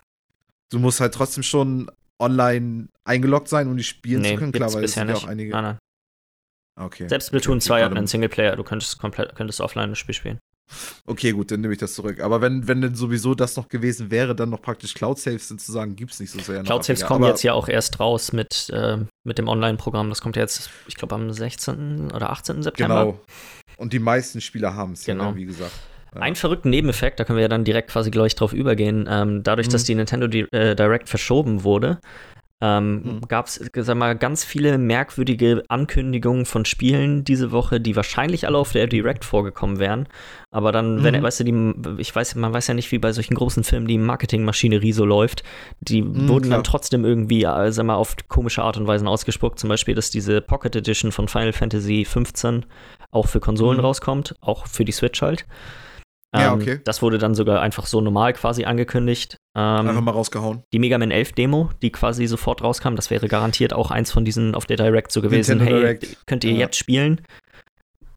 [0.72, 1.89] Du musst halt trotzdem schon
[2.20, 4.51] online eingeloggt sein, um die spielen zu können.
[4.51, 5.24] Klar, weil es sind ja nicht.
[5.24, 5.51] auch einige.
[5.51, 5.78] Nein, nein.
[6.80, 7.07] Okay.
[7.07, 10.39] Selbst Splatoon okay, 2 hat einen Singleplayer, du könntest komplett, könntest offline das Spiel spielen.
[11.05, 12.20] Okay, gut, dann nehme ich das zurück.
[12.20, 16.11] Aber wenn, wenn denn sowieso das noch gewesen wäre, dann noch praktisch Cloud-Saves sozusagen, gibt
[16.11, 16.59] es nicht so sehr.
[16.59, 17.20] noch Cloud Saves Abhänger.
[17.20, 20.09] kommen jetzt ja auch erst raus mit, äh, mit dem Online-Programm.
[20.09, 22.11] Das kommt ja jetzt, ich glaube, am 16.
[22.11, 22.63] oder 18.
[22.63, 23.05] September.
[23.05, 23.20] Genau.
[23.78, 25.30] Und die meisten Spieler haben es, Genau.
[25.30, 25.72] ja, wie gesagt.
[26.15, 26.21] Ja.
[26.21, 29.07] Ein verrückten Nebeneffekt, da können wir ja dann direkt quasi gleich drauf übergehen.
[29.09, 29.71] Ähm, dadurch, Mhm.
[29.71, 31.99] dass die Nintendo Di äh, Direct verschoben wurde,
[32.59, 33.21] ähm, Mhm.
[33.27, 38.57] gab es, sag mal, ganz viele merkwürdige Ankündigungen von Spielen diese Woche, die wahrscheinlich alle
[38.57, 40.07] auf der Direct vorgekommen wären.
[40.49, 41.21] Aber dann, wenn, Mhm.
[41.21, 43.99] weißt du, die, ich weiß, man weiß ja nicht, wie bei solchen großen Filmen die
[43.99, 45.43] Marketingmaschinerie so läuft.
[45.81, 46.57] Die Mhm, wurden klar.
[46.57, 49.59] dann trotzdem irgendwie, äh, sag mal, auf komische Art und Weise ausgespuckt.
[49.59, 52.65] Zum Beispiel, dass diese Pocket Edition von Final Fantasy 15
[53.11, 53.85] auch für Konsolen Mhm.
[53.85, 55.45] rauskommt, auch für die Switch halt.
[56.36, 56.82] Ja, Ähm, okay.
[56.84, 59.38] Das wurde dann sogar einfach so normal quasi angekündigt.
[59.55, 60.63] Einfach Ähm, mal rausgehauen.
[60.73, 64.25] die Mega Man 11 Demo, die quasi sofort rauskam, das wäre garantiert auch eins von
[64.25, 65.57] diesen auf der Direct so gewesen.
[65.59, 66.25] Nintendo hey, Direct.
[66.28, 66.57] könnt ihr Ja.
[66.59, 67.21] jetzt spielen?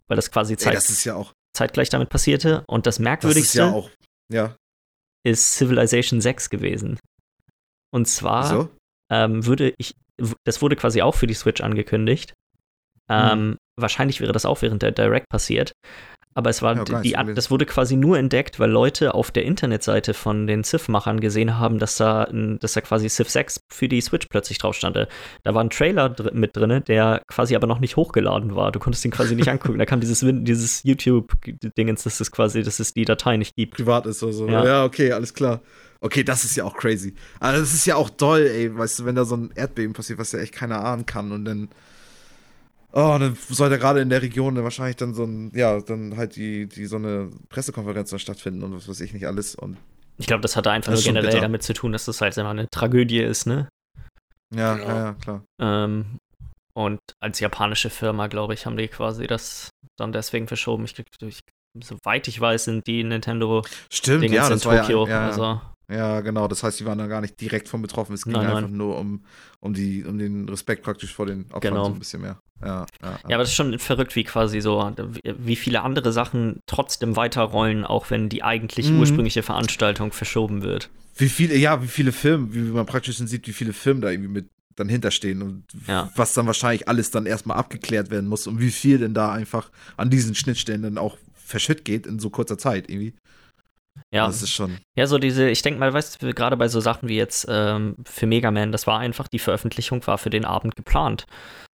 [0.09, 1.25] Weil das quasi Ey, zeit, das ist ja
[1.57, 2.65] zeitgleich damit passierte.
[2.67, 3.91] Und das Das ist merkwürdigste ja auch.
[4.33, 4.57] Ja.
[5.25, 6.99] ist Civilization 6 gewesen.
[7.93, 8.69] Und zwar So?
[9.13, 9.95] ähm, würde ich,
[10.45, 12.33] das wurde quasi auch für die Switch angekündigt.
[13.09, 15.73] Ähm, Wahrscheinlich wäre das auch während der Direct passiert.
[16.33, 17.35] Aber es war Ja, die, gewesen.
[17.35, 21.81] das wurde quasi nur entdeckt, weil Leute auf der Internetseite von den Civ-Machern gesehen haben,
[21.81, 22.29] dass da,
[22.61, 24.97] dass da quasi Civ 6 für die Switch plötzlich drauf stand.
[24.97, 28.71] Da war ein Trailer dr mit drin, der quasi aber noch nicht hochgeladen war.
[28.71, 29.79] Du konntest ihn quasi nicht angucken.
[29.79, 33.75] Da kam dieses, dieses YouTube-Dingens, dass es quasi, dass es die Datei nicht gibt.
[33.75, 34.49] privat ist oder so.
[34.49, 34.65] Ja.
[34.65, 34.85] Ja.
[34.85, 35.61] okay, alles klar.
[36.01, 37.15] Okay, das ist ja auch crazy.
[37.41, 40.19] Also das ist ja auch toll, ey, weißt du, wenn da so ein Erdbeben passiert,
[40.19, 41.69] was ja echt keiner ahnen kann und dann
[42.93, 46.17] Oh, dann soll da gerade in der Region dann wahrscheinlich dann so ein, ja, dann
[46.17, 49.55] halt die, die so eine Pressekonferenz da stattfinden und was weiß ich nicht alles.
[49.55, 49.77] Und
[50.19, 51.41] Ich glaube, das hatte einfach Das nur generell bitter.
[51.43, 53.69] damit zu tun, dass das halt immer eine Tragödie ist, ne?
[54.55, 54.85] ja, Ja.
[54.89, 55.45] ja, ja, klar.
[55.61, 56.19] Ähm,
[56.75, 60.85] und als japanische Firma, glaube ich, haben die quasi das dann deswegen verschoben.
[60.85, 61.41] Ich, ich,
[61.83, 63.63] soweit ich weiß, sind die Nintendo
[63.93, 65.07] Stimmt, Dinge ja, in das war Tokio.
[65.07, 65.61] ja, ja, Also,
[65.91, 66.49] ja, genau.
[66.49, 68.15] Das heißt, die waren da gar nicht direkt von betroffen.
[68.15, 68.77] Es ging Nein, einfach nein.
[68.77, 69.25] nur um,
[69.61, 71.85] um, die, um den Respekt praktisch vor den Opfern Genau.
[71.87, 72.39] so ein bisschen mehr.
[72.63, 74.93] Ja, ja, ja, aber das ist schon verrückt, wie quasi so,
[75.25, 78.99] wie, viele andere Sachen trotzdem weiterrollen, auch wenn die eigentlich Mhm.
[79.01, 80.91] ursprüngliche Veranstaltung verschoben wird.
[81.17, 84.11] Wie viele, ja, wie viele Filme, wie man praktisch dann sieht, wie viele Filme da
[84.11, 86.11] irgendwie mit dann hinterstehen und Ja.
[86.17, 89.71] was dann wahrscheinlich alles dann erstmal abgeklärt werden muss und wie viel denn da einfach
[89.97, 93.15] an diesen Schnittstellen dann auch verschütt geht in so kurzer Zeit irgendwie.
[94.15, 94.79] Ja, Das ist schon.
[94.97, 97.97] ja, so diese, ich denke mal, weißt du, gerade bei so Sachen wie jetzt ähm,
[98.05, 101.27] für Mega Man, das war einfach, die Veröffentlichung war für den Abend geplant.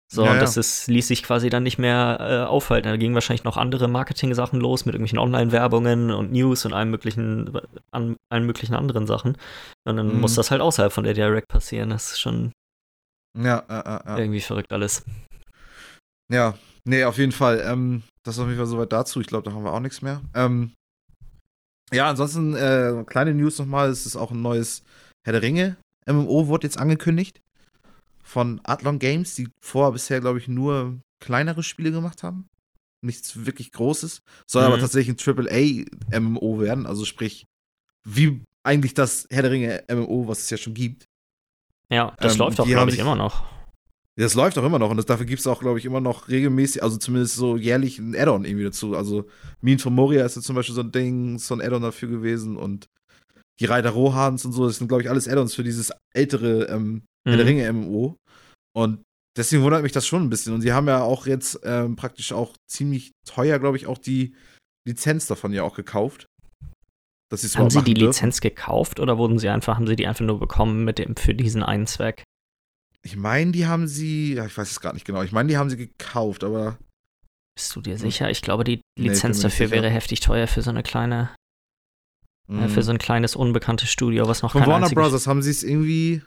[0.08, 2.88] So, Ja, und das ist, ließ sich quasi dann nicht mehr äh, aufhalten.
[2.88, 7.50] Da gingen wahrscheinlich noch andere Marketing-Sachen los mit irgendwelchen Online-Werbungen und News und allen möglichen,
[7.90, 9.36] an, allen möglichen anderen Sachen.
[9.84, 10.20] Und dann Mhm.
[10.20, 11.90] muss das halt außerhalb von der Direct passieren.
[11.90, 12.52] Das ist schon
[13.36, 14.18] Ja, ja, ja, ja.
[14.18, 15.04] irgendwie verrückt alles.
[16.32, 16.54] ja.
[16.88, 17.64] Nee, auf jeden Fall.
[17.66, 19.20] Ähm, das ist auf jeden Fall soweit dazu.
[19.20, 20.20] Ich glaube, da haben wir auch nichts mehr.
[20.34, 20.72] Ähm,
[21.92, 24.84] ja, ansonsten, äh, kleine News nochmal: Es ist auch ein neues
[25.24, 25.76] Herr der Ringe
[26.06, 27.40] MMO, wurde jetzt angekündigt.
[28.26, 32.48] Von Adlon Games, die vorher bisher, glaube ich, nur kleinere Spiele gemacht haben.
[33.02, 34.20] Nichts wirklich Großes.
[34.46, 34.72] Soll Mhm.
[34.72, 36.86] aber tatsächlich ein AAA-MMO werden.
[36.86, 37.46] Also sprich,
[38.04, 41.04] wie eigentlich das Herr der Ringe MMO, was es ja schon gibt.
[41.90, 43.44] Ja, das Ähm, läuft doch, die glaube ich, immer noch.
[44.18, 46.28] Das läuft auch immer noch und das, dafür gibt es auch, glaube ich, immer noch
[46.28, 48.96] regelmäßig, also zumindest so jährlich ein Add-on irgendwie dazu.
[48.96, 49.28] Also
[49.60, 52.56] Minen von Moria ist jetzt zum Beispiel so ein Ding, so ein Add-on dafür gewesen
[52.56, 52.86] und
[53.60, 57.02] die Reiter Rohans und so, das sind, glaube ich, alles Add-ons für dieses ältere ähm,
[57.26, 57.48] Herr der Mhm.
[57.48, 58.16] Ringe MMO.
[58.74, 59.02] Und
[59.36, 60.54] deswegen wundert mich das schon ein bisschen.
[60.54, 64.34] Und sie haben ja auch jetzt ähm, praktisch auch ziemlich teuer, glaube ich, auch die
[64.86, 66.26] Lizenz davon ja auch gekauft.
[67.30, 68.06] Dass sie Haben Sie die dürfen.
[68.12, 71.34] Lizenz gekauft oder wurden sie einfach, haben Sie die einfach nur bekommen mit dem, für
[71.34, 72.22] diesen einen Zweck?
[73.02, 75.56] Ich meine, die haben sie, ja, ich weiß es gerade nicht genau, ich meine, die
[75.56, 76.78] haben sie gekauft, aber
[77.56, 78.30] Bist du dir sicher?
[78.30, 79.06] Ich glaube, die Hm.
[79.08, 79.82] Lizenz nicht dafür sicher.
[79.82, 81.34] wäre heftig teuer für so eine kleine,
[82.48, 82.82] äh, für mh.
[82.82, 85.62] so ein kleines unbekanntes Studio, was noch Von kein Warner einziges- Brothers haben sie es
[85.64, 86.22] irgendwie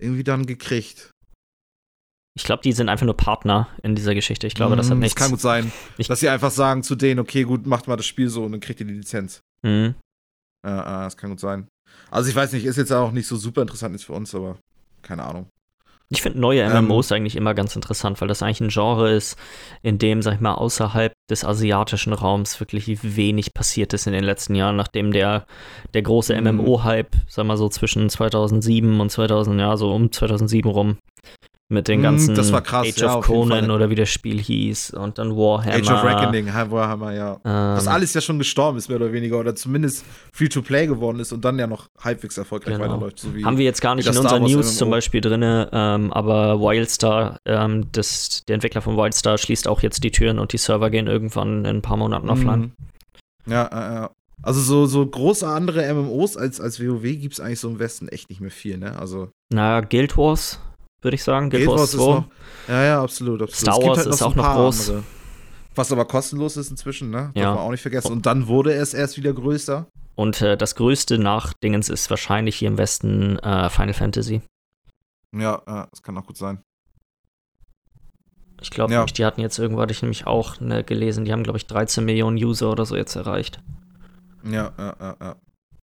[0.00, 1.10] irgendwie dann gekriegt.
[2.38, 4.46] Ich glaube, die sind einfach nur Partner in dieser Geschichte.
[4.46, 5.16] Ich glaube, das hat Mm, nichts.
[5.16, 8.04] kann gut sein, Ich- dass sie einfach sagen zu denen, okay, gut, macht mal das
[8.06, 9.40] Spiel so und dann kriegt ihr die Lizenz.
[9.62, 9.94] Mhm.
[10.66, 11.66] Ja, ja, das kann gut sein.
[12.10, 14.58] Also ich weiß nicht, ist jetzt auch nicht so super interessant jetzt für uns, aber
[15.02, 15.48] keine Ahnung.
[16.08, 19.36] Ich finde neue Ähm, MMOs eigentlich immer ganz interessant, weil das eigentlich ein Genre ist,
[19.82, 24.22] in dem, sag ich mal, außerhalb des asiatischen Raums wirklich wenig passiert ist in den
[24.22, 25.46] letzten Jahren, nachdem der,
[25.94, 26.40] der große.
[26.40, 30.98] MMO-Hype, sag mal so zwischen 2007 und 2000, ja, so um 2007 rum,
[31.68, 34.40] mit den Mm, ganzen das war krass, Age ja, of Conan oder wie das Spiel
[34.40, 35.74] hieß und dann Warhammer.
[35.74, 37.32] Age of Reckoning, Warhammer, ja.
[37.44, 41.32] Ähm, Was alles ja schon gestorben ist, mehr oder weniger, oder zumindest Free-to-Play geworden ist
[41.32, 42.84] und dann ja noch halbwegs erfolgreich Genau.
[42.88, 43.18] weiterläuft.
[43.18, 44.78] So wie Haben wir jetzt gar nicht in unseren News MMO.
[44.78, 50.04] zum Beispiel drin, ähm, aber Wildstar, ähm, das, der Entwickler von Wildstar, schließt auch jetzt
[50.04, 52.60] die Türen und die Server gehen irgendwann in ein paar Monaten offline.
[52.60, 53.52] Mhm.
[53.52, 54.10] Ja, ja, ja.
[54.42, 58.06] Also so, so große andere MMOs als, als WoW gibt es eigentlich so im Westen
[58.08, 58.96] echt nicht mehr viel, ne?
[58.98, 60.60] Also Na, Guild Wars,
[61.06, 61.48] würde ich sagen.
[61.50, 61.96] Guild, Wars Wars 2.
[61.98, 62.24] ist noch,
[62.68, 63.74] ja, ja, absolut, absolut.
[63.74, 64.88] Star Wars halt ist auch noch groß.
[64.90, 65.04] andere.
[65.74, 67.30] Was aber kostenlos ist inzwischen, ne?
[67.34, 67.44] Ja.
[67.44, 68.10] Darf man auch nicht vergessen.
[68.12, 69.86] Und dann wurde es erst wieder größer.
[70.14, 74.40] Und äh, das größte nach Dingens ist wahrscheinlich hier im Westen äh, Final Fantasy.
[75.34, 76.60] Ja, ja, das kann auch gut sein.
[78.62, 79.04] Ich glaube, Ja.
[79.04, 82.04] die hatten jetzt irgendwo, hatte ich nämlich auch ne, gelesen, die haben, glaube ich, 13
[82.04, 83.60] Millionen User oder so jetzt erreicht.
[84.44, 85.36] Ja, ja, ja, ja.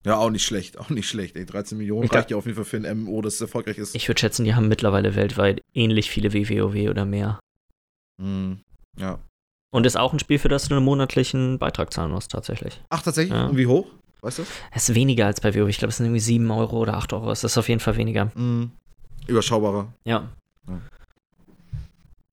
[0.04, 1.36] Ja, auch nicht schlecht, auch nicht schlecht.
[1.36, 3.94] Ey, 13 Millionen reicht ja auf jeden Fall für ein MMO, das erfolgreich ist.
[3.94, 7.38] Ich würde schätzen, die haben mittlerweile weltweit ähnlich viele wie WoW oder mehr.
[8.20, 8.60] Mhm.
[8.98, 9.18] Ja.
[9.72, 12.80] Und ist auch ein Spiel, für das du einen monatlichen Beitrag zahlen musst, tatsächlich.
[12.90, 13.32] Ach, tatsächlich?
[13.32, 13.46] Ja.
[13.46, 13.86] Und wie hoch?
[14.20, 14.42] Weißt du?
[14.70, 15.68] Es ist weniger als bei WoW.
[15.68, 17.30] Ich glaube, es sind irgendwie 7 Euro oder 8 Euro.
[17.30, 18.30] Es ist auf jeden Fall weniger.
[18.34, 18.70] Mhm.
[19.26, 19.92] Überschaubarer.
[20.04, 20.28] Ja.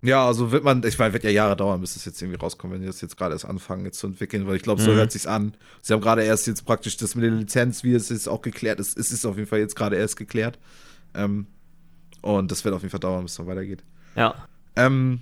[0.01, 2.73] Ja, also wird man, ich meine, wird ja Jahre dauern, bis es jetzt irgendwie rauskommt,
[2.73, 4.95] wenn die das jetzt gerade erst anfangen jetzt zu entwickeln, weil ich glaube, so Mhm.
[4.95, 5.53] hört sich's an.
[5.81, 8.79] Sie haben gerade erst jetzt praktisch das mit der Lizenz, wie es jetzt auch geklärt
[8.79, 10.57] ist, es ist auf jeden Fall jetzt gerade erst geklärt.
[11.13, 11.47] Ähm,
[12.21, 13.83] und das wird auf jeden Fall dauern, bis es dann weitergeht.
[14.15, 14.35] Ja.
[14.77, 15.21] Ähm,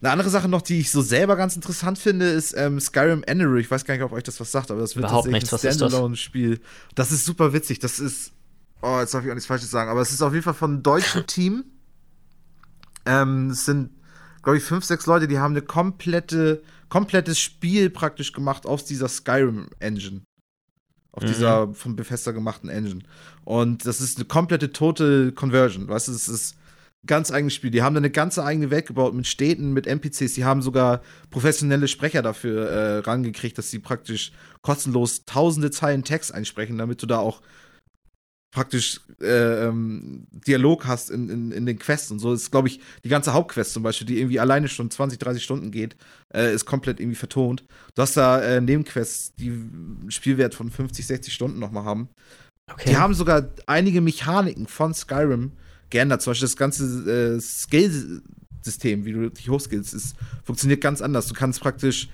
[0.00, 3.60] eine andere Sache noch, die ich so selber ganz interessant finde, ist ähm, Skyrim Endery.
[3.62, 5.52] Ich weiß gar nicht, ob euch das was sagt, aber das wird Überhaupt tatsächlich nichts.
[5.52, 5.88] Ein ist das?
[5.90, 6.60] Standalone-Spiel.
[6.94, 7.80] Das ist super witzig.
[7.80, 8.30] Das ist,
[8.82, 10.74] oh, jetzt darf ich auch nichts Falsches sagen, aber es ist auf jeden Fall von
[10.74, 11.64] einem deutschen Team.
[13.06, 13.90] Ähm, es sind,
[14.46, 19.08] glaube ich, fünf, sechs Leute, die haben eine komplette, komplettes Spiel praktisch gemacht aus dieser
[19.08, 20.22] Skyrim-Engine.
[21.10, 21.26] Auf Mhm.
[21.26, 23.00] dieser von Bethesda gemachten Engine.
[23.44, 25.88] Und das ist eine komplette Total Conversion.
[25.88, 26.54] Weißt du, es ist
[27.02, 27.72] ein ganz eigenes Spiel.
[27.72, 30.34] Die haben da eine ganze eigene Welt gebaut mit Städten, mit NPCs.
[30.34, 34.30] Die haben sogar professionelle Sprecher dafür äh, rangekriegt, dass sie praktisch
[34.62, 37.42] kostenlos tausende Zeilen Text einsprechen, damit du da auch
[38.56, 42.32] praktisch äh, ähm, Dialog hast in, in, in den Quests und so.
[42.32, 45.44] Das ist, glaube ich, die ganze Hauptquest zum Beispiel, die irgendwie alleine schon 20, 30
[45.44, 45.94] Stunden geht,
[46.32, 47.64] äh, ist komplett irgendwie vertont.
[47.94, 52.08] Du hast da äh, Nebenquests, die einen Spielwert von 50, 60 Stunden nochmal haben.
[52.72, 52.88] Okay.
[52.88, 55.52] Die haben sogar einige Mechaniken von Skyrim
[55.90, 56.22] geändert.
[56.22, 61.26] Zum Beispiel das ganze äh, Skill-System, wie du dich hochskillst, ist, funktioniert ganz anders.
[61.26, 62.08] Du kannst praktisch,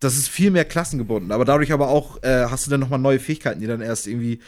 [0.00, 3.18] das ist viel mehr klassengebunden, aber dadurch aber auch äh, hast du dann nochmal neue
[3.18, 4.40] Fähigkeiten, die dann erst irgendwie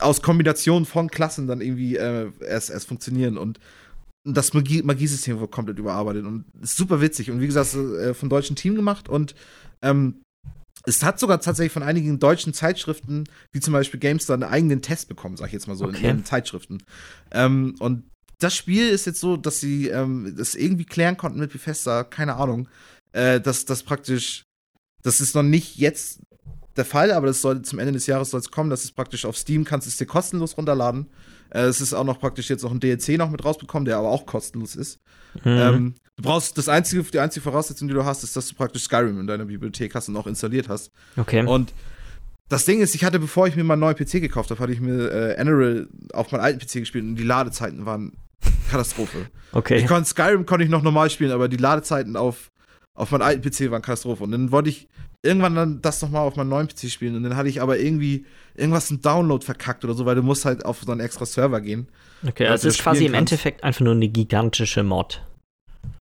[0.00, 3.58] aus Kombinationen von Klassen dann irgendwie äh, erst, erst funktionieren und
[4.24, 8.28] das Magie Magiesystem wird komplett überarbeitet und ist super witzig und wie gesagt, äh, vom
[8.28, 9.34] deutschen Team gemacht und
[9.82, 10.22] ähm,
[10.84, 15.08] es hat sogar tatsächlich von einigen deutschen Zeitschriften, wie zum Beispiel GameStar, einen eigenen Test
[15.08, 16.06] bekommen, sag ich jetzt mal so, in Okay.
[16.06, 16.82] ihren Zeitschriften.
[17.30, 18.04] Ähm, und
[18.40, 22.34] das Spiel ist jetzt so, dass sie ähm, das irgendwie klären konnten mit Bethesda, keine
[22.34, 22.68] Ahnung,
[23.12, 24.44] äh, dass das praktisch,
[25.04, 26.20] das ist noch nicht jetzt
[26.76, 29.24] der Fall, aber das soll zum Ende des Jahres soll es kommen, dass es praktisch
[29.24, 31.08] auf Steam kannst du es dir kostenlos runterladen.
[31.50, 34.08] Äh, es ist auch noch praktisch jetzt noch ein DLC noch mit rausbekommen, der aber
[34.08, 35.00] auch kostenlos ist.
[35.44, 35.50] Mhm.
[35.50, 38.82] Ähm, Du brauchst das einzige, die einzige Voraussetzung, die du hast, ist, dass du praktisch
[38.84, 40.92] Skyrim in deiner Bibliothek hast und auch installiert hast.
[41.16, 41.44] Okay.
[41.44, 41.72] Und
[42.48, 44.80] das Ding ist, ich hatte, bevor ich mir meinen neuen PC gekauft habe, hatte ich
[44.80, 48.12] mir äh, Eneral auf meinem alten PC gespielt und die Ladezeiten waren
[48.70, 49.26] Katastrophe.
[49.52, 49.78] okay.
[49.78, 52.51] Ich konnte Skyrim konnte ich noch normal spielen, aber die Ladezeiten auf,
[52.94, 54.24] auf meinem alten PC waren Katastrophe.
[54.24, 54.88] Und dann wollte ich
[55.22, 57.16] irgendwann dann das nochmal auf meinem neuen PC spielen.
[57.16, 60.44] Und dann hatte ich aber irgendwie irgendwas im Download verkackt oder so, weil du musst
[60.44, 61.88] halt auf so einen extra Server gehen.
[62.26, 63.32] okay, also es ist quasi im kannst.
[63.32, 65.22] Endeffekt einfach nur eine gigantische Mod.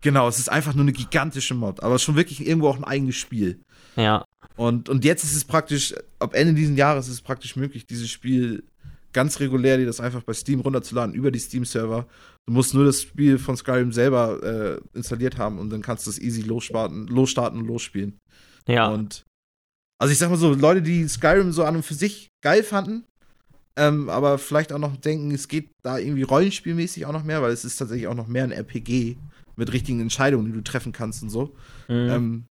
[0.02, 3.16] Genau, es ist einfach nur eine gigantische Mod, aber schon wirklich irgendwo auch ein eigenes
[3.16, 3.60] Spiel.
[3.96, 4.26] Ja.
[4.56, 8.10] Und, und jetzt ist es praktisch, ab Ende dieses Jahres ist es praktisch möglich, dieses
[8.10, 8.64] Spiel
[9.14, 12.08] ganz regulär, dir das einfach bei Steam runterzuladen, über die Steam-Server.
[12.46, 16.10] Du musst nur das Spiel von Skyrim selber äh, installiert haben und dann kannst du
[16.10, 18.20] es easy losstarten, losstarten und losspielen.
[18.68, 18.88] Ja.
[18.88, 19.24] Und
[20.00, 23.06] also ich sag mal so, Leute, die Skyrim so an und für sich geil fanden,
[23.76, 27.52] ähm, aber vielleicht auch noch denken, es geht da irgendwie rollenspielmäßig auch noch mehr, weil
[27.52, 29.18] es ist tatsächlich auch noch mehr ein RPG
[29.56, 31.56] mit richtigen Entscheidungen, die du treffen kannst und so.
[31.88, 32.10] Mhm.
[32.10, 32.46] Ähm,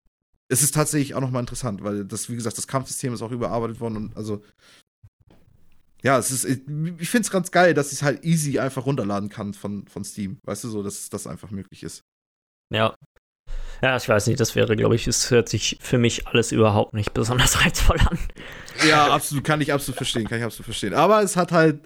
[0.48, 3.80] es ist tatsächlich auch nochmal interessant, weil das, wie gesagt, das Kampfsystem ist auch überarbeitet
[3.80, 4.44] worden und also.
[6.02, 9.30] Ja, es ist, ich, finde es ganz geil, dass ich es halt easy einfach runterladen
[9.30, 10.40] kann von, von Steam.
[10.44, 12.04] Weißt du so, dass das einfach möglich ist.
[12.74, 12.96] Ja.
[13.82, 16.94] Ja, ich weiß nicht, das wäre, glaube ich, es hört sich für mich alles überhaupt
[16.94, 18.20] nicht besonders reizvoll an.
[18.88, 20.94] Ja, absolut, kann ich absolut verstehen, kann ich absolut verstehen.
[20.94, 21.82] Aber es hat halt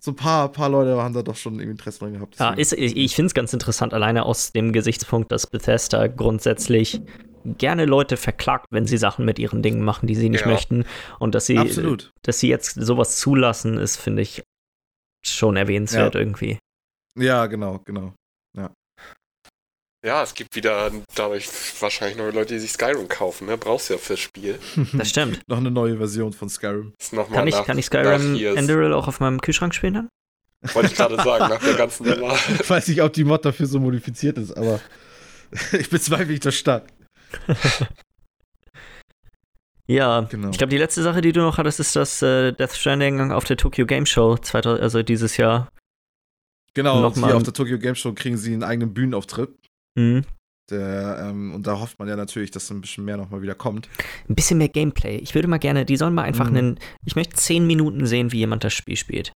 [0.00, 2.38] so ein paar, paar Leute haben da doch schon Interesse dran gehabt.
[2.38, 7.00] Ja, ist, ich ich finde es ganz interessant, alleine aus dem Gesichtspunkt, dass Bethesda grundsätzlich
[7.56, 10.48] gerne Leute verklagt, wenn sie Sachen mit ihren Dingen machen, die sie nicht Ja.
[10.48, 10.84] möchten.
[11.18, 12.10] Und dass sie, absolut.
[12.22, 14.42] dass sie jetzt sowas zulassen, ist, finde ich,
[15.26, 16.20] schon erwähnenswert Ja.
[16.20, 16.58] irgendwie.
[17.16, 18.12] Ja, genau, genau.
[20.06, 21.48] Ja, es gibt wieder dadurch
[21.80, 23.58] wahrscheinlich neue Leute, die sich Skyrim kaufen, ne?
[23.58, 24.56] Brauchst du ja fürs Spiel.
[24.92, 25.40] Das stimmt.
[25.48, 26.92] Noch eine neue Version von Skyrim.
[27.00, 29.94] Ist noch mal Kann ich, nach, kann ich Skyrim Enderal auch auf meinem Kühlschrank spielen
[29.94, 30.08] dann?
[30.72, 32.32] Wollte ich gerade sagen, nach der ganzen Nummer.
[32.60, 34.80] Ich weiß nicht, ob die Mod dafür so modifiziert ist, aber
[35.72, 36.84] ich bezweifle ich das stark.
[39.90, 40.50] Ja, Genau.
[40.50, 43.44] ich glaube, die letzte Sache, die du noch hattest, ist das äh, Death Stranding auf
[43.44, 45.68] der Tokyo Game Show, 2000, also dieses Jahr.
[46.74, 49.50] Genau, Noch hier auf der Tokyo Game Show kriegen sie einen eigenen Bühnenauftritt.
[49.94, 50.24] Mhm.
[50.70, 53.88] Der, ähm, und da hofft man ja natürlich, dass ein bisschen mehr nochmal wieder kommt.
[54.28, 55.16] Ein bisschen mehr Gameplay.
[55.16, 56.56] Ich würde mal gerne, die sollen mal einfach Mhm.
[56.56, 59.32] einen, ich möchte zehn Minuten sehen, wie jemand das Spiel spielt.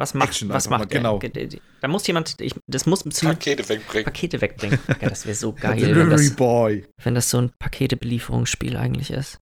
[0.00, 1.46] Was macht, Action was macht mal, der?
[1.46, 1.58] genau.
[1.80, 4.04] Da muss jemand, ich, das muss ein bisschen Pakete wegbringen.
[4.06, 4.78] Pakete wegbringen.
[5.00, 6.86] Ja, das wäre so geil, wenn Delivery das, Boy.
[7.04, 9.38] wenn das so ein Paketebelieferungsspiel eigentlich ist.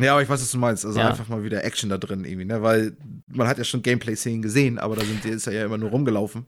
[0.00, 0.86] Ja, aber ich weiß, was du meinst.
[0.86, 1.08] Also Ja.
[1.10, 2.62] einfach mal wieder Action da drin irgendwie, ne?
[2.62, 2.96] Weil
[3.26, 6.46] man hat ja schon Gameplay-Szenen gesehen, aber da sind, ist er ja immer nur rumgelaufen.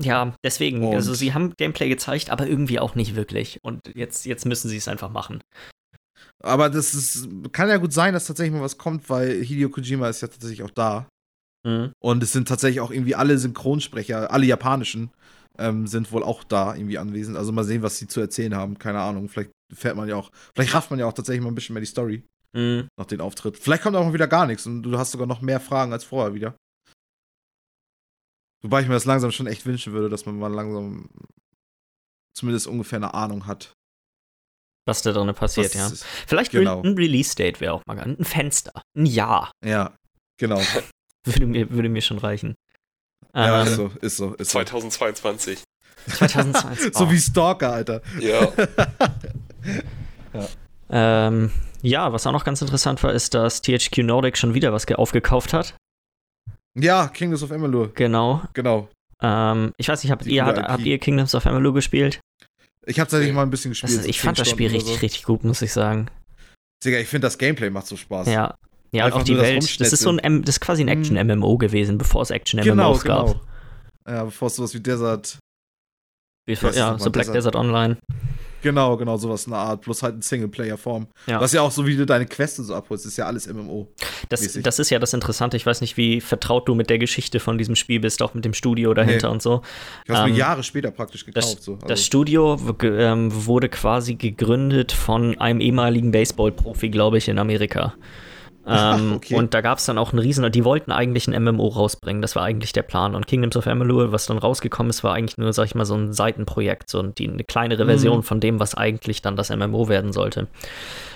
[0.00, 3.58] Ja, deswegen, Und- also sie haben Gameplay gezeigt, aber irgendwie auch nicht wirklich.
[3.62, 5.40] Und jetzt, jetzt müssen sie es einfach machen.
[6.42, 10.08] Aber das ist, kann ja gut sein, dass tatsächlich mal was kommt, weil Hideo Kojima
[10.08, 11.08] ist ja tatsächlich auch da.
[11.64, 11.92] Mhm.
[12.00, 15.10] Und es sind tatsächlich auch irgendwie alle Synchronsprecher, alle japanischen,
[15.58, 17.36] ähm, sind wohl auch da irgendwie anwesend.
[17.36, 18.78] Also mal sehen, was sie zu erzählen haben.
[18.78, 19.28] Keine Ahnung.
[19.28, 21.80] Vielleicht fährt man ja auch, vielleicht rafft man ja auch tatsächlich mal ein bisschen mehr
[21.80, 22.88] die Story Mhm.
[22.98, 23.56] nach den Auftritt.
[23.56, 26.04] Vielleicht kommt auch mal wieder gar nichts und du hast sogar noch mehr Fragen als
[26.04, 26.54] vorher wieder.
[28.62, 31.08] Wobei ich mir das langsam schon echt wünschen würde, dass man mal langsam
[32.36, 33.72] zumindest ungefähr eine Ahnung hat.
[34.86, 35.90] Was da drin passiert, ja.
[36.26, 36.82] Vielleicht genau.
[36.82, 38.16] ein Release-Date wäre auch mal geil.
[38.18, 38.82] Ein Fenster.
[38.96, 39.52] Ein Jahr.
[39.64, 39.96] Ja,
[40.38, 40.60] genau.
[41.24, 42.54] Würde mir, würde mir schon reichen.
[43.34, 44.58] Ja, Ähm, ist so, ist so, ist so.
[44.58, 45.62] 2022.
[46.08, 46.94] 2020.
[46.94, 47.10] So Oh.
[47.10, 48.02] wie Stalker, Alter.
[48.20, 48.52] Ja.
[50.90, 51.50] Ähm,
[51.82, 54.96] ja, was auch noch ganz interessant war, ist, dass THQ Nordic schon wieder was ge-
[54.96, 55.74] aufgekauft hat.
[56.74, 58.42] Ja, Kingdoms of Amalur, Genau.
[58.52, 58.88] genau.
[59.20, 62.20] Ähm, ich weiß nicht, habt ihr, coole habt, ihr Kingdoms of Amalur gespielt?
[62.86, 64.00] Ich habe tatsächlich mal ein bisschen Das gespielt.
[64.00, 65.00] ist, ich 10 fand das Spiel Stunden richtig, so.
[65.00, 66.08] richtig gut, muss ich sagen.
[66.84, 68.26] Digga, ich finde das Gameplay macht so Spaß.
[68.26, 68.56] Ja.
[68.94, 69.80] Ja, und Einfach auch die nur das Welt.
[69.80, 70.92] Das ist so ein, das ist quasi ein Mhm.
[71.16, 73.26] Action-MMO gewesen, bevor es Action-MMOs genau, gab.
[73.26, 73.40] genau.
[74.06, 75.38] Ja, bevor es sowas wie Desert.
[76.46, 77.96] Bevor, Ja, ja, das so Black Desert- Desert Online.
[78.62, 79.80] Genau, genau, sowas in der Art.
[79.82, 81.08] Bloß halt in Singleplayer-Form.
[81.26, 81.40] Ja.
[81.40, 83.88] Was ja auch so, wie du deine Quests so abholst, ist ja alles MMO.
[84.28, 85.56] Das, das ist ja das Interessante.
[85.56, 88.44] Ich weiß nicht, wie vertraut du mit der Geschichte von diesem Spiel bist, auch mit
[88.44, 89.32] dem Studio dahinter Nee.
[89.32, 89.62] und so.
[90.04, 91.62] Ich habe Ähm, mir Jahre später praktisch gekauft.
[91.62, 91.74] so.
[91.74, 97.94] Also, Das Studio ähm, wurde quasi gegründet von einem ehemaligen Baseball-Profi, glaube ich, in Amerika.
[98.66, 99.34] Ähm, Okay.
[99.34, 102.34] Und da gab es dann auch einen riesen, die wollten eigentlich ein MMO rausbringen, das
[102.36, 103.14] war eigentlich der Plan.
[103.14, 105.94] Und Kingdoms of Amalur, was dann rausgekommen ist, war eigentlich nur, sag ich mal, so
[105.94, 107.88] ein Seitenprojekt, so die, eine kleinere Mhm.
[107.88, 110.48] Version von dem, was eigentlich dann das MMO werden sollte.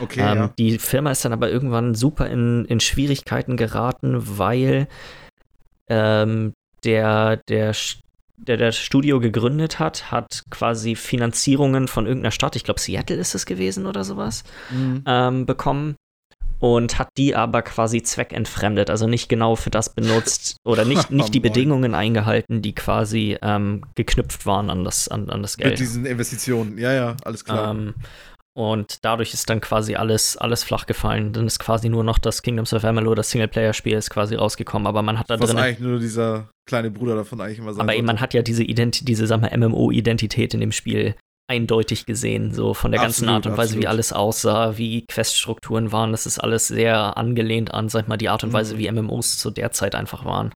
[0.01, 0.51] okay, ähm, ja.
[0.59, 4.89] Die Firma ist dann aber irgendwann super in, in Schwierigkeiten geraten, weil
[5.89, 6.53] ähm,
[6.85, 7.75] der, der,
[8.37, 13.35] der das Studio gegründet hat, hat quasi Finanzierungen von irgendeiner Stadt, ich glaube Seattle ist
[13.35, 15.03] es gewesen oder sowas, Mhm.
[15.07, 15.97] ähm, bekommen.
[16.59, 21.35] Und hat die aber quasi zweckentfremdet, also nicht genau für das benutzt oder nicht, nicht
[21.35, 21.41] die.
[21.41, 25.79] Bedingungen eingehalten, die quasi ähm, geknüpft waren an das, an, an das Mit Geld.
[25.79, 26.77] diesen Investitionen.
[26.79, 27.71] Ja, ja, alles klar.
[27.71, 27.95] Ähm,
[28.57, 31.35] und dadurch ist dann quasi alles, alles flach gefallen.
[31.35, 34.87] Dann ist quasi nur noch das Kingdoms of Amalur, das Singleplayer-Spiel, ist quasi rausgekommen.
[34.87, 35.59] Aber man hat da Was drin.
[35.59, 38.65] eigentlich nur dieser kleine Bruder davon eigentlich immer sein Aber eben, man hat ja diese,
[38.65, 41.15] diese MMO-Identität in dem Spiel
[41.49, 43.87] eindeutig gesehen, so von der ganzen Absolut, Art und Weise, wie absolut.
[43.89, 46.11] alles aussah, wie Queststrukturen waren.
[46.13, 48.79] Das ist alles sehr angelehnt an, sag ich mal, die Art und Weise, Mhm.
[48.79, 50.53] wie MMOs zu der Zeit einfach waren.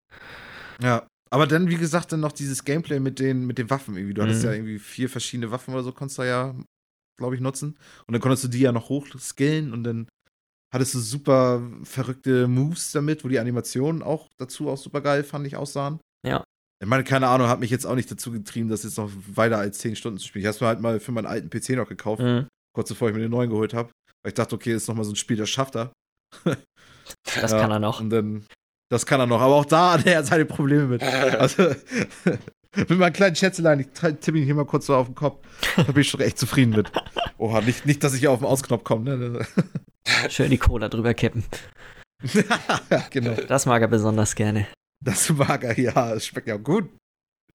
[0.82, 1.06] Ja.
[1.32, 4.14] Aber dann, wie gesagt, dann noch dieses Gameplay mit den, mit den Waffen irgendwie.
[4.14, 4.46] Du hattest Mhm.
[4.48, 6.54] ja irgendwie vier verschiedene Waffen oder so, konntest du ja,
[7.18, 7.78] glaube ich, nutzen.
[8.08, 10.08] Und dann konntest du die ja noch hochskillen und dann
[10.74, 15.46] hattest du super verrückte Moves damit, wo die Animationen auch dazu auch super geil, fand
[15.46, 16.00] ich, aussahen.
[16.26, 16.42] Ja.
[16.82, 19.58] Ich meine, keine Ahnung, hat mich jetzt auch nicht dazu getrieben, das jetzt noch weiter
[19.58, 20.42] als 10 Stunden zu spielen.
[20.42, 22.46] Ich habe es mir halt mal für meinen alten PC noch gekauft, Mhm.
[22.74, 23.90] kurz bevor ich mir den neuen geholt habe.
[24.22, 25.92] Weil ich dachte, okay, das ist nochmal so ein Spiel, das schafft er.
[27.34, 28.00] Das Ja, kann er noch.
[28.00, 28.46] Und dann,
[28.88, 29.40] das kann er noch.
[29.40, 31.02] Aber auch da hat er seine Probleme mit.
[31.38, 31.74] Also,
[32.76, 35.44] mit meinem kleinen Schätzelein, ich tippe ihn hier mal kurz so auf den Kopf.
[35.76, 36.90] Da bin ich schon echt zufrieden mit.
[37.36, 39.46] Oha, nicht, nicht dass ich hier auf den Ausknopf komme, ne?
[40.28, 41.44] Schön die Cola drüber kippen.
[43.10, 43.34] genau.
[43.48, 44.66] Das mag er besonders gerne.
[45.02, 46.12] Das mag er, ja.
[46.14, 46.88] Es schmeckt ja gut.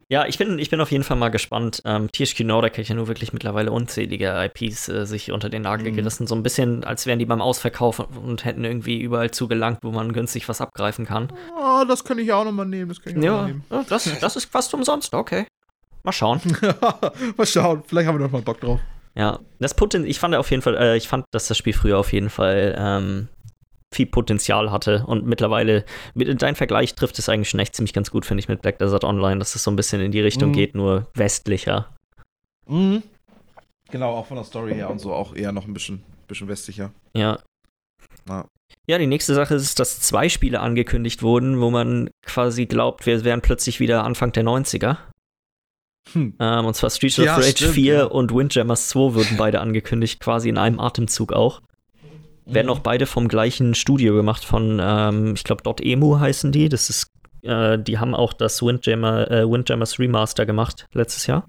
[0.08, 1.82] Ja, ich bin, ich bin auf jeden Fall mal gespannt.
[1.84, 5.92] Ähm, THQ Nordic hat ja nur wirklich mittlerweile unzählige IPs äh, sich unter den Nagel
[5.92, 5.96] Mhm.
[5.96, 6.28] gerissen.
[6.28, 10.14] So ein bisschen, als wären die beim Ausverkauf und hätten irgendwie überall zugelangt, wo man
[10.14, 11.34] günstig was abgreifen kann.
[11.58, 12.90] Oh, das kann ich ja auch nochmal nehmen.
[12.90, 13.64] Das kann ich auch Ja, mal nehmen.
[13.90, 15.48] das, das ist fast umsonst, okay.
[16.04, 16.40] Mal schauen.
[17.38, 18.80] mal schauen, vielleicht haben wir noch mal Bock drauf.
[19.16, 21.98] Ja, das Poten ich fand auf jeden Fall, äh, ich fand, dass das Spiel früher
[21.98, 23.28] auf jeden Fall ähm,
[23.96, 28.12] viel Potenzial hatte und mittlerweile, mit, dein Vergleich trifft es eigentlich schon echt ziemlich ganz
[28.12, 30.50] gut, finde ich, mit Black Desert Online, dass es so ein bisschen in die Richtung
[30.50, 30.54] Mhm.
[30.54, 31.90] geht, nur westlicher.
[32.68, 33.02] Mhm.
[33.90, 36.92] Genau, auch von der Story her und so auch eher noch ein bisschen, bisschen westlicher.
[37.16, 37.40] Ja.
[38.28, 38.46] Ja.
[38.88, 43.24] Ja, die nächste Sache ist, dass zwei Spiele angekündigt wurden, wo man quasi glaubt, wir
[43.24, 44.98] wären plötzlich wieder Anfang der 90er.
[46.14, 46.36] Hm.
[46.40, 48.04] Ähm, und zwar Streets of Ja, Rage stimmt, 4 ja.
[48.06, 51.62] und Windjammers 2 wurden beide angekündigt, quasi in einem Atemzug auch.
[52.46, 56.70] Werden auch beide vom gleichen Studio gemacht, von, ähm, ich glaube, Dot Emu heißen die.
[56.70, 57.08] Das ist,
[57.42, 61.48] äh, die haben auch das Windjammer, äh, Windjammers Remaster gemacht letztes Jahr.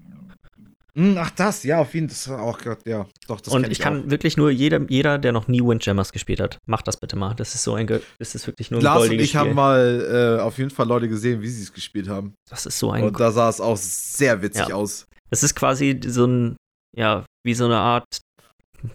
[0.95, 2.15] Mhm, Ach, das, ja, auf jeden Fall.
[2.15, 4.09] Das war auch ja, doch, das und kenn ich kann auch.
[4.09, 7.35] wirklich nur, jeder, jeder, der noch nie Windjammers gespielt hat, macht das bitte mal.
[7.35, 7.85] Das ist so ein,
[8.17, 9.39] das ist wirklich nur ein Lars und ich Spiel.
[9.39, 12.33] haben mal äh, auf jeden Fall Leute gesehen, wie sie es gespielt haben.
[12.49, 14.75] das ist so ein Und da sah es auch sehr witzig Ja.
[14.75, 15.05] aus.
[15.29, 16.55] Es ist quasi so ein,
[16.95, 18.05] ja, wie so eine Art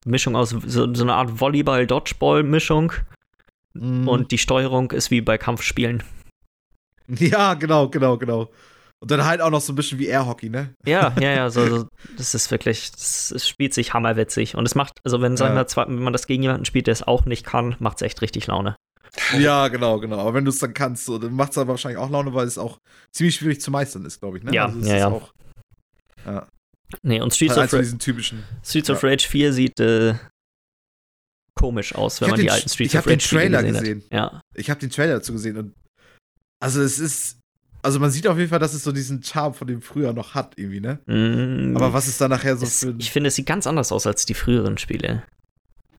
[0.04, 2.92] Mischung aus, so, so eine Art Volleyball-Dodgeball-Mischung.
[3.74, 4.08] Mhm.
[4.08, 6.02] Und die Steuerung ist wie bei Kampfspielen.
[7.08, 8.50] ja, genau, genau, genau.
[9.00, 10.74] Und dann halt auch noch so ein bisschen wie Airhockey, ne?
[10.86, 14.54] Ja, ja, ja, so, so, das ist wirklich, das, es spielt sich hammerwitzig.
[14.54, 15.54] Und es macht, also wenn, Ja.
[15.54, 18.22] wir, wenn man das gegen jemanden spielt, der es auch nicht kann, macht es echt
[18.22, 18.76] richtig Laune.
[19.36, 20.18] ja, genau, genau.
[20.20, 22.46] Aber wenn du es dann kannst, so, dann macht es aber wahrscheinlich auch Laune, weil
[22.46, 22.78] es auch
[23.10, 24.52] ziemlich schwierig zu meistern ist, glaube ich, ne?
[24.54, 25.08] Ja, es ja, ist ja.
[25.08, 25.32] Auch,
[26.24, 26.46] ja.
[27.02, 28.42] Nee, und Streets, Halt of, typischen.
[28.64, 29.08] Streets of ja.
[29.08, 30.14] Rage 4 sieht äh,
[31.54, 33.40] komisch aus, wenn Ich man die den- alten Streets ich of hab den Rage Spiele
[33.42, 34.02] Trailer gesehen, gesehen.
[34.10, 34.40] Ja.
[34.54, 35.74] Ich habe den Trailer dazu gesehen und
[36.60, 37.38] also es ist,
[37.82, 40.34] also man sieht auf jeden Fall, dass es so diesen Charme von dem früher noch
[40.34, 41.00] hat, irgendwie, ne?
[41.06, 42.94] Mm, Aber was ist da nachher so es, für.
[42.98, 45.24] ich finde, es sieht ganz anders aus als die früheren Spiele.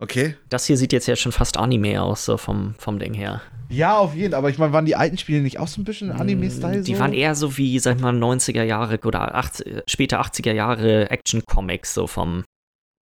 [0.03, 0.35] Okay.
[0.49, 3.41] Das hier sieht jetzt ja schon fast Anime aus, so vom, vom Ding her.
[3.69, 4.37] Ja, auf jeden Fall.
[4.39, 6.81] Aber ich meine, waren die alten Spiele nicht auch so ein bisschen Anime-Style?
[6.81, 6.99] Mm, Die so?
[6.99, 11.93] waren eher so wie, sag ich mal, 90er Jahre oder 80, später 80er Jahre Action-Comics,
[11.93, 12.43] so vom,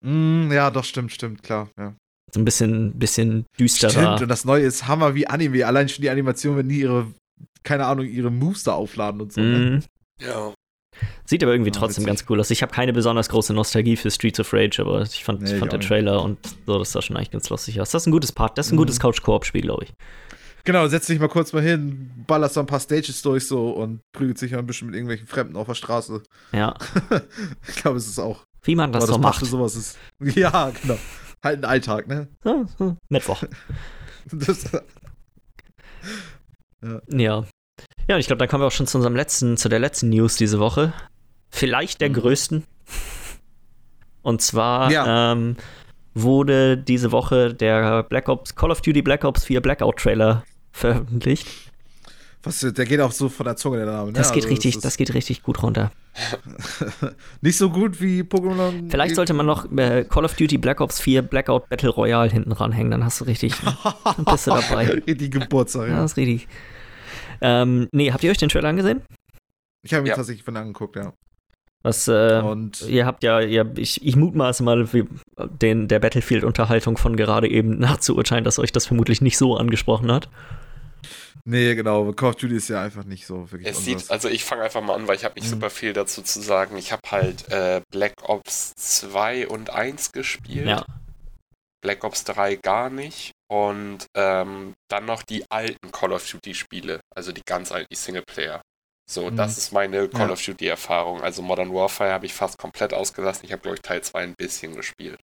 [0.04, 1.70] Mm, ja, doch, stimmt, stimmt, klar.
[1.78, 1.94] Ja.
[2.34, 3.92] so ein bisschen, bisschen düsterer.
[3.92, 5.66] Stimmt, und das Neue ist Hammer wie Anime.
[5.66, 7.14] Allein schon die Animation, wenn die ihre,
[7.64, 9.42] keine Ahnung, ihre Moves da aufladen und so.
[9.42, 9.58] Ne?
[10.20, 10.54] Mm, Ja.
[11.26, 12.08] Sieht aber irgendwie Ah, trotzdem witzig.
[12.20, 12.50] ganz cool aus.
[12.52, 15.60] Ich habe keine besonders große Nostalgie für Streets of Rage, aber ich fand, Nee, ich
[15.60, 15.88] fand der nicht.
[15.88, 17.92] Trailer und so, das sah schon eigentlich ganz lustig aus.
[17.92, 18.80] Das ist ein gutes Part, das ist ein Mhm.
[18.80, 19.94] gutes Couch-Koop-Spiel, glaube ich.
[20.64, 24.02] Genau, setz dich mal kurz mal hin, ballerst da ein paar Stages durch so und
[24.12, 26.22] prügelt sich mal ein bisschen mit irgendwelchen Fremden auf der Straße.
[26.52, 26.76] Ja,
[27.68, 28.46] ich glaube, es ist auch.
[28.64, 29.44] wie man das so macht.
[29.46, 29.98] sowas ist.
[30.36, 30.98] Ja, genau.
[31.44, 32.28] Halt ein Alltag, ne?
[32.46, 33.44] Ja, so, Mittwoch.
[34.32, 34.66] Das,
[36.84, 37.02] Ja.
[37.12, 37.46] Ja,
[38.08, 40.36] und ich glaube, dann kommen wir auch schon zu unserem letzten, zu der letzten News
[40.36, 40.94] diese Woche.
[41.50, 42.14] Vielleicht der Mhm.
[42.14, 42.64] größten.
[44.22, 45.32] Und zwar Ja.
[45.32, 45.56] ähm,
[46.14, 51.48] wurde diese Woche der Black Ops, Call of Duty Black Ops 4 Blackout Trailer veröffentlicht.
[52.44, 54.08] was, der geht auch so von der Zunge, der Name.
[54.08, 54.14] Ne?
[54.14, 55.92] Das geht Also, richtig, ist das geht richtig gut runter.
[57.42, 58.90] nicht so gut wie Pokémon.
[58.90, 62.52] Vielleicht sollte man noch äh, Call of Duty Black Ops 4 Blackout Battle Royale hinten
[62.52, 63.54] ranhängen, dann hast du richtig,
[64.26, 65.02] bist du dabei.
[65.08, 66.02] Richtig Geburtstag, Ja, ja.
[66.02, 66.48] das ist richtig.
[67.42, 69.02] Ähm, nee, habt ihr euch den Trailer angesehen?
[69.84, 70.16] Ich habe ihn Ja.
[70.16, 71.14] tatsächlich von angeguckt, ja.
[71.84, 75.06] Was, äh, und ihr habt ja, ihr, ich, ich mutmaße mal, wie,
[75.40, 80.30] den, der Battlefield-Unterhaltung von gerade eben nachzuurteilen, dass euch das vermutlich nicht so angesprochen hat.
[81.44, 82.12] Nee, genau.
[82.14, 83.68] Call of Duty ist ja einfach nicht so wirklich.
[83.68, 85.54] Es sieht, also ich fange einfach mal an, weil ich habe nicht mhm.
[85.54, 86.78] super viel dazu zu sagen.
[86.78, 90.68] Ich habe halt äh, Black Ops 2 und 1 gespielt.
[90.68, 90.86] Ja.
[91.82, 93.32] Black Ops 3 gar nicht.
[93.52, 98.62] Und ähm, dann noch die alten Call of Duty-Spiele, also die ganz alten, die Singleplayer.
[99.10, 99.36] So, mhm.
[99.36, 100.34] das ist meine Call ja.
[100.34, 101.22] of Duty-Erfahrung.
[101.22, 103.46] Also Modern Warfare habe ich fast komplett ausgelassen.
[103.46, 105.20] Ich habe, glaube ich, Teil 2 ein bisschen gespielt.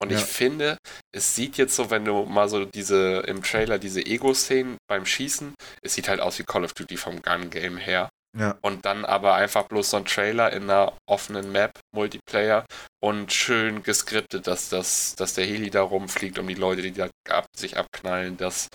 [0.00, 0.18] Und ja.
[0.18, 0.78] ich finde,
[1.12, 5.54] es sieht jetzt so, wenn du mal so diese im Trailer diese Ego-Szenen beim Schießen,
[5.82, 8.08] es sieht halt aus wie Call of Duty vom Gun-Game her.
[8.38, 8.56] Ja.
[8.60, 12.64] Und dann aber einfach bloß so ein Trailer in einer offenen Map, Multiplayer
[13.00, 17.08] und schön geskriptet, dass, das, dass der Heli da rumfliegt, um die Leute, die da
[17.28, 18.68] ab, sich abknallen, dass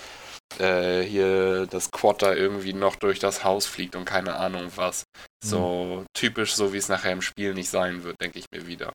[0.59, 5.03] äh, hier das Quad da irgendwie noch durch das Haus fliegt und keine Ahnung was.
[5.43, 5.47] Mhm.
[5.47, 8.93] So typisch, so wie es nachher im Spiel nicht sein wird, denke ich mir wieder.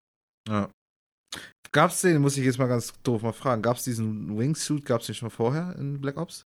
[0.48, 0.70] Ja.
[1.72, 4.86] Gab es den, muss ich jetzt mal ganz doof mal fragen, gab es diesen Wingsuit,
[4.86, 6.44] gab es den schon vorher in Black Ops?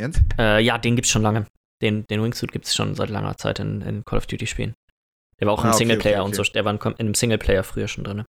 [0.00, 0.20] Jens?
[0.38, 1.46] Äh, ja, den gibt es schon lange.
[1.80, 4.74] Den, den Wingsuit gibt es schon seit langer Zeit in, in Call of Duty-Spielen.
[5.42, 6.40] Der war auch ah, im Singleplayer okay, okay, okay.
[6.40, 8.24] und so, der war in einem Singleplayer früher schon drin.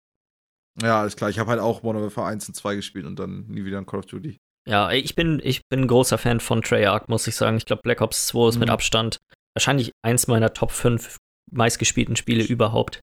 [0.80, 1.28] Ja, alles klar.
[1.28, 3.84] Ich habe halt auch Modern Warfare 1 und 2 gespielt und dann nie wieder in
[3.84, 4.38] Call of Duty.
[4.66, 7.58] Ja, ich bin, ich bin ein großer Fan von Treyarch, muss ich sagen.
[7.58, 8.60] Ich glaube, Black Ops 2 ist mhm.
[8.60, 9.18] mit Abstand
[9.54, 11.18] wahrscheinlich eins meiner Top 5
[11.50, 13.00] meistgespielten Spiele überhaupt.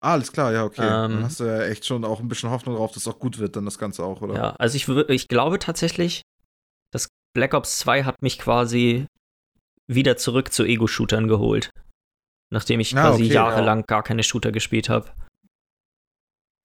[0.00, 0.80] Ah, alles klar, ja, okay.
[0.80, 3.18] Ähm, dann hast du ja echt schon auch ein bisschen Hoffnung drauf, dass es auch
[3.18, 4.34] gut wird, dann das Ganze auch, oder?
[4.34, 6.22] Ja, also ich, ich glaube tatsächlich,
[6.92, 9.04] dass Black Ops 2 hat mich quasi
[9.86, 11.68] wieder zurück zu Ego-Shootern geholt.
[12.50, 13.84] Nachdem ich ah, quasi okay, jahrelang ja.
[13.86, 15.10] gar keine Shooter gespielt habe.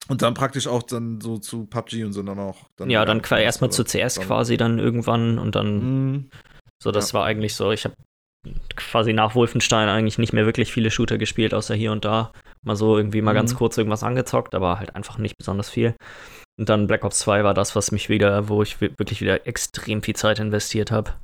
[0.08, 2.58] Und dann praktisch auch dann so zu PUBG und so dann auch.
[2.76, 4.26] Dann ja, dann erstmal zu CS dann.
[4.26, 6.10] quasi dann irgendwann und dann.
[6.12, 6.30] Mhm.
[6.82, 7.18] So, das ja.
[7.18, 7.70] war eigentlich so.
[7.72, 7.94] Ich habe
[8.76, 12.32] quasi nach Wolfenstein eigentlich nicht mehr wirklich viele Shooter gespielt, außer hier und da.
[12.62, 13.36] Mal so irgendwie mal mhm.
[13.36, 15.94] ganz kurz irgendwas angezockt, aber halt einfach nicht besonders viel.
[16.58, 20.02] Und dann Black Ops 2 war das, was mich wieder, wo ich wirklich wieder extrem
[20.02, 21.14] viel Zeit investiert habe.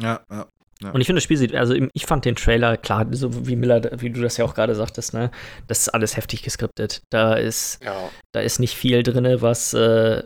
[0.00, 0.46] Ja, ja.
[0.82, 0.92] Ja.
[0.92, 3.82] Und ich finde, das Spiel sieht, also ich fand den Trailer, klar, so wie Miller,
[4.00, 5.30] wie du das ja auch gerade sagtest, ne,
[5.66, 7.02] das ist alles heftig geskriptet.
[7.10, 8.10] Da ist, ja.
[8.32, 10.22] da ist nicht viel drin, was, äh,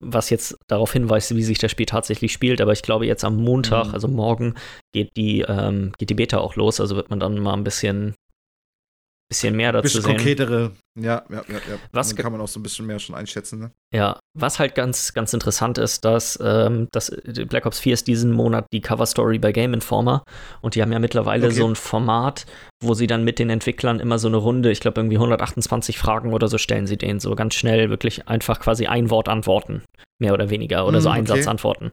[0.00, 2.60] was jetzt darauf hinweist, wie sich das Spiel tatsächlich spielt.
[2.60, 3.94] Aber ich glaube, jetzt am Montag, mhm.
[3.94, 4.54] also morgen,
[4.92, 6.80] geht die, ähm, geht die Beta auch los.
[6.80, 8.14] Also wird man dann mal ein bisschen
[9.28, 10.16] bisschen mehr dazu bisschen sehen.
[10.16, 11.78] konkretere, ja, ja, ja, ja.
[11.92, 13.70] Was Dann kann man auch so ein bisschen mehr schon einschätzen, ne?
[13.92, 17.10] Ja, was halt ganz, ganz interessant ist, dass, ähm, dass
[17.48, 20.24] Black Ops 4 ist diesen Monat die Cover Story bei Game Informer
[20.60, 21.56] und die haben ja mittlerweile okay.
[21.56, 22.46] so ein Format,
[22.82, 26.32] wo sie dann mit den Entwicklern immer so eine Runde, ich glaube irgendwie 128 Fragen
[26.32, 29.82] oder so stellen sie denen so ganz schnell wirklich einfach quasi ein Wort antworten,
[30.20, 31.36] mehr oder weniger oder mm, so ein okay.
[31.36, 31.90] Satz antworten.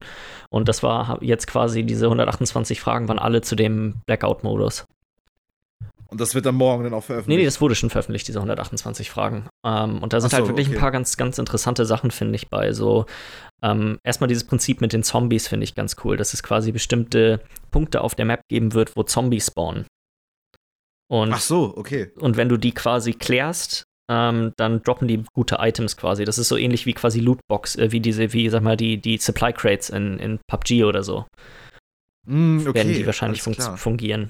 [0.50, 4.86] Und das war jetzt quasi diese 128 Fragen waren alle zu dem Blackout-Modus.
[6.12, 7.38] Und das wird dann morgen dann auch veröffentlicht?
[7.38, 9.48] Nee, nee, das wurde schon veröffentlicht, diese 128 Fragen.
[9.66, 10.76] Ähm, und da sind so, halt wirklich okay.
[10.76, 12.74] ein paar ganz, ganz interessante Sachen, finde ich, bei.
[12.74, 13.06] So,
[13.64, 17.40] ähm, erstmal dieses Prinzip mit den Zombies finde ich ganz cool, dass es quasi bestimmte
[17.72, 19.86] Punkte auf der Map geben wird, wo Zombies spawnen.
[21.10, 22.12] Und, Ach so, okay.
[22.20, 26.26] Und wenn du die quasi klärst, ähm, dann droppen die gute Items quasi.
[26.26, 29.18] Das ist so ähnlich wie quasi Lootbox, äh, wie diese, wie, sag mal, die, die
[29.18, 31.26] Supply Crates in, in PUBG oder so.
[32.28, 34.30] Mm, okay, werden die wahrscheinlich fun fungieren.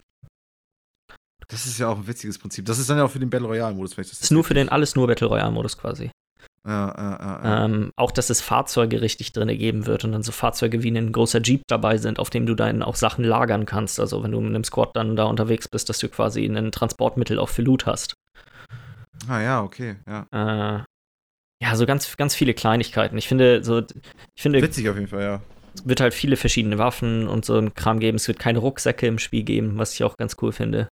[1.51, 2.65] Das ist ja auch ein witziges Prinzip.
[2.65, 4.95] Das ist dann ja auch für den Battle Royale-Modus, das Ist nur für den alles
[4.95, 6.09] nur Battle Royale-Modus quasi.
[6.65, 10.31] Ja, ja, ja, ähm, auch, dass es Fahrzeuge richtig drin geben wird und dann so
[10.31, 13.99] Fahrzeuge wie ein großer Jeep dabei sind, auf dem du dann auch Sachen lagern kannst.
[13.99, 17.39] Also wenn du mit einem Squad dann da unterwegs bist, dass du quasi ein Transportmittel
[17.39, 18.13] auch für Loot hast.
[19.27, 20.27] Ah ja, okay, ja.
[20.31, 20.83] Äh,
[21.63, 23.17] ja, so ganz, ganz viele Kleinigkeiten.
[23.17, 23.79] Ich finde, so,
[24.35, 24.61] ich finde.
[24.61, 25.41] Witzig auf jeden Fall, ja.
[25.73, 28.17] Es wird halt viele verschiedene Waffen und so ein Kram geben.
[28.17, 30.89] Es wird keine Rucksäcke im Spiel geben, was ich auch ganz cool finde.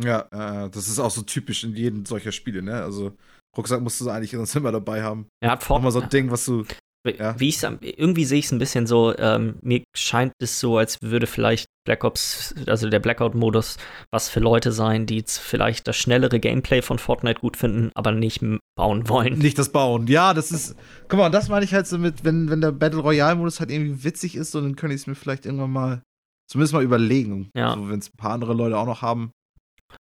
[0.00, 2.82] Ja, äh, das ist auch so typisch in jedem solcher Spiele, ne?
[2.82, 3.12] Also
[3.56, 5.26] Rucksack musst du eigentlich sonst immer dabei haben.
[5.42, 5.76] Er hat vor.
[5.76, 6.64] Auch mal so ein Ding, was du.
[7.04, 7.38] Ja.
[7.38, 10.98] Wie ich's, irgendwie sehe ich es ein bisschen so, ähm, mir scheint es so, als
[11.02, 13.76] würde vielleicht Black Ops, also der Blackout-Modus,
[14.12, 18.12] was für Leute sein, die jetzt vielleicht das schnellere Gameplay von Fortnite gut finden, aber
[18.12, 18.44] nicht
[18.76, 19.38] bauen wollen.
[19.38, 20.06] Nicht das Bauen.
[20.06, 20.76] Ja, das ist.
[21.08, 24.04] Guck mal, das meine ich halt so mit, wenn, wenn der Battle Royale-Modus halt irgendwie
[24.04, 26.02] witzig ist, so, dann könnte ich es mir vielleicht irgendwann mal
[26.48, 27.50] zumindest mal überlegen.
[27.56, 27.70] Ja.
[27.70, 29.32] Also, wenn es ein paar andere Leute auch noch haben.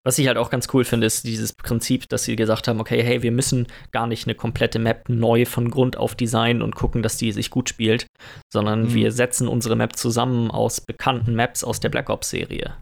[0.05, 3.03] Was ich halt auch ganz cool finde, ist dieses Prinzip, dass sie gesagt haben, okay,
[3.03, 7.03] hey, wir müssen gar nicht eine komplette Map neu von Grund auf designen und gucken,
[7.03, 8.07] dass die sich gut spielt,
[8.53, 8.95] sondern mhm.
[8.95, 12.75] wir setzen unsere Map zusammen aus bekannten Maps aus der Black Ops-Serie.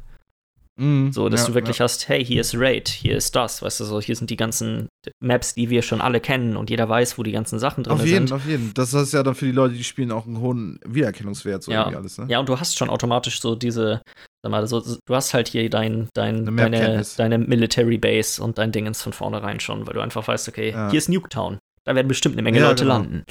[0.78, 1.84] Mhm, so, dass ja, du wirklich ja.
[1.84, 4.88] hast, hey, hier ist Raid, hier ist das, weißt du, so, hier sind die ganzen
[5.20, 8.04] Maps, die wir schon alle kennen und jeder weiß, wo die ganzen Sachen drin sind.
[8.04, 8.36] Auf jeden, sind.
[8.36, 8.74] auf jeden.
[8.74, 11.80] Das ist ja dann für die Leute, die spielen, auch einen hohen Wiedererkennungswert, so ja.
[11.80, 12.26] irgendwie alles, ne?
[12.28, 14.02] Ja, und du hast schon automatisch so diese,
[14.46, 18.58] Sag mal, so, du hast halt hier dein, dein, Eine deine, deine Military Base und
[18.58, 20.88] dein Dingens von vornherein schon, weil du einfach weißt, okay, Ja.
[20.88, 21.58] hier ist Nuketown.
[21.84, 22.94] Da werden bestimmt eine Menge Leute genau.
[22.94, 23.24] landen.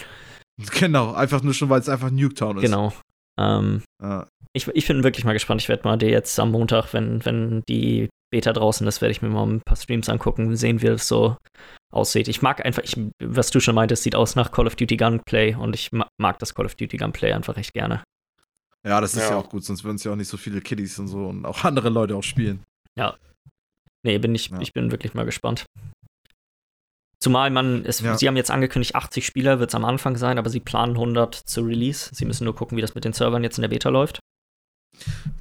[0.80, 2.64] Genau, einfach nur schon, weil es einfach Nuketown ist.
[2.64, 2.94] Genau.
[3.38, 3.84] Ähm.
[4.56, 5.62] Ich, ich bin wirklich mal gespannt.
[5.62, 9.22] Ich werde mal dir jetzt am Montag, wenn, wenn die Beta draußen ist, werde ich
[9.22, 11.38] mir mal ein paar Streams angucken, sehen, wie das so
[11.94, 12.28] aussieht.
[12.28, 15.56] Ich mag einfach, ich, was du schon meintest, sieht aus nach Call of Duty Gunplay
[15.56, 18.04] und ich ma- mag das Call of Duty Gunplay einfach recht gerne.
[18.86, 19.32] ja, das ist ja.
[19.32, 19.38] Ja.
[19.38, 21.64] auch gut, sonst würden es ja auch nicht so viele Kiddies und so und auch
[21.64, 22.64] andere Leute auch spielen.
[24.04, 24.60] Nee, bin ich, Ja.
[24.60, 25.66] ich bin wirklich mal gespannt.
[27.20, 28.16] Zumal man, es, Ja.
[28.18, 31.34] sie haben jetzt angekündigt, 80 Spieler wird es am Anfang sein, aber sie planen 100
[31.34, 32.14] zu Release.
[32.14, 34.20] Sie müssen nur gucken, wie das mit den Servern jetzt in der Beta läuft.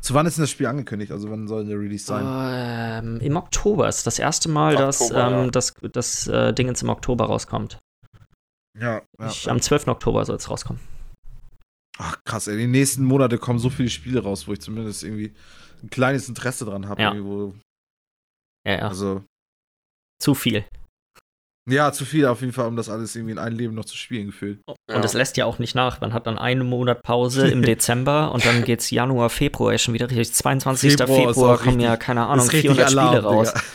[0.00, 1.12] Zu wann ist denn das Spiel angekündigt?
[1.12, 2.24] Also wann soll der Release sein?
[2.26, 5.50] Ähm, Im Oktober ist das erste Mal, dass Oktober, ähm, ja.
[5.50, 7.78] das, das äh, Dingens im Oktober rauskommt.
[8.78, 9.26] ja, ja.
[9.26, 9.88] Ich, am 12.
[9.88, 10.80] Oktober soll es rauskommen.
[11.98, 15.32] Ach krass, ey, die nächsten Monate kommen so viele Spiele raus, wo ich zumindest irgendwie
[15.82, 17.00] ein kleines Interesse dran habe.
[17.00, 17.14] Ja.
[18.66, 18.88] Ja, ja.
[18.88, 19.22] Also,
[20.18, 20.64] Zu viel.
[21.68, 23.96] Ja, zu viel auf jeden Fall, um das alles irgendwie in ein Leben noch zu
[23.96, 24.60] spielen gefühlt.
[24.88, 24.96] Ja.
[24.96, 26.00] Und es lässt ja auch nicht nach.
[26.00, 29.94] Man hat dann einen Monat Pause im Dezember und dann geht's Januar, Februar ist schon
[29.94, 30.34] wieder richtig.
[30.34, 30.92] 22.
[30.96, 33.52] Februar Februar, kommen ja, richtig- keine Ahnung, ist richtig 400 Spiele raus.
[33.52, 33.64] Digga.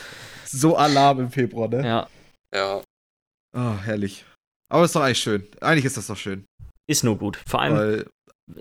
[0.52, 1.86] So Alarm im Februar, ne?
[1.86, 2.08] Ja,
[2.52, 2.82] ja.
[3.56, 4.24] Oh, herrlich.
[4.68, 5.46] Aber ist doch eigentlich schön.
[5.60, 6.44] Eigentlich ist das doch schön.
[6.88, 7.38] ist nur gut.
[7.46, 8.06] Vor allem, Weil,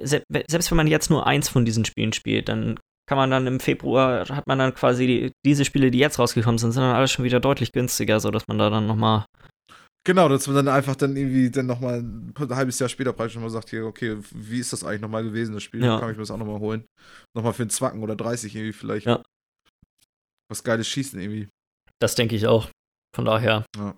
[0.04, 2.80] se selbst wenn man jetzt nur eins von diesen Spielen spielt, dann
[3.10, 6.60] kann man dann im Februar, hat man dann quasi die, diese Spiele, die jetzt rausgekommen
[6.60, 9.26] sind, sind dann alles schon wieder deutlich günstiger, sodass man da dann nochmal,
[10.08, 13.50] genau, dass man dann einfach dann irgendwie dann nochmal ein halbes Jahr später praktisch nochmal
[13.50, 15.84] sagt, hier, okay, wie ist das eigentlich nochmal gewesen, das Spiel?
[15.84, 16.00] Ja.
[16.00, 16.86] Kann ich mir das auch nochmal holen?
[17.36, 19.08] Nochmal für einen Zwacken oder 30 irgendwie vielleicht.
[19.08, 19.24] Ja.
[20.52, 21.50] Was geiles Schießen irgendwie.
[22.00, 22.70] das denke ich auch.
[23.16, 23.96] Von daher, Ja.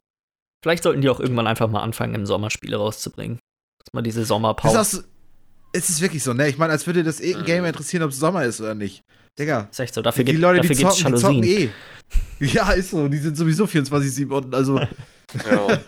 [0.64, 3.40] vielleicht sollten die auch irgendwann einfach mal anfangen, im Sommer Spiele rauszubringen.
[3.80, 5.04] Dass man diese Das Sommerpause.
[5.74, 6.48] Es ist wirklich so, ne?
[6.50, 7.46] Ich meine, als würde das irgendein Mhm.
[7.48, 9.04] Gamer interessieren, ob es Sommer ist oder nicht.
[9.40, 10.02] Digga, ist echt so.
[10.02, 11.70] Dafür, gibt, Leute, dafür die zocken, die zocken eh.
[12.40, 13.08] Ja, ist so.
[13.08, 14.54] Die sind sowieso 24-7 unten.
[14.54, 14.88] Also, ja.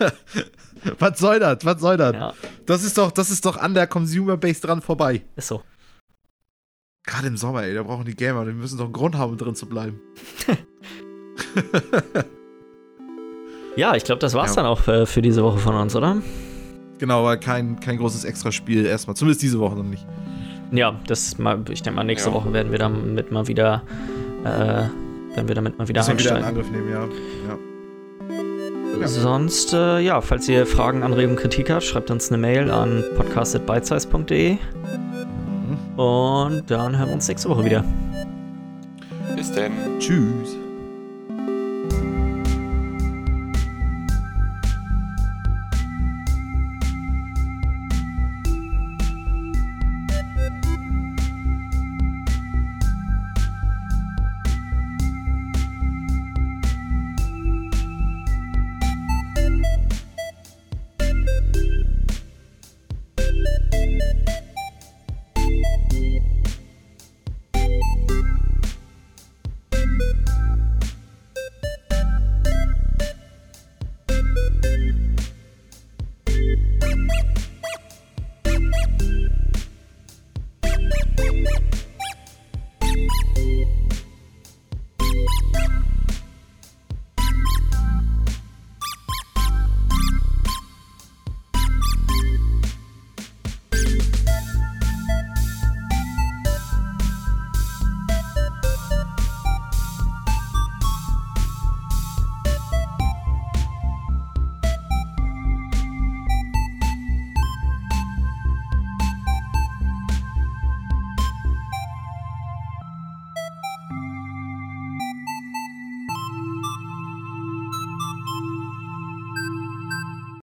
[0.98, 1.58] was soll das?
[1.64, 2.14] Was soll das?
[2.14, 2.32] Ja,
[2.66, 5.22] Das ist doch, das ist doch an der Consumer Base dran vorbei.
[5.36, 5.62] ist so.
[7.06, 9.54] Gerade im Sommer, ey, da brauchen die Gamer, die müssen doch einen Grund haben, drin
[9.54, 10.00] zu bleiben.
[13.76, 14.62] Ja, ich glaube, das war's Ja.
[14.62, 16.22] dann auch äh, für diese Woche von uns, oder?
[16.98, 19.16] Genau, aber kein, kein großes Extraspiel erstmal.
[19.16, 20.06] Zumindest diese Woche noch nicht.
[20.70, 22.34] Ja, das mal, ich denke mal, nächste Ja.
[22.34, 23.82] Woche werden wir damit mal wieder,
[24.44, 24.46] äh,
[25.36, 26.58] werden wir damit mal wieder Müssen wir wieder in einsteigen.
[26.60, 27.04] Angriff nehmen, ja.
[27.48, 29.00] ja.
[29.00, 29.08] ja.
[29.08, 34.52] Sonst, äh, ja, falls ihr Fragen, Anregungen, Kritik habt, schreibt uns eine Mail an podcast.bitesize.de
[34.54, 35.98] Mhm.
[35.98, 37.84] und dann hören wir uns nächste Woche wieder.
[39.36, 39.72] Bis denn.
[39.98, 40.56] Tschüss.